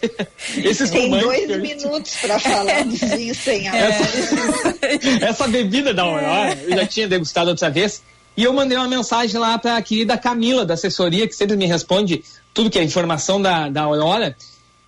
esse 0.57 0.89
Tem 0.89 1.03
espumante 1.13 1.23
dois 1.23 1.49
eu- 1.49 1.59
minutos 1.59 2.15
para 2.21 2.39
falar 2.39 2.83
do 2.85 2.95
vinho 2.95 3.35
sem 3.35 3.67
álcool. 3.67 3.83
essa, 3.83 5.25
essa 5.25 5.47
bebida 5.47 5.93
da 5.93 6.03
Aurora, 6.03 6.57
eu 6.63 6.75
já 6.77 6.85
tinha 6.85 7.07
degustado 7.07 7.49
outra 7.51 7.69
vez. 7.69 8.01
E 8.37 8.43
eu 8.43 8.53
mandei 8.53 8.77
uma 8.77 8.87
mensagem 8.87 9.37
lá 9.39 9.57
para 9.57 9.75
a 9.75 9.81
querida 9.81 10.17
Camila, 10.17 10.65
da 10.65 10.73
assessoria, 10.73 11.27
que 11.27 11.35
sempre 11.35 11.57
me 11.57 11.65
responde 11.65 12.23
tudo 12.53 12.69
que 12.69 12.79
é 12.79 12.83
informação 12.83 13.41
da, 13.41 13.67
da 13.69 13.81
Aurora. 13.81 14.35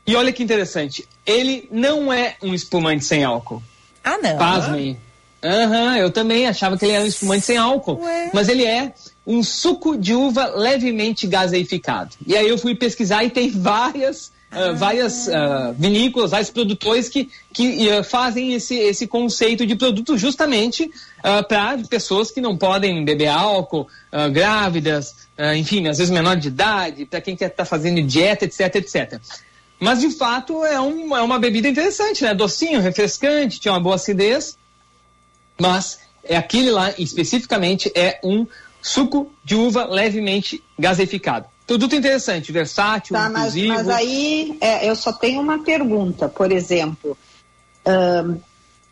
E 0.05 0.15
olha 0.15 0.33
que 0.33 0.43
interessante, 0.43 1.07
ele 1.25 1.67
não 1.71 2.11
é 2.11 2.35
um 2.41 2.53
espumante 2.53 3.05
sem 3.05 3.23
álcool. 3.23 3.61
Ah, 4.03 4.17
não. 4.17 4.37
Pasmem. 4.37 4.97
Aham, 5.43 5.97
eu 5.97 6.11
também 6.11 6.47
achava 6.47 6.77
que 6.77 6.85
ele 6.85 6.93
era 6.93 7.03
um 7.03 7.07
espumante 7.07 7.45
sem 7.45 7.57
álcool. 7.57 7.99
Ué. 8.01 8.29
Mas 8.33 8.47
ele 8.47 8.63
é 8.63 8.93
um 9.25 9.43
suco 9.43 9.97
de 9.97 10.13
uva 10.13 10.47
levemente 10.55 11.27
gaseificado. 11.27 12.15
E 12.25 12.35
aí 12.35 12.47
eu 12.47 12.57
fui 12.57 12.75
pesquisar 12.75 13.23
e 13.23 13.29
tem 13.29 13.49
várias, 13.49 14.31
ah, 14.51 14.71
várias 14.73 15.29
ah, 15.29 15.73
vinícolas, 15.77 16.31
vários 16.31 16.49
produtores 16.49 17.09
que, 17.09 17.29
que 17.53 17.89
ah, 17.89 18.03
fazem 18.03 18.53
esse, 18.53 18.75
esse 18.75 19.07
conceito 19.07 19.65
de 19.65 19.75
produto 19.75 20.17
justamente 20.17 20.91
para 21.47 21.77
pessoas 21.89 22.31
que 22.31 22.41
não 22.41 22.57
podem 22.57 23.03
beber 23.05 23.27
álcool, 23.27 23.87
grávidas, 24.31 25.15
enfim, 25.55 25.87
às 25.87 25.99
vezes 25.99 26.11
menor 26.11 26.35
de 26.35 26.47
idade, 26.47 27.05
para 27.05 27.21
quem 27.21 27.35
quer 27.35 27.47
estar 27.47 27.65
fazendo 27.65 28.01
dieta, 28.01 28.45
etc, 28.45 28.75
etc. 28.75 29.21
Mas 29.81 29.99
de 29.99 30.11
fato 30.11 30.63
é, 30.63 30.79
um, 30.79 31.17
é 31.17 31.21
uma 31.23 31.39
bebida 31.39 31.67
interessante, 31.67 32.23
né? 32.23 32.35
Docinho, 32.35 32.79
refrescante, 32.79 33.59
tinha 33.59 33.73
uma 33.73 33.79
boa 33.79 33.95
acidez. 33.95 34.55
Mas 35.59 35.97
é 36.23 36.37
aquele 36.37 36.69
lá 36.69 36.93
especificamente 36.99 37.91
é 37.95 38.19
um 38.23 38.45
suco 38.79 39.31
de 39.43 39.55
uva 39.55 39.85
levemente 39.85 40.63
gaseificado. 40.77 41.47
Produto 41.65 41.95
interessante, 41.95 42.51
versátil, 42.51 43.15
Tá, 43.15 43.27
mas, 43.29 43.55
inclusivo. 43.55 43.73
mas 43.73 43.89
aí 43.89 44.55
é, 44.61 44.87
eu 44.87 44.95
só 44.95 45.11
tenho 45.11 45.41
uma 45.41 45.63
pergunta, 45.63 46.29
por 46.29 46.51
exemplo. 46.51 47.17
ahn, 47.83 48.37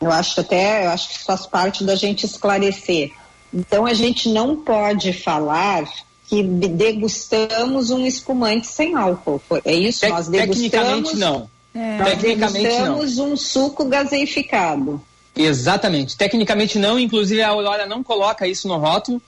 eu 0.01 0.11
acho 0.11 0.39
até, 0.39 0.85
eu 0.85 0.89
acho 0.91 1.09
que 1.09 1.23
faz 1.23 1.45
parte 1.45 1.83
da 1.83 1.93
gente 1.93 2.25
esclarecer. 2.25 3.11
Então 3.53 3.85
a 3.85 3.93
gente 3.93 4.29
não 4.29 4.55
pode 4.55 5.13
falar 5.13 5.83
que 6.29 6.43
degustamos 6.43 7.89
um 7.89 8.05
espumante 8.05 8.67
sem 8.67 8.95
álcool. 8.95 9.41
Foi- 9.47 9.61
É 9.65 9.73
isso? 9.73 10.01
Tec- 10.01 10.11
Nós 10.11 10.27
tecnicamente 10.27 10.95
degustamos. 10.95 11.13
não. 11.19 11.49
Nós 11.73 12.09
Tecnicamente 12.09 12.63
não. 12.63 12.69
degustamos 12.71 13.17
um 13.19 13.37
suco 13.37 13.85
gaseificado. 13.85 15.01
Exatamente. 15.35 16.17
Tecnicamente 16.17 16.77
não, 16.77 16.99
inclusive 16.99 17.41
a 17.41 17.49
Aurora 17.49 17.85
não 17.85 18.03
coloca 18.03 18.47
isso 18.47 18.67
no 18.67 18.77
rótulo. 18.77 19.21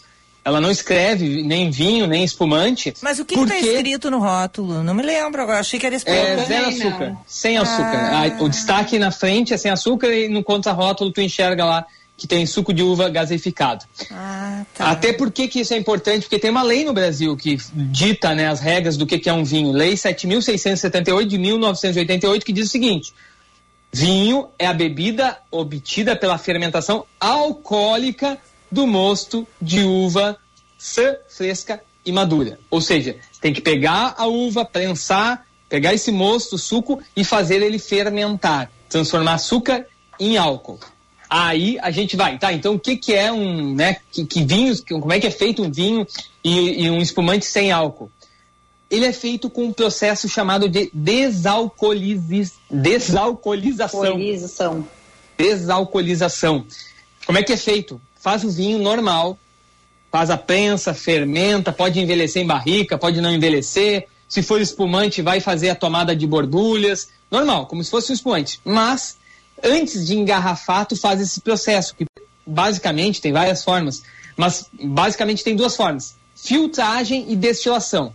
Ela 0.43 0.59
não 0.59 0.71
escreve 0.71 1.43
nem 1.43 1.69
vinho, 1.69 2.07
nem 2.07 2.23
espumante. 2.23 2.93
Mas 2.99 3.19
o 3.19 3.25
que 3.25 3.35
está 3.35 3.45
porque 3.45 3.63
escrito 3.63 4.09
no 4.09 4.17
rótulo? 4.19 4.83
Não 4.83 4.93
me 4.93 5.03
lembro 5.03 5.39
agora, 5.43 5.59
achei 5.59 5.79
que 5.79 5.85
era 5.85 5.93
É 5.93 5.97
espumante. 5.97 6.25
zero 6.25 6.41
Também 6.65 6.79
não. 6.79 6.87
açúcar, 6.89 7.17
sem 7.27 7.57
açúcar. 7.59 8.09
Ah. 8.11 8.23
Ah, 8.39 8.43
o 8.43 8.49
destaque 8.49 8.97
na 8.97 9.11
frente 9.11 9.53
é 9.53 9.57
sem 9.57 9.69
açúcar 9.69 10.07
e 10.11 10.27
no 10.27 10.43
contra-rótulo 10.43 11.11
tu 11.11 11.21
enxerga 11.21 11.63
lá 11.63 11.85
que 12.21 12.27
tem 12.27 12.45
suco 12.45 12.71
de 12.71 12.83
uva 12.83 13.09
gaseificado. 13.09 13.83
Ah, 14.11 14.63
tá. 14.75 14.91
Até 14.91 15.11
porque 15.11 15.47
que 15.47 15.61
isso 15.61 15.73
é 15.73 15.77
importante, 15.77 16.21
porque 16.21 16.37
tem 16.37 16.51
uma 16.51 16.61
lei 16.61 16.85
no 16.85 16.93
Brasil 16.93 17.35
que 17.35 17.57
dita 17.73 18.35
né, 18.35 18.47
as 18.47 18.59
regras 18.59 18.95
do 18.95 19.07
que, 19.07 19.17
que 19.17 19.27
é 19.27 19.33
um 19.33 19.43
vinho. 19.43 19.71
Lei 19.71 19.95
7.678 19.95 21.25
de 21.25 21.39
1988, 21.39 22.45
que 22.45 22.53
diz 22.53 22.67
o 22.67 22.71
seguinte: 22.71 23.11
vinho 23.91 24.49
é 24.59 24.67
a 24.67 24.73
bebida 24.73 25.35
obtida 25.49 26.15
pela 26.15 26.37
fermentação 26.37 27.07
alcoólica 27.19 28.37
do 28.71 28.85
mosto 28.85 29.47
de 29.59 29.81
uva 29.81 30.37
sã, 30.77 31.15
fresca 31.27 31.81
e 32.05 32.11
madura. 32.11 32.59
Ou 32.69 32.81
seja, 32.81 33.15
tem 33.41 33.51
que 33.51 33.61
pegar 33.61 34.13
a 34.15 34.27
uva, 34.27 34.63
prensar, 34.63 35.43
pegar 35.67 35.91
esse 35.91 36.11
mosto, 36.11 36.55
suco 36.55 37.01
e 37.15 37.23
fazer 37.23 37.63
ele 37.63 37.79
fermentar, 37.79 38.71
transformar 38.87 39.33
açúcar 39.33 39.87
em 40.19 40.37
álcool. 40.37 40.79
Aí 41.33 41.77
a 41.81 41.89
gente 41.91 42.17
vai, 42.17 42.37
tá? 42.37 42.51
Então 42.51 42.73
o 42.75 42.79
que 42.79 42.97
que 42.97 43.13
é 43.13 43.31
um, 43.31 43.73
né? 43.73 43.95
Que, 44.11 44.25
que 44.25 44.43
vinhos, 44.43 44.81
que- 44.81 44.93
como 44.99 45.13
é 45.13 45.17
que 45.19 45.27
é 45.27 45.31
feito 45.31 45.63
um 45.63 45.71
vinho 45.71 46.05
e, 46.43 46.83
e 46.83 46.89
um 46.91 46.99
espumante 46.99 47.45
sem 47.45 47.71
álcool? 47.71 48.11
Ele 48.89 49.05
é 49.05 49.13
feito 49.13 49.49
com 49.49 49.63
um 49.63 49.71
processo 49.71 50.27
chamado 50.27 50.67
de 50.67 50.91
desalcooliz, 50.93 52.51
desalcoolização 52.69 53.99
Alcoolização. 54.07 54.87
desalcoolização. 55.37 56.65
Como 57.25 57.37
é 57.37 57.43
que 57.43 57.53
é 57.53 57.57
feito? 57.57 58.01
Faz 58.19 58.43
o 58.43 58.49
vinho 58.49 58.77
normal, 58.79 59.37
faz 60.11 60.29
a 60.29 60.37
prensa, 60.37 60.93
fermenta, 60.93 61.71
pode 61.71 61.97
envelhecer 61.99 62.43
em 62.43 62.45
barrica, 62.47 62.97
pode 62.97 63.21
não 63.21 63.31
envelhecer. 63.31 64.07
Se 64.27 64.43
for 64.43 64.59
espumante, 64.59 65.21
vai 65.21 65.39
fazer 65.39 65.69
a 65.69 65.75
tomada 65.75 66.13
de 66.13 66.27
borbulhas. 66.27 67.07
Normal, 67.31 67.67
como 67.67 67.81
se 67.81 67.89
fosse 67.89 68.11
um 68.11 68.15
espumante. 68.15 68.59
Mas 68.65 69.17
antes 69.63 70.05
de 70.05 70.15
engarrafar, 70.15 70.85
tu 70.85 70.95
faz 70.95 71.21
esse 71.21 71.41
processo, 71.41 71.95
que 71.95 72.05
basicamente 72.45 73.21
tem 73.21 73.31
várias 73.31 73.63
formas, 73.63 74.03
mas 74.35 74.65
basicamente 74.81 75.43
tem 75.43 75.55
duas 75.55 75.75
formas: 75.75 76.15
filtragem 76.35 77.25
e 77.29 77.35
destilação. 77.35 78.13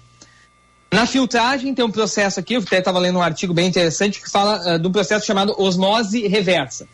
Na 0.93 1.05
filtragem 1.05 1.75
tem 1.75 1.85
um 1.85 1.91
processo 1.91 2.39
aqui, 2.39 2.55
eu 2.55 2.61
até 2.61 2.79
estava 2.79 2.99
lendo 2.99 3.19
um 3.19 3.23
artigo 3.23 3.53
bem 3.53 3.67
interessante 3.67 4.21
que 4.21 4.31
fala 4.31 4.77
uh, 4.77 4.79
de 4.79 4.87
um 4.87 4.93
processo 4.93 5.27
chamado 5.27 5.55
osmose 5.61 6.27
reversa. 6.27 6.89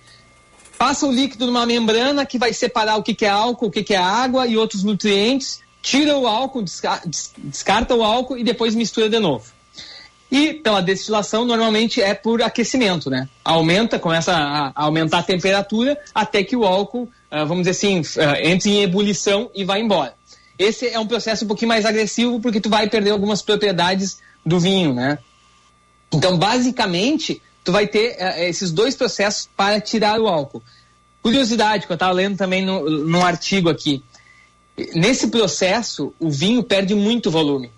Passa 0.79 1.07
o 1.07 1.13
líquido 1.13 1.47
numa 1.47 1.67
membrana 1.67 2.27
que 2.27 2.39
vai 2.39 2.53
separar 2.53 2.97
o 2.97 3.03
que, 3.03 3.15
que 3.15 3.25
é 3.25 3.29
álcool, 3.29 3.67
o 3.67 3.71
que, 3.71 3.85
que 3.85 3.95
é 3.95 3.99
água 3.99 4.47
e 4.47 4.57
outros 4.57 4.83
nutrientes, 4.83 5.61
tira 5.81 6.17
o 6.17 6.27
álcool, 6.27 6.65
descarta 7.39 7.95
o 7.95 8.03
álcool 8.03 8.39
e 8.39 8.43
depois 8.43 8.75
mistura 8.75 9.09
de 9.09 9.19
novo. 9.19 9.45
E 10.33 10.55
pela 10.55 10.81
destilação, 10.81 11.45
normalmente 11.45 12.01
é 12.01 12.15
por 12.15 12.41
aquecimento, 12.41 13.11
né? 13.11 13.29
Aumenta, 13.45 13.99
começa 13.99 14.33
a, 14.33 14.73
aumentar 14.75 15.19
a 15.19 15.23
temperatura 15.23 16.01
até 16.15 16.43
que 16.43 16.57
o 16.57 16.65
álcool, 16.65 17.03
uh, 17.03 17.47
vamos 17.47 17.59
dizer 17.59 17.73
assim, 17.73 18.01
uh, 18.01 18.37
entre 18.43 18.71
em 18.71 18.83
ebulição 18.83 19.51
e 19.55 19.63
vai 19.63 19.83
embora. 19.83 20.15
Esse 20.59 20.89
é 20.89 20.99
um 20.99 21.07
processo 21.07 21.45
um 21.45 21.49
pouquinho 21.49 21.69
mais 21.69 21.85
agressivo 21.85 22.41
porque 22.41 22.63
tu 22.63 22.71
vai 22.71 22.89
perder 22.89 23.11
algumas 23.11 23.43
propriedades 23.43 24.21
do 24.45 24.59
vinho, 24.59 24.95
né? 24.95 25.19
Então, 26.11 26.39
basicamente, 26.39 27.43
tu 27.63 27.71
vai 27.71 27.87
ter 27.87 28.13
uh, 28.13 28.41
esses 28.41 28.73
dois 28.73 28.95
processos 28.95 29.51
para 29.55 29.83
tirar 29.83 30.19
o 30.19 30.27
álcool. 30.27 30.63
Curiosidade, 31.23 31.85
que 31.85 31.93
eu 31.93 31.97
estava 31.97 32.13
lendo 32.13 32.39
também 32.39 32.65
num 32.65 33.23
artigo 33.23 33.69
aqui. 33.69 34.03
Nesse 34.95 35.29
processo, 35.29 36.15
o 36.19 36.31
vinho 36.31 36.63
perde 36.63 36.95
muito 36.95 37.31
volume. 37.31 37.71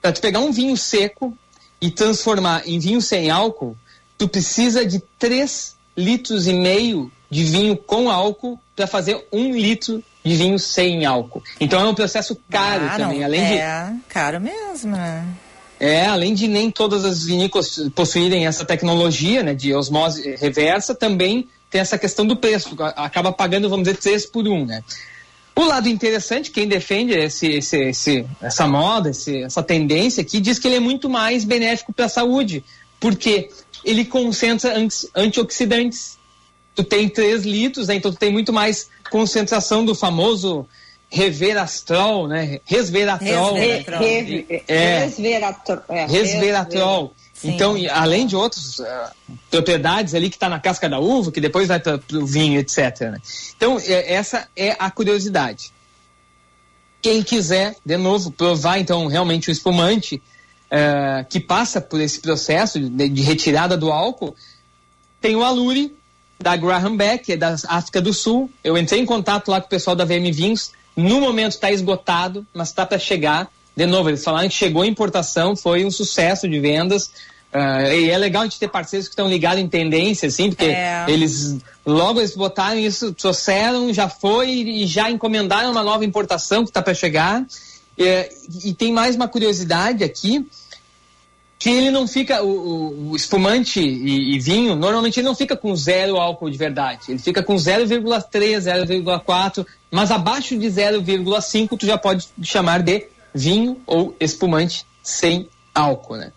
Para 0.00 0.12
tu 0.12 0.20
pegar 0.20 0.40
um 0.40 0.52
vinho 0.52 0.76
seco 0.76 1.36
e 1.80 1.90
transformar 1.90 2.62
em 2.66 2.78
vinho 2.78 3.00
sem 3.00 3.30
álcool, 3.30 3.76
tu 4.16 4.28
precisa 4.28 4.84
de 4.84 5.02
3 5.18 5.76
litros 5.96 6.46
e 6.46 6.52
meio 6.52 7.10
de 7.30 7.44
vinho 7.44 7.76
com 7.76 8.10
álcool 8.10 8.58
para 8.74 8.86
fazer 8.86 9.26
um 9.32 9.52
litro 9.52 10.02
de 10.24 10.36
vinho 10.36 10.58
sem 10.58 11.04
álcool. 11.04 11.42
Então 11.58 11.80
é 11.80 11.84
um 11.84 11.94
processo 11.94 12.36
caro 12.50 12.86
ah, 12.86 12.96
também, 12.96 13.18
não. 13.18 13.26
além 13.26 13.40
é, 13.40 13.90
de 13.90 14.00
caro 14.08 14.40
mesmo. 14.40 14.96
né? 14.96 15.26
É, 15.78 16.06
além 16.06 16.34
de 16.34 16.46
nem 16.46 16.70
todas 16.70 17.04
as 17.04 17.24
vinícolas 17.24 17.80
possuírem 17.94 18.46
essa 18.46 18.64
tecnologia, 18.64 19.42
né, 19.42 19.54
de 19.54 19.74
osmose 19.74 20.36
reversa, 20.36 20.94
também 20.94 21.48
tem 21.70 21.80
essa 21.80 21.96
questão 21.96 22.26
do 22.26 22.36
preço, 22.36 22.76
acaba 22.96 23.32
pagando, 23.32 23.68
vamos 23.70 23.84
dizer, 23.84 23.96
três 23.96 24.26
por 24.26 24.46
um, 24.46 24.66
né? 24.66 24.82
O 25.60 25.64
lado 25.66 25.90
interessante, 25.90 26.50
quem 26.50 26.66
defende 26.66 27.12
esse, 27.12 27.46
esse, 27.46 27.76
esse, 27.90 28.26
essa 28.40 28.66
moda, 28.66 29.10
esse, 29.10 29.42
essa 29.42 29.62
tendência 29.62 30.22
aqui, 30.22 30.40
diz 30.40 30.58
que 30.58 30.66
ele 30.66 30.76
é 30.76 30.80
muito 30.80 31.06
mais 31.06 31.44
benéfico 31.44 31.92
para 31.92 32.06
a 32.06 32.08
saúde, 32.08 32.64
porque 32.98 33.50
ele 33.84 34.06
concentra 34.06 34.72
antioxidantes. 35.14 36.18
Tu 36.74 36.82
tem 36.82 37.10
3 37.10 37.44
litros, 37.44 37.88
né? 37.88 37.96
então 37.96 38.10
tu 38.10 38.16
tem 38.16 38.32
muito 38.32 38.54
mais 38.54 38.88
concentração 39.10 39.84
do 39.84 39.94
famoso 39.94 40.66
reveratrol, 41.10 42.26
né? 42.26 42.60
Resveratrol. 42.64 43.52
Resveratrol. 43.52 44.00
Né? 44.00 44.44
É, 44.66 44.98
resveratrol. 45.00 45.82
É, 45.90 46.06
resveratrol. 46.06 47.14
Então, 47.42 47.74
além 47.92 48.26
de 48.26 48.36
outras 48.36 48.78
uh, 48.78 48.84
propriedades 49.50 50.14
ali 50.14 50.28
que 50.28 50.36
está 50.36 50.48
na 50.48 50.60
casca 50.60 50.88
da 50.88 50.98
uva, 50.98 51.32
que 51.32 51.40
depois 51.40 51.68
vai 51.68 51.80
para 51.80 52.00
o 52.12 52.26
vinho, 52.26 52.58
etc. 52.60 53.00
Né? 53.00 53.18
Então, 53.56 53.78
é, 53.78 54.12
essa 54.12 54.46
é 54.54 54.76
a 54.78 54.90
curiosidade. 54.90 55.72
Quem 57.00 57.22
quiser, 57.22 57.76
de 57.84 57.96
novo, 57.96 58.30
provar 58.30 58.78
então 58.78 59.06
realmente 59.06 59.48
o 59.48 59.52
espumante 59.52 60.22
uh, 60.66 61.24
que 61.28 61.40
passa 61.40 61.80
por 61.80 62.00
esse 62.00 62.20
processo 62.20 62.78
de, 62.78 63.08
de, 63.08 63.22
retirada 63.22 63.76
do 63.76 63.90
álcool, 63.90 64.36
tem 65.18 65.34
o 65.34 65.42
Aluri, 65.42 65.96
da 66.38 66.56
Graham 66.56 66.96
Beck, 66.96 67.32
é 67.32 67.36
da 67.36 67.56
África 67.68 68.00
do 68.00 68.12
Sul. 68.12 68.50
Eu 68.64 68.76
entrei 68.76 69.00
em 69.00 69.06
contato 69.06 69.50
lá 69.50 69.60
com 69.60 69.66
o 69.66 69.70
pessoal 69.70 69.94
da 69.94 70.04
VM 70.04 70.32
Vinhos. 70.32 70.72
No 70.96 71.20
momento 71.20 71.52
está 71.52 71.70
esgotado, 71.70 72.46
mas 72.52 72.68
está 72.68 72.86
para 72.86 72.98
chegar. 72.98 73.50
De 73.76 73.86
novo, 73.86 74.10
eles 74.10 74.22
falaram 74.22 74.48
que 74.48 74.54
chegou 74.54 74.82
a 74.82 74.86
importação, 74.86 75.56
foi 75.56 75.84
um 75.84 75.90
sucesso 75.90 76.48
de 76.48 76.58
vendas. 76.58 77.10
Uh, 77.52 77.92
e 77.92 78.10
é 78.10 78.16
legal 78.16 78.42
a 78.42 78.44
gente 78.44 78.60
ter 78.60 78.68
parceiros 78.68 79.08
que 79.08 79.12
estão 79.12 79.28
ligados 79.28 79.60
em 79.60 79.66
tendência, 79.66 80.28
assim, 80.28 80.50
porque 80.50 80.66
é. 80.66 81.04
eles 81.08 81.58
logo 81.84 82.20
eles 82.20 82.36
botaram 82.36 82.78
isso, 82.78 83.12
trouxeram, 83.12 83.92
já 83.92 84.08
foi 84.08 84.50
e 84.50 84.86
já 84.86 85.10
encomendaram 85.10 85.72
uma 85.72 85.82
nova 85.82 86.04
importação 86.04 86.62
que 86.62 86.70
está 86.70 86.80
para 86.80 86.94
chegar. 86.94 87.44
E, 87.98 88.28
e, 88.64 88.72
tem 88.72 88.92
mais 88.92 89.16
uma 89.16 89.26
curiosidade 89.26 90.04
aqui, 90.04 90.46
que 91.58 91.68
ele 91.68 91.90
não 91.90 92.06
fica, 92.06 92.42
o, 92.42 93.10
o 93.10 93.16
espumante 93.16 93.80
e, 93.80 94.36
e, 94.36 94.38
vinho, 94.38 94.76
normalmente 94.76 95.20
ele 95.20 95.26
não 95.26 95.34
fica 95.34 95.56
com 95.56 95.74
zero 95.74 96.16
álcool 96.16 96.48
de 96.48 96.56
verdade. 96.56 97.00
Ele 97.08 97.18
fica 97.18 97.42
com 97.42 97.56
0,3, 97.56 98.86
0,4, 98.86 99.66
mas 99.90 100.10
abaixo 100.10 100.56
de 100.56 100.66
0,5 100.66 101.76
tu 101.76 101.84
já 101.84 101.98
pode 101.98 102.28
chamar 102.42 102.80
de 102.80 103.08
vinho 103.34 103.80
ou 103.86 104.14
espumante 104.20 104.86
sem 105.02 105.48
álcool, 105.74 106.16
né? 106.16 106.32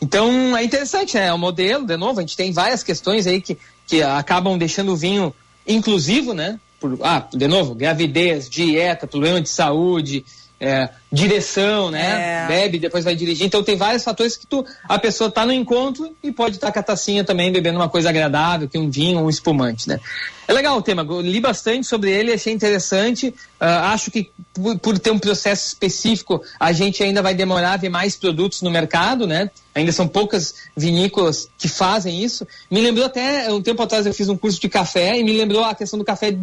Então 0.00 0.56
é 0.56 0.62
interessante, 0.62 1.16
né? 1.16 1.26
É 1.26 1.32
o 1.32 1.38
modelo, 1.38 1.86
de 1.86 1.96
novo, 1.96 2.18
a 2.18 2.22
gente 2.22 2.36
tem 2.36 2.52
várias 2.52 2.82
questões 2.82 3.26
aí 3.26 3.40
que, 3.40 3.56
que 3.86 4.02
acabam 4.02 4.58
deixando 4.58 4.92
o 4.92 4.96
vinho 4.96 5.34
inclusivo, 5.66 6.32
né? 6.32 6.58
Por, 6.78 6.98
ah, 7.02 7.26
de 7.32 7.48
novo, 7.48 7.74
gravidez, 7.74 8.48
dieta, 8.48 9.06
problema 9.06 9.40
de 9.40 9.48
saúde, 9.48 10.24
é, 10.60 10.90
direção, 11.10 11.90
né? 11.90 12.44
É. 12.44 12.46
Bebe, 12.48 12.78
depois 12.78 13.04
vai 13.04 13.14
dirigir. 13.14 13.46
Então 13.46 13.62
tem 13.62 13.76
vários 13.76 14.02
fatores 14.02 14.36
que 14.36 14.46
tu, 14.46 14.64
a 14.88 14.98
pessoa 14.98 15.28
está 15.28 15.46
no 15.46 15.52
encontro 15.52 16.14
e 16.22 16.32
pode 16.32 16.56
estar 16.56 16.68
tá 16.68 16.72
com 16.72 16.78
a 16.80 16.82
tacinha 16.82 17.24
também 17.24 17.52
bebendo 17.52 17.78
uma 17.78 17.88
coisa 17.88 18.08
agradável, 18.08 18.68
que 18.68 18.78
um 18.78 18.90
vinho 18.90 19.18
ou 19.18 19.26
um 19.26 19.30
espumante, 19.30 19.88
né? 19.88 20.00
É 20.48 20.52
legal 20.52 20.76
o 20.76 20.82
tema, 20.82 21.04
eu 21.08 21.20
li 21.20 21.40
bastante 21.40 21.86
sobre 21.86 22.10
ele, 22.10 22.32
achei 22.32 22.52
interessante. 22.52 23.28
Uh, 23.60 23.64
acho 23.64 24.12
que 24.12 24.30
por, 24.54 24.78
por, 24.78 24.98
ter 24.98 25.10
um 25.10 25.18
processo 25.18 25.66
específico, 25.66 26.40
a 26.60 26.72
gente 26.72 27.02
ainda 27.02 27.20
vai 27.20 27.34
demorar 27.34 27.72
a 27.72 27.76
ver 27.76 27.88
mais 27.88 28.16
produtos 28.16 28.62
no 28.62 28.70
mercado, 28.70 29.26
né? 29.26 29.50
Ainda 29.74 29.90
são 29.90 30.06
poucas 30.06 30.54
vinícolas 30.76 31.48
que 31.58 31.68
fazem 31.68 32.22
isso. 32.22 32.46
Me 32.70 32.80
lembrou 32.80 33.06
até, 33.06 33.52
um 33.52 33.60
tempo 33.60 33.82
atrás 33.82 34.06
eu 34.06 34.14
fiz 34.14 34.28
um 34.28 34.36
curso 34.36 34.60
de 34.60 34.68
café 34.68 35.18
e 35.18 35.24
me 35.24 35.32
lembrou 35.32 35.64
a 35.64 35.74
questão 35.74 35.98
do 35.98 36.04
café 36.04 36.36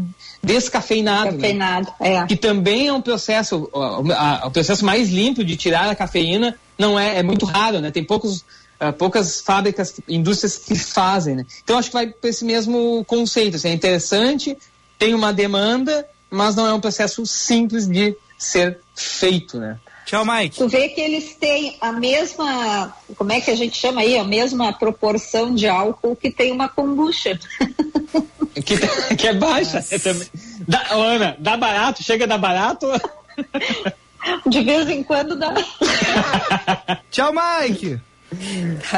descafeinado. 0.43 1.37
Cafeinado, 1.37 1.87
né? 1.99 2.15
é. 2.15 2.25
Que 2.25 2.35
também 2.35 2.87
é 2.87 2.93
um 2.93 3.01
processo, 3.01 3.69
o 3.71 4.51
processo 4.53 4.85
mais 4.85 5.09
limpo 5.09 5.43
de 5.43 5.55
tirar 5.55 5.89
a 5.89 5.95
cafeína 5.95 6.57
não 6.77 6.99
é, 6.99 7.19
é 7.19 7.23
muito 7.23 7.45
raro, 7.45 7.79
né? 7.79 7.91
Tem 7.91 8.03
poucos 8.03 8.45
Uh, 8.81 8.91
poucas 8.91 9.39
fábricas, 9.39 10.01
indústrias 10.09 10.57
que 10.57 10.75
fazem, 10.75 11.35
né? 11.35 11.45
Então 11.63 11.77
acho 11.77 11.89
que 11.89 11.93
vai 11.93 12.07
para 12.07 12.29
esse 12.29 12.43
mesmo 12.43 13.05
conceito. 13.05 13.55
Assim, 13.55 13.69
é 13.69 13.71
interessante, 13.71 14.57
tem 14.99 15.13
uma 15.13 15.31
demanda, 15.31 16.05
mas 16.29 16.55
não 16.55 16.67
é 16.67 16.73
um 16.73 16.81
processo 16.81 17.25
simples 17.25 17.87
de 17.87 18.13
ser 18.37 18.79
feito, 18.93 19.57
né? 19.57 19.79
Tchau, 20.05 20.25
Mike. 20.25 20.57
Tu 20.57 20.67
vê 20.67 20.89
que 20.89 20.99
eles 20.99 21.35
têm 21.35 21.77
a 21.79 21.91
mesma, 21.91 22.93
como 23.15 23.31
é 23.31 23.39
que 23.39 23.51
a 23.51 23.55
gente 23.55 23.77
chama 23.77 24.01
aí, 24.01 24.17
a 24.17 24.23
mesma 24.23 24.73
proporção 24.73 25.55
de 25.55 25.67
álcool 25.67 26.15
que 26.15 26.29
tem 26.29 26.51
uma 26.51 26.67
kombucha. 26.67 27.39
Que, 28.53 28.77
que 29.17 29.27
é 29.27 29.33
baixa. 29.33 29.83
É 29.89 29.97
também. 29.97 30.27
Dá, 30.67 30.85
Ana, 30.91 31.35
dá 31.39 31.57
barato? 31.57 32.03
Chega 32.03 32.27
da 32.27 32.37
barato? 32.37 32.85
De 34.47 34.61
vez 34.61 34.89
em 34.89 35.03
quando 35.03 35.35
dá. 35.37 35.53
Tchau, 37.11 37.31
Mike. 37.33 37.99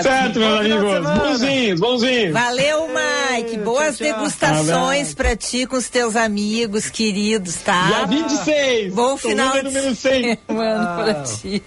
Certo, 0.01 0.39
meus 0.39 0.59
amigos. 0.59 1.17
Bonzinhos, 1.17 1.79
bonzinhos. 1.79 2.33
Valeu, 2.33 2.87
Mike. 2.87 3.57
Boas 3.57 3.97
tchau, 3.97 4.07
tchau. 4.07 4.17
degustações 4.17 5.13
tá 5.13 5.23
pra 5.23 5.35
ti 5.35 5.65
com 5.65 5.75
os 5.75 5.89
teus 5.89 6.15
amigos 6.15 6.89
queridos, 6.89 7.55
tá? 7.57 7.87
Dia 7.87 8.05
26. 8.05 8.93
Bom 8.93 9.17
final 9.17 9.53
de 9.53 9.63
número 9.63 9.95
100. 9.95 10.39
semana 10.47 10.83
ah. 10.83 11.03
pra 11.03 11.13
ti. 11.23 11.61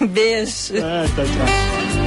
Beijo. 0.00 0.76
É, 0.76 1.06
tchau, 1.06 1.24
tchau. 1.24 2.03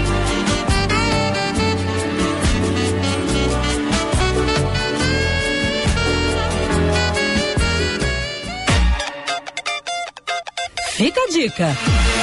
Fica 10.97 11.21
a 11.21 11.27
dica. 11.27 12.16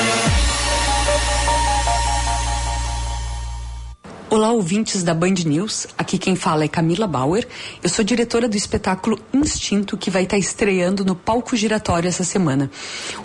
Olá, 4.31 4.51
ouvintes 4.51 5.03
da 5.03 5.12
Band 5.12 5.35
News. 5.45 5.87
Aqui 5.99 6.16
quem 6.16 6.35
fala 6.35 6.64
é 6.64 6.68
Camila 6.68 7.07
Bauer. 7.07 7.47
Eu 7.83 7.91
sou 7.91 8.03
diretora 8.03 8.49
do 8.49 8.57
espetáculo 8.57 9.20
Instinto, 9.33 9.99
que 9.99 10.11
vai 10.11 10.22
estar 10.22 10.39
estreando 10.39 11.05
no 11.05 11.14
palco 11.14 11.55
giratório 11.55 12.09
essa 12.09 12.25
semana. 12.25 12.70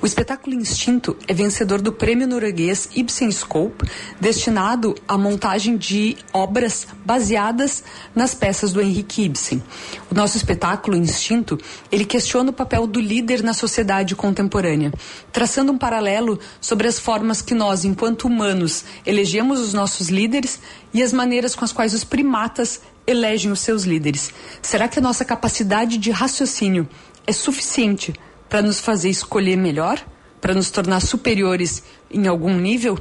O 0.02 0.06
espetáculo 0.06 0.54
Instinto 0.54 1.16
é 1.26 1.34
vencedor 1.34 1.82
do 1.82 1.94
prêmio 1.94 2.28
norueguês 2.28 2.90
Ibsen 2.94 3.32
Scope, 3.32 3.90
destinado 4.20 4.94
à 5.08 5.18
montagem 5.18 5.78
de 5.78 6.18
obras 6.34 6.86
baseadas 7.06 7.82
nas 8.14 8.36
peças 8.36 8.74
do 8.74 8.82
Henrique 8.82 9.24
Ibsen. 9.24 9.64
O 10.12 10.14
nosso 10.16 10.36
espetáculo 10.36 10.98
Instinto, 10.98 11.58
ele 11.90 12.06
questiona 12.06 12.50
o 12.50 12.54
papel 12.54 12.86
do 12.86 13.00
líder 13.00 13.42
na 13.42 13.54
sociedade 13.54 14.16
contemporânea, 14.16 14.94
traçando 15.32 15.72
um 15.72 15.78
paralelo 15.78 16.40
sobre 16.60 16.88
as 16.88 17.00
formas 17.00 17.42
que 17.42 17.56
nós, 17.56 17.86
enquanto 17.86 18.26
humanos, 18.26 18.84
elegemos 19.06 19.62
os 19.62 19.74
nossos 19.74 20.10
líderes 20.10 20.60
e 20.94 20.99
as 21.04 21.14
maneiras 21.14 21.56
com 21.56 21.66
as 21.66 21.72
quais 21.72 21.94
os 21.94 22.04
primatas 22.04 22.82
elegem 23.06 23.52
os 23.52 23.60
seus 23.60 23.84
líderes. 23.84 24.32
Será 24.62 24.88
que 24.88 25.00
a 25.00 25.02
nossa 25.02 25.26
capacidade 25.26 25.98
de 25.98 26.12
raciocínio 26.12 26.88
é 27.26 27.32
suficiente 27.32 28.14
para 28.48 28.62
nos 28.62 28.80
fazer 28.80 29.10
escolher 29.10 29.56
melhor? 29.56 30.04
Para 30.42 30.54
nos 30.54 30.72
tornar 30.72 31.02
superiores 31.02 31.84
em 32.10 32.28
algum 32.28 32.54
nível? 32.54 32.98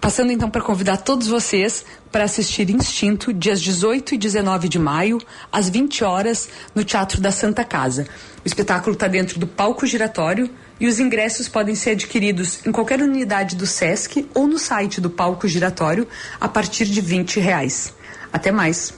Passando 0.00 0.32
então 0.32 0.50
para 0.50 0.60
convidar 0.60 0.98
todos 0.98 1.26
vocês 1.26 1.84
para 2.12 2.24
assistir 2.24 2.68
Instinto, 2.68 3.32
dias 3.32 3.60
18 3.60 4.14
e 4.14 4.18
19 4.18 4.68
de 4.68 4.78
maio, 4.78 5.18
às 5.50 5.70
20 5.70 6.04
horas, 6.04 6.48
no 6.74 6.84
Teatro 6.84 7.20
da 7.20 7.32
Santa 7.32 7.64
Casa. 7.64 8.06
O 8.44 8.46
espetáculo 8.46 8.92
está 8.92 9.08
dentro 9.08 9.38
do 9.38 9.46
palco 9.46 9.86
giratório 9.86 10.50
e 10.80 10.86
os 10.86 10.98
ingressos 10.98 11.48
podem 11.48 11.74
ser 11.74 11.90
adquiridos 11.90 12.64
em 12.66 12.72
qualquer 12.72 13.00
unidade 13.00 13.56
do 13.56 13.66
SESC 13.66 14.28
ou 14.34 14.46
no 14.46 14.58
site 14.58 15.00
do 15.00 15.10
palco 15.10 15.46
giratório 15.46 16.06
a 16.40 16.48
partir 16.48 16.86
de 16.86 17.00
20 17.00 17.40
reais. 17.40 17.94
Até 18.32 18.50
mais. 18.50 18.92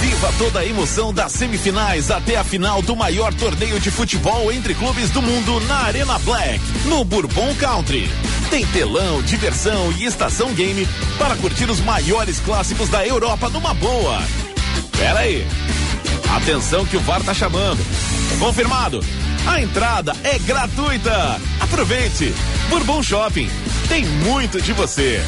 Viva 0.00 0.32
toda 0.38 0.60
a 0.60 0.66
emoção 0.66 1.12
das 1.12 1.32
semifinais 1.32 2.10
até 2.10 2.36
a 2.36 2.44
final 2.44 2.80
do 2.82 2.96
maior 2.96 3.32
torneio 3.34 3.78
de 3.78 3.90
futebol 3.90 4.50
entre 4.50 4.74
clubes 4.74 5.10
do 5.10 5.20
mundo 5.20 5.60
na 5.60 5.84
Arena 5.84 6.18
Black, 6.20 6.60
no 6.86 7.04
Bourbon 7.04 7.54
Country. 7.56 8.08
Tem 8.50 8.66
telão, 8.66 9.22
diversão 9.22 9.92
e 9.92 10.04
estação 10.04 10.52
game 10.54 10.86
para 11.18 11.36
curtir 11.36 11.70
os 11.70 11.80
maiores 11.80 12.40
clássicos 12.40 12.88
da 12.88 13.06
Europa 13.06 13.48
numa 13.48 13.72
boa. 13.74 14.20
Pera 14.98 15.20
aí. 15.20 15.46
Atenção 16.36 16.86
que 16.86 16.96
o 16.96 17.00
VAR 17.00 17.22
tá 17.22 17.34
chamando. 17.34 17.84
Confirmado. 18.38 19.00
A 19.46 19.60
entrada 19.60 20.12
é 20.22 20.38
gratuita. 20.38 21.40
Aproveite. 21.60 22.32
Bourbon 22.68 23.02
Shopping. 23.02 23.48
Tem 23.88 24.04
muito 24.04 24.60
de 24.60 24.72
você. 24.72 25.20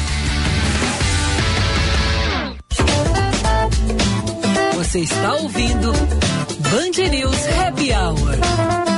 Você 4.75 4.99
está 4.99 5.33
ouvindo 5.35 5.91
Band 5.91 7.09
News 7.09 7.37
Happy 7.59 7.91
Hour. 7.91 8.92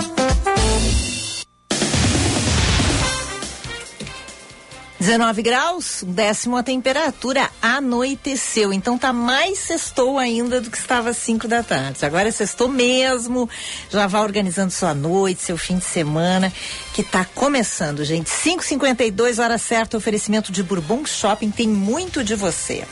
19 5.00 5.42
graus, 5.42 6.04
um 6.04 6.12
décimo 6.12 6.56
a 6.56 6.64
temperatura, 6.64 7.50
anoiteceu. 7.62 8.72
Então 8.72 8.98
tá 8.98 9.12
mais 9.12 9.60
sextou 9.60 10.18
ainda 10.18 10.62
do 10.62 10.72
que 10.72 10.78
estava 10.78 11.10
às 11.10 11.18
5 11.18 11.48
da 11.48 11.62
tarde. 11.62 12.06
Agora 12.06 12.30
é 12.30 12.32
sextou 12.32 12.68
mesmo, 12.68 13.50
já 13.90 14.08
vá 14.08 14.22
organizando 14.22 14.72
sua 14.72 14.94
noite, 14.94 15.42
seu 15.42 15.58
fim 15.58 15.78
de 15.78 15.86
semana, 15.86 16.52
que 16.94 17.04
tá 17.04 17.26
começando, 17.26 18.06
gente. 18.06 18.30
5h52, 18.30 19.42
hora 19.42 19.58
certa, 19.58 19.98
oferecimento 19.98 20.52
de 20.52 20.64
Bourbon 20.64 21.06
Shopping, 21.06 21.52
tem 21.52 21.68
muito 21.68 22.24
de 22.24 22.36
você. 22.36 22.86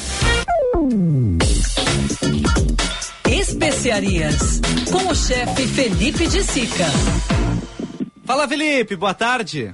Especiarias, 3.29 4.59
com 4.91 5.07
o 5.07 5.15
chefe 5.15 5.67
Felipe 5.67 6.27
de 6.27 6.43
Sica. 6.43 6.85
Fala, 8.25 8.47
Felipe, 8.47 8.95
boa 8.95 9.13
tarde. 9.13 9.73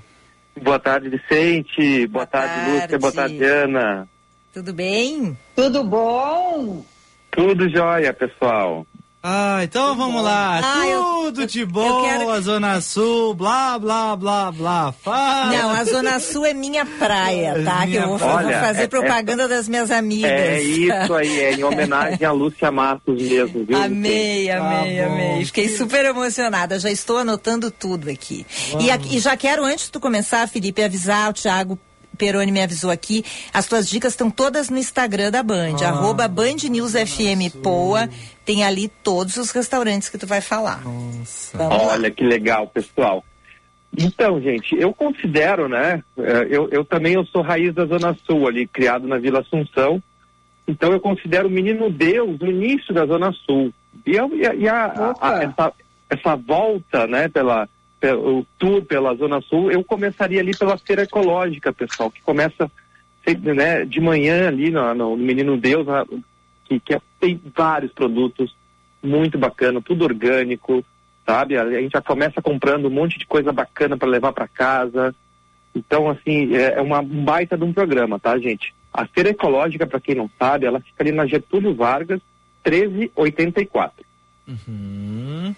Boa 0.64 0.80
tarde, 0.80 1.10
Vicente. 1.10 2.08
Boa, 2.08 2.26
boa 2.26 2.28
tarde, 2.28 2.56
tarde, 2.56 2.96
Lúcia. 2.96 3.00
Boa 3.00 3.12
tarde, 3.12 3.46
Ana. 3.46 4.08
Tudo 4.54 4.74
bem? 4.74 5.38
Tudo 5.56 5.84
bom? 5.84 6.84
Tudo 7.32 7.70
jóia, 7.70 8.14
pessoal. 8.14 8.86
Ah, 9.22 9.60
então 9.64 9.98
vamos 9.98 10.24
lá. 10.24 10.62
Ah, 10.64 10.84
Tudo 11.26 11.42
eu, 11.42 11.48
de 11.48 11.66
boa, 11.66 12.08
quero... 12.08 12.42
Zona 12.42 12.80
Sul, 12.80 13.34
blá, 13.34 13.78
blá, 13.78 14.16
blá, 14.16 14.50
blá. 14.50 14.94
Fala. 14.94 15.52
Não, 15.52 15.70
a 15.72 15.84
Zona 15.84 16.20
Sul 16.22 16.46
é 16.46 16.54
minha 16.54 16.86
praia, 16.86 17.62
tá? 17.66 17.86
Minha 17.86 18.02
que 18.02 18.08
eu 18.08 18.18
vou, 18.18 18.28
Olha, 18.30 18.48
vou 18.48 18.68
fazer 18.68 18.84
é, 18.84 18.88
propaganda 18.88 19.44
é, 19.44 19.48
das 19.50 19.68
minhas 19.68 19.92
amigas. 19.92 20.32
É 20.32 20.62
isso 20.62 21.14
aí, 21.14 21.40
é 21.40 21.54
em 21.54 21.64
homenagem 21.66 22.26
a 22.26 22.32
Lúcia 22.32 22.72
Matos 22.72 23.22
mesmo, 23.22 23.66
viu? 23.66 23.78
Amei, 23.78 24.50
amei, 24.50 25.02
ah, 25.02 25.08
amei. 25.08 25.46
Fiquei 25.46 25.68
super 25.68 26.06
emocionada, 26.06 26.80
já 26.80 26.90
estou 26.90 27.18
anotando 27.18 27.70
tudo 27.70 28.10
aqui. 28.10 28.46
E, 28.80 28.90
aqui. 28.90 29.18
e 29.18 29.20
já 29.20 29.36
quero, 29.36 29.66
antes 29.66 29.86
de 29.86 29.92
tu 29.92 30.00
começar, 30.00 30.48
Felipe, 30.48 30.82
avisar 30.82 31.30
o 31.30 31.34
Thiago 31.34 31.78
Peroni 32.20 32.52
me 32.52 32.62
avisou 32.62 32.92
aqui. 32.92 33.24
As 33.54 33.66
tuas 33.66 33.90
dicas 33.90 34.12
estão 34.12 34.30
todas 34.30 34.70
no 34.70 34.78
Instagram 34.78 35.32
da 35.32 35.42
Band, 35.42 35.78
ah, 35.82 35.88
arroba 35.88 36.28
Band 36.28 36.68
News 36.70 36.92
FM 36.92 37.56
Poa. 37.64 38.10
Tem 38.46 38.64
ali 38.64 38.90
todos 38.90 39.38
os 39.38 39.52
restaurantes 39.52 40.10
que 40.10 40.18
tu 40.18 40.28
vai 40.28 40.42
falar. 40.42 40.82
Olha 41.90 42.12
que 42.12 42.24
legal, 42.24 42.68
pessoal. 42.68 43.24
Então, 43.98 44.40
gente, 44.42 44.76
eu 44.76 44.94
considero, 44.94 45.68
né? 45.68 46.04
Eh, 46.18 46.48
eu, 46.50 46.70
eu 46.70 46.86
também 46.86 47.14
eu 47.14 47.26
sou 47.26 47.42
raiz 47.42 47.74
da 47.74 47.86
Zona 47.86 48.16
Sul, 48.26 48.48
ali, 48.48 48.68
criado 48.68 49.08
na 49.08 49.18
Vila 49.18 49.40
Assunção. 49.40 50.02
Então 50.68 50.92
eu 50.92 51.00
considero 51.00 51.48
o 51.48 51.52
menino 51.52 51.90
Deus 51.90 52.38
no 52.40 52.48
início 52.48 52.94
da 52.94 53.06
Zona 53.06 53.32
Sul. 53.32 53.74
E, 54.06 54.16
eu, 54.16 54.30
e, 54.36 54.62
e 54.62 54.68
a, 54.68 54.86
a, 54.86 55.16
a, 55.20 55.44
essa, 55.44 55.74
essa 56.10 56.36
volta, 56.36 57.08
né, 57.08 57.28
pela, 57.28 57.68
o 58.02 58.46
tour 58.58 58.84
pela 58.84 59.16
Zona 59.16 59.42
Sul, 59.42 59.72
eu 59.72 59.84
começaria 59.84 60.40
ali 60.40 60.58
pela 60.58 60.78
feira 60.78 61.04
ecológica, 61.04 61.74
pessoal, 61.74 62.10
que 62.10 62.22
começa 62.22 62.72
né, 63.56 63.86
de 63.86 64.00
manhã 64.00 64.48
ali 64.48 64.72
no, 64.72 64.94
no 64.94 65.18
Menino 65.18 65.58
Deus, 65.58 65.86
que, 66.66 66.80
que 66.80 66.94
é, 66.94 67.02
tem 67.20 67.40
vários 67.56 67.92
produtos 67.92 68.56
muito 69.04 69.38
bacana, 69.38 69.82
tudo 69.82 70.04
orgânico, 70.04 70.84
sabe? 71.26 71.58
A, 71.58 71.70
gente 71.82 71.92
já 71.92 72.02
começa 72.02 72.42
comprando 72.42 72.86
um 72.86 72.92
monte 72.92 73.20
de 73.20 73.26
coisa 73.26 73.52
bacana 73.52 73.98
para 73.98 74.08
levar 74.08 74.34
para 74.34 74.48
casa. 74.48 75.14
Então, 75.76 76.10
assim, 76.10 76.56
é, 76.56 76.76
é 76.76 76.82
uma 76.82 77.00
um 77.00 77.24
baita 77.24 77.58
de 77.58 77.64
um 77.64 77.74
programa, 77.74 78.20
tá, 78.20 78.38
gente? 78.38 78.74
A 78.94 79.06
feira 79.06 79.30
ecológica, 79.30 79.86
para 79.86 80.00
quem 80.00 80.16
não 80.16 80.30
sabe, 80.40 80.66
ela 80.66 80.80
fica 80.80 81.04
ali 81.04 81.12
na 81.12 81.28
Getúlio 81.28 81.76
Vargas, 81.76 82.22
1384. 82.66 84.06
Uhum. 84.48 85.56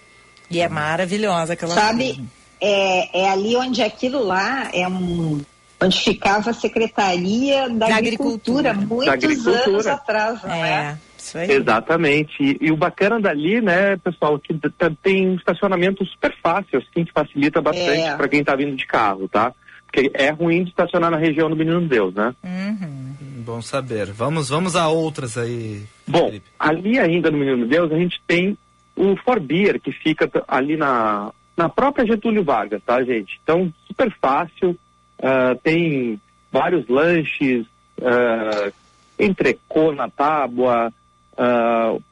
E 0.56 0.60
é 0.60 0.68
maravilhosa 0.68 1.54
aquela 1.54 1.74
Sabe, 1.74 2.22
é, 2.60 3.22
é 3.22 3.30
ali 3.30 3.56
onde 3.56 3.82
aquilo 3.82 4.24
lá 4.24 4.70
é 4.72 4.86
um 4.86 5.40
onde 5.84 6.00
ficava 6.00 6.50
a 6.50 6.54
Secretaria 6.54 7.68
da, 7.68 7.88
da 7.88 7.96
Agricultura, 7.96 8.70
Agricultura, 8.70 8.74
muitos 8.74 9.06
da 9.06 9.12
agricultura. 9.12 9.70
anos 9.70 9.86
atrás, 9.86 10.42
não 10.42 10.52
é? 10.52 10.98
é? 11.34 11.52
Exatamente. 11.52 12.32
E, 12.40 12.58
e, 12.60 12.72
o 12.72 12.76
bacana 12.76 13.20
dali, 13.20 13.60
né, 13.60 13.96
pessoal, 13.96 14.38
que 14.38 14.54
tem 15.02 15.28
um 15.28 15.34
estacionamento 15.34 16.04
super 16.06 16.34
fácil, 16.42 16.78
assim, 16.78 17.04
que 17.04 17.12
facilita 17.12 17.60
bastante 17.60 18.00
é. 18.00 18.16
para 18.16 18.28
quem 18.28 18.40
está 18.40 18.54
vindo 18.54 18.76
de 18.76 18.86
carro, 18.86 19.28
tá? 19.28 19.52
Porque 19.86 20.10
é 20.14 20.30
ruim 20.30 20.64
de 20.64 20.70
estacionar 20.70 21.10
na 21.10 21.18
região 21.18 21.50
do 21.50 21.56
Menino 21.56 21.86
Deus, 21.86 22.14
né? 22.14 22.34
Uhum. 22.42 23.14
Bom 23.44 23.60
saber. 23.60 24.06
Vamos, 24.12 24.48
vamos 24.48 24.74
a 24.74 24.88
outras 24.88 25.36
aí. 25.36 25.82
Bom, 26.06 26.26
Felipe. 26.26 26.46
ali 26.58 26.98
ainda 26.98 27.30
no 27.30 27.38
Menino 27.38 27.66
Deus 27.66 27.92
a 27.92 27.96
gente 27.96 28.20
tem 28.26 28.56
o 29.02 29.16
Forbier, 29.16 29.80
que 29.80 29.90
fica 29.90 30.30
ali 30.46 30.76
na, 30.76 31.32
na 31.56 31.68
própria 31.68 32.06
Getúlio 32.06 32.44
Vargas, 32.44 32.80
tá, 32.84 33.02
gente? 33.02 33.40
Então, 33.42 33.72
super 33.86 34.14
fácil, 34.20 34.70
uh, 35.18 35.58
tem 35.62 36.20
vários 36.52 36.86
lanches, 36.88 37.66
uh, 37.98 38.72
entrecô 39.18 39.92
na 39.92 40.08
tábua, 40.08 40.92
uh, 41.32 42.02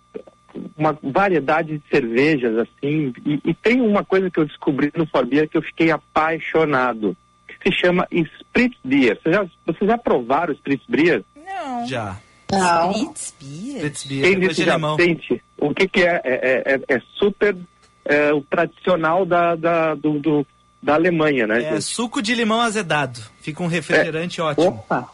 uma 0.77 0.99
variedade 1.01 1.79
de 1.79 1.89
cervejas, 1.89 2.59
assim, 2.59 3.13
e, 3.25 3.41
e, 3.45 3.55
tem 3.55 3.81
uma 3.81 4.05
coisa 4.05 4.29
que 4.29 4.41
eu 4.41 4.45
descobri 4.45 4.91
no 4.97 5.07
Forbier 5.07 5.49
que 5.49 5.57
eu 5.57 5.63
fiquei 5.63 5.93
apaixonado, 5.93 7.17
se 7.63 7.71
chama 7.71 8.09
Spritz 8.11 8.77
Beer. 8.83 9.17
Vocês 9.23 9.37
já, 9.37 9.47
você 9.65 9.87
já 9.87 9.97
provaram 9.97 10.53
o 10.53 10.57
Spritz 10.57 10.85
Beer? 10.89 11.23
Não. 11.37 11.87
Já. 11.87 12.17
Não. 12.53 12.91
Spritz 12.91 13.35
Beer? 13.41 13.77
Spritz 13.77 14.05
Beer. 14.05 14.23
Quem 14.23 14.41
disse 14.41 14.65
já 14.65 14.79
sente? 14.97 15.43
O 15.59 15.75
que 15.75 15.89
que 15.89 16.03
é? 16.03 16.21
É, 16.25 16.75
é, 16.75 16.97
é 16.97 17.01
super 17.17 17.57
é, 18.05 18.33
o 18.33 18.41
tradicional 18.43 19.25
da, 19.25 19.55
da, 19.55 19.95
do, 19.95 20.19
do, 20.19 20.47
da 20.83 20.95
Alemanha, 20.95 21.47
né? 21.47 21.63
É 21.63 21.81
suco 21.81 22.23
de 22.23 22.35
limão 22.35 22.61
azedado. 22.61 23.21
Fica 23.41 23.63
um 23.63 23.67
refrigerante 23.67 24.41
é, 24.41 24.45
ótimo. 24.45 24.69
Opa! 24.69 25.09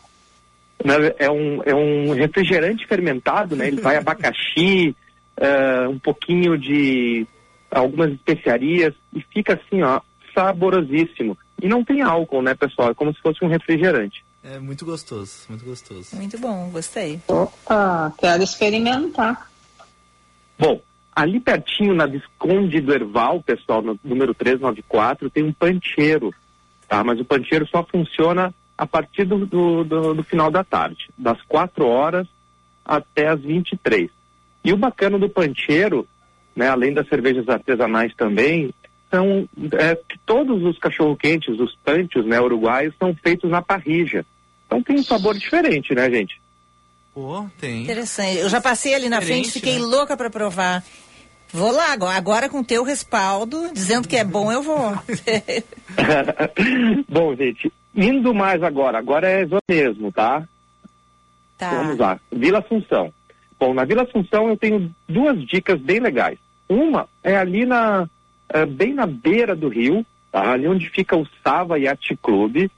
É 1.19 1.31
um, 1.31 1.63
é 1.65 1.75
um 1.75 2.13
refrigerante 2.13 2.87
fermentado, 2.87 3.57
né? 3.57 3.67
Ele 3.67 3.81
vai 3.81 3.97
abacaxi, 3.97 4.95
uh, 5.39 5.89
um 5.91 5.99
pouquinho 5.99 6.57
de 6.57 7.27
algumas 7.71 8.13
especiarias 8.13 8.95
e 9.15 9.21
fica 9.33 9.55
assim, 9.55 9.83
ó, 9.83 10.01
saborosíssimo. 10.35 11.37
E 11.61 11.67
não 11.69 11.83
tem 11.83 12.03
álcool, 12.03 12.43
né, 12.43 12.55
pessoal? 12.55 12.91
É 12.91 12.95
como 12.95 13.13
se 13.15 13.21
fosse 13.21 13.45
um 13.45 13.49
refrigerante. 13.49 14.25
É 14.49 14.61
muito 14.61 14.85
gostoso, 14.85 15.47
muito 15.49 15.65
gostoso. 15.65 16.15
Muito 16.15 16.39
bom, 16.39 16.71
gostei. 16.71 17.21
Opa, 17.27 18.13
quero 18.17 18.45
experimentar. 18.45 19.51
Bom, 20.57 20.81
ali 21.15 21.41
pertinho 21.41 21.93
na 21.95 22.07
Visconde 22.07 22.81
do 22.81 22.95
Erval, 22.95 23.43
pessoal, 23.43 23.83
no 23.83 23.99
número 24.05 24.33
394, 24.33 25.29
tem 25.31 25.43
um 25.43 25.53
pancheiro, 25.53 26.33
tá? 26.87 27.03
Mas 27.03 27.19
o 27.19 27.25
pancheiro 27.25 27.67
só 27.67 27.83
funciona 27.83 28.55
a 28.79 28.87
partir 28.87 29.25
do, 29.25 29.45
do, 29.45 29.83
do, 29.83 30.15
do 30.15 30.23
final 30.23 30.49
da 30.49 30.63
tarde, 30.63 31.11
das 31.19 31.43
4 31.43 31.85
horas 31.85 32.29
até 32.85 33.27
as 33.27 33.41
23. 33.41 34.09
E 34.63 34.73
o 34.73 34.77
bacana 34.77 35.19
do 35.19 35.29
pancheiro, 35.29 36.07
né, 36.55 36.69
além 36.69 36.95
das 36.95 37.09
cervejas 37.09 37.49
artesanais 37.49 38.15
também, 38.15 38.73
são 39.11 39.49
é, 39.73 39.97
que 39.97 40.19
todos 40.25 40.63
os 40.63 40.79
cachorro-quentes, 40.79 41.59
os 41.59 41.75
panchos, 41.85 42.25
né, 42.25 42.41
uruguaios, 42.41 42.95
são 42.97 43.13
feitos 43.13 43.51
na 43.51 43.61
parrija. 43.61 44.25
Então 44.67 44.83
tem 44.83 44.97
um 44.97 45.03
sabor 45.03 45.37
diferente, 45.37 45.95
né, 45.95 46.11
gente? 46.11 46.41
Pô, 47.15 47.47
tem. 47.59 47.85
Interessante. 47.85 48.39
Eu 48.39 48.49
já 48.49 48.61
passei 48.61 48.95
ali 48.95 49.09
na 49.09 49.21
Diferente, 49.21 49.51
frente, 49.51 49.55
fiquei 49.55 49.79
né? 49.79 49.85
louca 49.85 50.17
pra 50.17 50.29
provar. 50.29 50.85
Vou 51.53 51.71
lá 51.71 51.93
agora, 51.93 52.17
agora 52.17 52.49
com 52.49 52.63
teu 52.63 52.83
respaldo, 52.83 53.71
dizendo 53.73 54.09
que 54.09 54.17
é 54.17 54.25
bom, 54.25 54.53
eu 54.53 54.63
vou. 54.63 54.93
Bom, 57.09 57.35
gente, 57.37 57.73
indo 57.95 58.35
mais 58.35 58.63
agora, 58.63 58.99
agora 58.99 59.29
é 59.29 59.47
zona 59.47 59.61
mesmo, 59.69 60.13
tá? 60.13 60.47
Tá. 61.57 61.71
Vamos 61.71 61.99
lá. 61.99 62.21
Vila 62.31 62.59
Assunção. 62.59 63.13
Bom, 63.59 63.73
na 63.73 63.85
Vila 63.85 64.03
Assunção 64.03 64.49
eu 64.49 64.57
tenho 64.57 64.95
duas 65.09 65.43
dicas 65.47 65.81
bem 65.81 66.01
legais. 66.01 66.39
Uma 66.69 67.09
é 67.23 67.37
ali 67.37 67.65
na, 67.65 68.09
eh, 68.51 68.67
bem 68.67 68.93
na 68.93 69.07
beira 69.07 69.55
do 69.57 69.69
rio, 69.69 70.05
tá? 70.31 70.51
ali 70.53 70.69
onde 70.69 70.91
fica 70.91 71.17
o 71.17 71.27
Sava 71.43 71.79
Yacht 71.79 72.17
Club. 72.17 72.69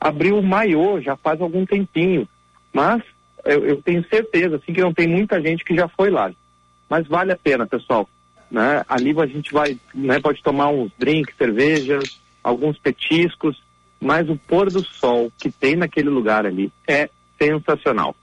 Abriu 0.00 0.38
o 0.38 0.42
Maiô 0.42 1.00
já 1.00 1.16
faz 1.16 1.40
algum 1.40 1.64
tempinho, 1.64 2.28
mas 2.72 3.02
eu, 3.44 3.64
eu 3.64 3.82
tenho 3.82 4.06
certeza 4.08 4.56
assim 4.56 4.72
que 4.72 4.80
não 4.80 4.92
tem 4.92 5.06
muita 5.06 5.40
gente 5.40 5.64
que 5.64 5.74
já 5.74 5.88
foi 5.88 6.10
lá. 6.10 6.30
Mas 6.88 7.06
vale 7.06 7.32
a 7.32 7.36
pena, 7.36 7.66
pessoal. 7.66 8.08
Né? 8.50 8.84
Ali 8.88 9.14
a 9.18 9.26
gente 9.26 9.52
vai, 9.52 9.78
né, 9.94 10.20
pode 10.20 10.42
tomar 10.42 10.68
uns 10.68 10.92
drinks, 10.98 11.36
cervejas, 11.36 12.20
alguns 12.42 12.78
petiscos, 12.78 13.60
mas 14.00 14.28
o 14.28 14.36
pôr 14.36 14.70
do 14.70 14.84
sol 14.84 15.32
que 15.38 15.50
tem 15.50 15.74
naquele 15.74 16.10
lugar 16.10 16.46
ali 16.46 16.72
é 16.86 17.08
sensacional. 17.40 18.14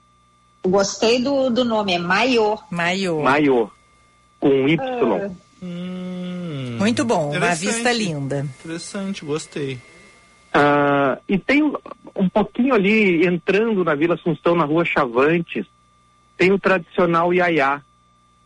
Gostei 0.66 1.22
do, 1.22 1.50
do 1.50 1.66
nome, 1.66 1.94
é 1.94 2.00
Maiô. 2.00 2.58
Maiô. 2.72 3.22
Maiô, 3.22 3.70
com 4.40 4.68
Y. 4.68 4.80
Ah. 4.82 5.44
Muito 6.80 7.04
bom, 7.06 7.36
uma 7.36 7.56
vista 7.56 7.92
linda. 7.92 8.48
Interessante, 8.60 9.26
gostei. 9.26 9.80
Ah, 10.54 11.18
e 11.28 11.38
tem 11.38 11.64
um, 11.64 12.30
pouquinho 12.30 12.76
ali, 12.76 13.26
entrando 13.26 13.84
na 13.84 13.96
Vila 13.96 14.14
Assunção, 14.14 14.56
na 14.56 14.66
rua 14.66 14.86
Chavantes, 14.86 15.66
tem 16.38 16.52
o 16.52 16.60
tradicional 16.60 17.34
Iaiá 17.34 17.82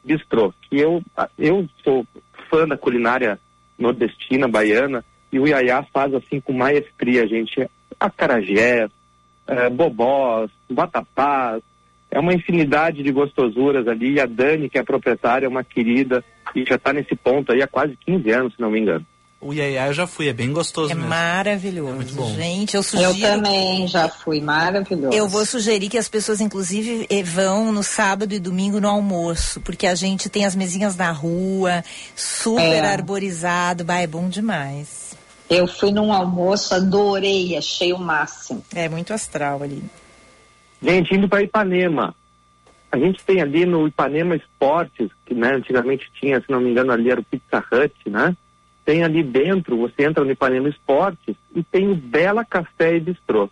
Bistrô, 0.03 0.53
que 0.61 0.79
eu, 0.79 1.03
eu 1.37 1.67
sou 1.83 2.05
fã 2.49 2.65
da 2.65 2.77
culinária 2.77 3.37
nordestina, 3.77 4.47
baiana, 4.47 5.03
e 5.31 5.39
o 5.39 5.45
Iaiá 5.45 5.83
faz 5.93 6.13
assim 6.13 6.39
com 6.39 6.53
maestria, 6.53 7.27
gente. 7.27 7.69
Acarajés, 7.99 8.89
eh, 9.47 9.69
bobós, 9.69 10.49
vatapás, 10.69 11.61
é 12.09 12.19
uma 12.19 12.33
infinidade 12.33 13.03
de 13.03 13.11
gostosuras 13.11 13.87
ali. 13.87 14.13
E 14.13 14.19
a 14.21 14.25
Dani, 14.25 14.69
que 14.69 14.77
é 14.77 14.81
a 14.81 14.85
proprietária, 14.85 15.45
é 15.45 15.49
uma 15.49 15.63
querida 15.63 16.23
e 16.55 16.63
já 16.63 16.75
está 16.75 16.93
nesse 16.93 17.15
ponto 17.15 17.51
aí 17.51 17.61
há 17.61 17.67
quase 17.67 17.97
15 17.97 18.31
anos, 18.31 18.55
se 18.55 18.61
não 18.61 18.71
me 18.71 18.79
engano. 18.79 19.05
O 19.39 19.53
Iaiá 19.53 19.87
eu 19.87 19.93
já 19.93 20.07
fui, 20.07 20.27
é 20.29 20.33
bem 20.33 20.51
gostoso 20.51 20.91
É 20.91 20.95
mesmo. 20.95 21.09
maravilhoso. 21.09 21.93
muito 21.93 22.13
bom. 22.15 22.33
Gente, 22.33 22.75
eu 22.75 22.81
sugiro. 22.81 23.11
Eu 23.11 23.19
também 23.21 23.87
já 23.87 24.09
fui, 24.09 24.41
maravilhoso. 24.41 25.15
Eu 25.15 25.27
vou 25.29 25.45
sugerir 25.45 25.89
que 25.89 25.97
as 25.97 26.09
pessoas, 26.09 26.41
inclusive, 26.41 27.05
eh, 27.07 27.21
vão 27.21 27.71
no 27.71 27.83
sábado 27.83 28.33
e 28.33 28.39
domingo 28.39 28.79
no 28.81 28.87
almoço, 28.89 29.61
porque 29.61 29.85
a 29.85 29.93
gente 29.93 30.27
tem 30.27 30.43
as 30.43 30.55
mesinhas 30.55 30.95
na 30.95 31.11
rua, 31.11 31.83
super 32.15 32.61
É. 32.63 32.79
arborizado, 32.91 33.83
bah, 33.85 33.99
é 34.01 34.07
bom 34.07 34.27
demais. 34.27 35.15
Eu 35.47 35.67
fui 35.67 35.91
num 35.91 36.11
almoço, 36.11 36.73
adorei, 36.73 37.55
achei 37.55 37.93
o 37.93 37.99
máximo. 37.99 38.63
É 38.73 38.89
muito 38.89 39.13
astral 39.13 39.61
ali. 39.61 39.83
Gente, 40.81 41.13
indo 41.15 41.29
para 41.29 41.43
Ipanema. 41.43 42.13
A 42.91 42.97
gente 42.97 43.23
tem 43.23 43.39
ali 43.41 43.65
no 43.67 43.87
Ipanema 43.87 44.35
Esportes, 44.35 45.09
que 45.25 45.35
né, 45.35 45.53
antigamente 45.53 46.05
tinha, 46.19 46.39
se 46.41 46.49
não 46.49 46.59
me 46.59 46.71
engano, 46.71 46.91
ali 46.91 47.11
era 47.11 47.19
o 47.19 47.23
Pizza 47.23 47.63
Hut, 47.71 47.93
né? 48.09 48.35
Tem 48.87 49.03
ali 49.03 49.21
dentro, 49.21 49.75
você 49.75 50.05
entra 50.05 50.23
no 50.23 50.31
Ipanema 50.31 50.69
Esportes 50.69 51.35
e 51.53 51.61
tem 51.61 51.89
o 51.89 51.95
Bela 51.95 52.45
Café 52.45 52.95
e 52.95 53.01
Bistrô. 53.01 53.49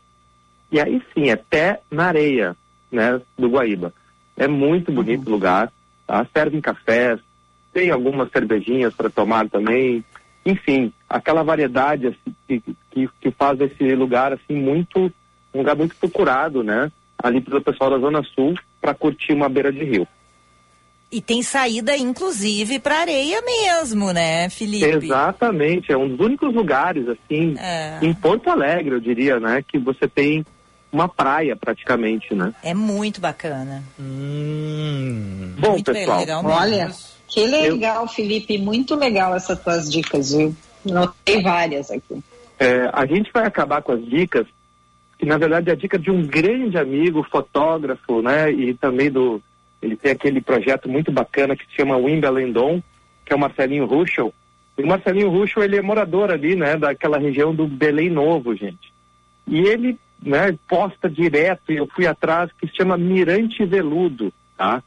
E 0.71 0.79
aí 0.79 1.01
sim, 1.13 1.29
é 1.29 1.35
pé 1.35 1.81
na 1.91 2.05
areia, 2.05 2.55
né, 2.89 3.19
do 3.37 3.49
Guaíba. 3.49 3.93
É 4.37 4.47
muito 4.47 4.93
bonito 4.93 5.27
o 5.27 5.31
lugar, 5.31 5.73
tá? 6.07 6.25
Servem 6.31 6.61
cafés, 6.61 7.19
tem 7.73 7.91
algumas 7.91 8.31
cervejinhas 8.31 8.93
para 8.93 9.09
tomar 9.09 9.49
também. 9.49 10.05
Enfim, 10.45 10.93
aquela 11.09 11.43
variedade 11.43 12.07
assim, 12.07 12.33
que, 12.47 12.63
que, 12.89 13.09
que 13.19 13.31
faz 13.31 13.59
esse 13.59 13.93
lugar 13.93 14.31
assim 14.31 14.55
muito, 14.55 15.11
um 15.53 15.57
lugar 15.57 15.75
muito 15.75 15.97
procurado, 15.97 16.63
né? 16.63 16.89
Ali 17.21 17.41
pelo 17.41 17.59
pessoal 17.59 17.89
da 17.89 17.99
Zona 17.99 18.23
Sul 18.23 18.55
para 18.79 18.93
curtir 18.93 19.33
uma 19.33 19.49
beira 19.49 19.69
de 19.69 19.83
rio. 19.83 20.07
E 21.11 21.21
tem 21.21 21.41
saída, 21.43 21.95
inclusive, 21.95 22.79
pra 22.79 22.99
areia 22.99 23.41
mesmo, 23.41 24.11
né, 24.11 24.49
Felipe? 24.49 25.05
Exatamente, 25.05 25.91
é 25.91 25.97
um 25.97 26.09
dos 26.09 26.19
únicos 26.25 26.53
lugares 26.53 27.07
assim 27.07 27.55
É. 27.57 27.99
em 28.01 28.13
Porto 28.13 28.49
Alegre, 28.49 28.95
eu 28.95 28.99
diria, 28.99 29.39
né, 29.39 29.63
que 29.65 29.77
você 29.77 30.07
tem 30.07 30.45
uma 30.91 31.07
praia 31.07 31.55
praticamente, 31.55 32.33
né? 32.33 32.53
É 32.63 32.73
muito 32.73 33.21
bacana. 33.21 33.83
Bom, 35.57 35.71
Muito 35.71 35.91
pessoal, 35.91 36.19
legal 36.19 36.43
mesmo. 36.43 36.57
Olha, 36.57 36.91
que 37.27 37.45
legal, 37.45 38.07
Felipe, 38.07 38.57
muito 38.57 38.95
legal 38.95 39.35
essas 39.35 39.59
tuas 39.61 39.91
dicas, 39.91 40.31
viu? 40.33 40.55
Notei 40.85 41.41
várias 41.41 41.91
aqui. 41.91 42.23
É, 42.59 42.89
a 42.93 43.05
gente 43.05 43.31
vai 43.33 43.45
acabar 43.45 43.81
com 43.81 43.91
as 43.91 44.05
dicas, 44.05 44.47
que 45.19 45.25
na 45.25 45.37
verdade 45.37 45.69
é 45.69 45.73
a 45.73 45.75
dica 45.75 45.99
de 45.99 46.09
um 46.11 46.25
grande 46.25 46.77
amigo, 46.77 47.25
fotógrafo, 47.29 48.21
né? 48.21 48.51
E 48.51 48.73
também 48.75 49.11
do. 49.11 49.41
Ele 49.85 49.95
tem 49.95 50.11
aquele 50.11 50.41
projeto 50.41 50.89
muito 50.89 51.11
bacana 51.11 51.55
que 51.55 51.65
se 51.65 51.75
chama 51.75 51.95
Wimbledon, 51.95 52.81
que 53.23 53.31
é 53.31 53.35
o 53.35 53.39
Marcelinho 53.39 53.85
Ruschel. 53.85 54.33
E 54.77 54.81
o 54.83 54.87
Marcelinho 54.87 55.29
Ruschel, 55.29 55.63
ele 55.63 55.77
é 55.77 55.81
morador 55.81 56.31
ali, 56.31 56.55
né? 56.55 56.75
Daquela 56.75 57.17
região 57.19 57.53
do 57.53 57.67
Belém 57.67 58.09
Novo, 58.09 58.55
gente. 58.55 58.91
E 59.47 59.59
ele, 59.59 59.97
né, 60.21 60.57
posta 60.67 61.07
direto, 61.09 61.71
e 61.71 61.77
eu 61.77 61.87
fui 61.87 62.07
atrás, 62.07 62.51
que 62.59 62.67
se 62.67 62.75
chama 62.75 62.97
Mirante 62.97 63.63
Veludo, 63.63 64.33
tá? 64.57 64.81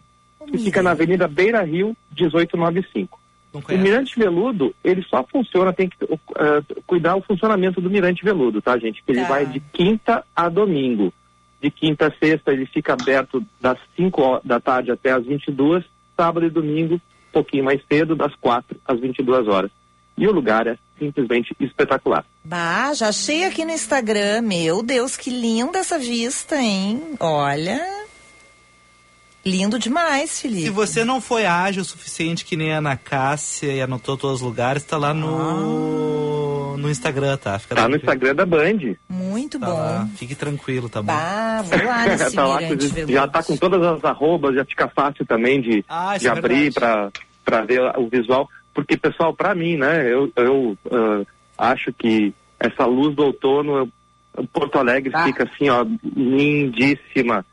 Que 0.50 0.58
fica 0.58 0.82
na 0.82 0.90
Avenida 0.90 1.28
Beira 1.28 1.62
Rio, 1.62 1.96
1895. 2.16 3.18
O 3.52 3.78
Mirante 3.78 4.18
Veludo, 4.18 4.74
ele 4.84 5.02
só 5.02 5.22
funciona, 5.24 5.72
tem 5.72 5.88
que 5.88 5.96
uh, 6.04 6.18
cuidar 6.86 7.16
o 7.16 7.22
funcionamento 7.22 7.80
do 7.80 7.88
Mirante 7.90 8.24
Veludo, 8.24 8.60
tá, 8.60 8.76
gente? 8.78 9.02
Que 9.02 9.12
ele 9.12 9.22
Tá. 9.22 9.28
vai 9.28 9.46
de 9.46 9.60
quinta 9.72 10.24
a 10.34 10.48
domingo. 10.48 11.12
De 11.60 11.70
quinta 11.70 12.06
a 12.06 12.12
sexta, 12.12 12.52
ele 12.52 12.66
fica 12.66 12.92
aberto 12.92 13.44
das 13.60 13.78
5 13.96 14.22
ho- 14.22 14.40
da 14.44 14.60
tarde 14.60 14.90
até 14.92 15.10
as 15.12 15.24
22, 15.26 15.84
sábado 16.16 16.46
e 16.46 16.50
domingo, 16.50 16.94
um 16.94 17.00
pouquinho 17.32 17.64
mais 17.64 17.80
cedo, 17.90 18.14
das 18.14 18.34
4 18.36 18.76
às 18.86 19.00
22 19.00 19.48
horas. 19.48 19.70
E 20.16 20.26
o 20.26 20.32
lugar 20.32 20.66
é 20.66 20.76
simplesmente 20.98 21.54
espetacular. 21.60 22.24
Bah, 22.44 22.92
já 22.94 23.08
achei 23.08 23.44
aqui 23.44 23.64
no 23.64 23.70
Instagram. 23.72 24.40
Meu 24.42 24.82
Deus, 24.82 25.16
que 25.16 25.30
linda 25.30 25.78
essa 25.78 25.98
vista, 25.98 26.56
hein? 26.56 27.02
Olha. 27.20 27.80
Lindo 29.44 29.78
demais, 29.78 30.40
Felipe. 30.40 30.62
Se 30.64 30.70
você 30.70 31.04
não 31.04 31.20
foi 31.20 31.46
ágil 31.46 31.82
o 31.82 31.84
suficiente 31.84 32.44
que 32.44 32.56
nem 32.56 32.72
a 32.74 32.78
Ana 32.78 32.96
Cássia 32.96 33.72
e 33.72 33.80
anotou 33.80 34.16
todos 34.16 34.36
os 34.36 34.42
lugares, 34.42 34.82
tá 34.82 34.96
lá 34.98 35.14
no, 35.14 36.47
no 36.76 36.90
Instagram, 36.90 37.36
tá? 37.36 37.58
Fica 37.58 37.74
Tá 37.74 37.88
no. 37.88 37.96
Instagram 37.96 38.34
da 38.34 38.44
Band. 38.46 38.94
Muito 39.08 39.58
Tá 39.58 39.66
bom. 39.66 39.72
lá. 39.74 40.08
Fique 40.16 40.34
tranquilo, 40.34 40.88
tá 40.88 41.00
bom? 41.00 41.06
Bah, 41.12 41.62
vou 41.62 41.84
lá 41.84 42.04
nesse 42.06 42.34
Tá 42.36 42.46
lá, 42.46 42.58
já 43.08 43.26
tá 43.28 43.42
com 43.42 43.56
todas 43.56 43.82
as 43.82 44.04
arrobas, 44.04 44.54
já 44.54 44.64
fica 44.64 44.88
fácil 44.88 45.24
também 45.26 45.60
de, 45.60 45.84
Ah, 45.88 46.16
de 46.18 46.26
é 46.26 46.30
abrir 46.30 46.72
para 46.74 47.10
ver 47.66 47.80
o 47.96 48.08
visual. 48.08 48.48
Porque, 48.74 48.96
pessoal, 48.96 49.34
para 49.34 49.54
mim, 49.54 49.76
né, 49.76 50.06
eu, 50.12 50.30
eu 50.36 50.76
ah, 51.56 51.70
acho 51.72 51.92
que 51.92 52.32
essa 52.60 52.84
luz 52.86 53.14
do 53.16 53.24
outono, 53.24 53.90
Porto 54.52 54.78
Alegre 54.78 55.10
Ah. 55.14 55.24
fica 55.24 55.44
assim, 55.44 55.68
ó, 55.68 55.84
lindíssima. 56.48 57.44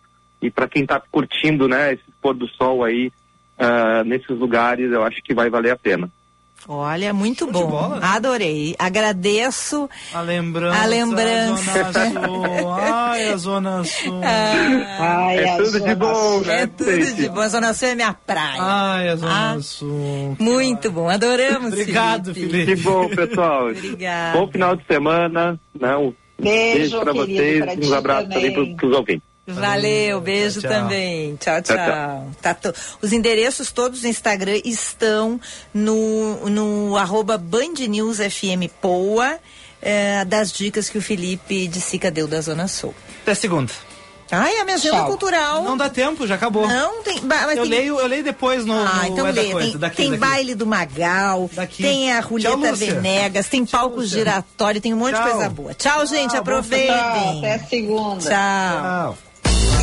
E 0.42 0.52
para 0.52 0.68
quem 0.68 0.86
tá 0.86 1.02
curtindo, 1.12 1.68
né, 1.68 1.94
esse 1.94 2.04
pôr 2.22 2.36
do 2.36 2.48
sol 2.50 2.84
aí, 2.84 3.12
ah, 3.58 4.04
nesses 4.04 4.30
lugares, 4.30 4.92
eu 4.92 5.04
acho 5.04 5.22
que 5.24 5.34
vai 5.34 5.50
valer 5.50 5.72
a 5.72 5.78
pena. 5.78 6.10
Olha, 6.68 7.14
muito 7.14 7.46
de 7.46 7.52
bom. 7.52 7.68
bola, 7.68 8.00
né? 8.00 8.08
Adorei. 8.08 8.76
Agradeço. 8.80 9.88
A 10.14 10.22
lembrança. 10.22 10.82
A 10.82 10.86
lembrança. 10.86 11.72
A 11.86 11.92
Zona 11.92 12.24
Sul. 12.24 12.74
Ai, 12.74 13.30
a 13.30 13.38
Zona 13.38 13.84
Sul. 13.84 14.22
Ai, 15.00 15.38
é 15.38 15.54
a 15.54 15.58
tudo 15.58 15.80
de 15.80 15.96
bom, 15.96 16.40
né? 16.42 16.62
É 16.64 16.68
tudo 16.68 17.16
de 17.16 17.30
bom. 17.30 17.40
A 17.42 17.48
Zona 17.50 17.74
Sul 17.74 17.88
é 17.90 17.96
minha 17.96 18.14
praia. 18.14 18.58
Ai, 18.62 19.10
a 19.10 19.16
Zona 19.16 19.54
Ah. 19.54 19.62
Sul. 19.62 20.36
Muito 20.40 20.92
bom. 20.92 21.08
Adoramos, 21.08 21.72
Obrigado, 21.74 22.34
Felipe. 22.34 22.52
Felipe. 22.54 22.76
Que 22.78 22.82
bom, 22.82 23.10
pessoal. 23.10 23.70
Obrigada. 23.70 24.40
Bom 24.40 24.52
final 24.52 24.76
de 24.76 24.86
semana, 24.88 25.60
né? 25.80 25.96
Um 25.98 26.14
Beijo, 26.40 27.00
para 27.00 27.14
querido, 27.14 27.36
vocês 27.66 27.78
uns 27.88 27.94
abraços 27.94 28.34
também 28.34 28.54
também. 28.54 28.76
para 28.76 28.88
os 28.88 28.96
ouvintes. 28.96 29.35
Valeu, 29.48 30.20
beijo 30.22 30.60
Tchau, 30.62 30.72
tchau. 30.72 30.82
também. 30.82 31.36
Tchau, 31.36 31.62
tchau. 31.62 31.76
Tchau, 31.78 32.28
Tá 32.42 32.54
to- 32.56 32.74
Os 33.02 33.14
endereços 33.14 33.72
todos 33.72 34.02
no 34.02 34.08
Instagram 34.10 34.60
estão 34.66 35.40
no, 35.74 36.50
no 36.50 36.98
arroba 36.98 37.38
Band 37.38 37.74
News 37.88 38.18
FM 38.18 38.68
Poa, 38.82 39.38
eh, 39.82 40.26
das 40.26 40.52
dicas 40.52 40.90
que 40.90 40.98
o 40.98 41.02
Felipe 41.02 41.68
de 41.68 41.80
Sica 41.80 42.10
deu 42.10 42.28
da 42.28 42.42
Zona 42.42 42.68
Sul. 42.68 42.94
Até 43.22 43.36
segunda. 43.36 43.72
Ai, 44.32 44.58
a 44.58 44.64
minha 44.64 44.76
agenda 44.78 44.98
Tchau. 44.98 45.06
cultural. 45.06 45.62
Não 45.64 45.78
dá 45.78 45.88
tempo, 45.88 46.26
já 46.26 46.34
acabou. 46.34 46.68
Não 46.68 47.04
tem. 47.04 47.18
Eu 47.20 47.62
tem- 47.62 47.66
leio, 47.66 48.00
eu 48.00 48.08
leio 48.08 48.24
depois 48.24 48.66
no, 48.66 48.74
Ah, 48.74 49.02
no 49.04 49.08
então 49.10 49.28
É. 49.28 49.34
Coisa. 49.34 49.60
Tem, 49.60 49.78
daqui, 49.78 49.96
tem 49.98 50.10
daqui. 50.10 50.20
baile 50.20 50.56
do 50.56 50.66
Magal, 50.66 51.48
Daqui. 51.54 51.84
tem 51.84 52.12
a 52.12 52.24
Tchau, 52.24 52.30
Julieta. 52.40 52.74
Venegas, 52.76 53.48
tem 53.48 53.64
palco 53.64 53.98
Lúcia. 53.98 54.18
giratório, 54.18 54.82
tem 54.82 54.92
um 54.96 54.98
monte 54.98 55.14
de 55.14 55.22
Tchau. 55.22 55.30
coisa 55.32 55.50
boa. 55.50 55.74
Tchau, 55.76 56.06
gente. 56.08 56.32
bom 56.32 56.38
aproveitem. 56.38 56.88
Tchau, 56.88 57.38
até 57.38 57.60
segunda. 57.60 58.22
Tchau. 58.22 58.32
Tchau. 58.32 59.18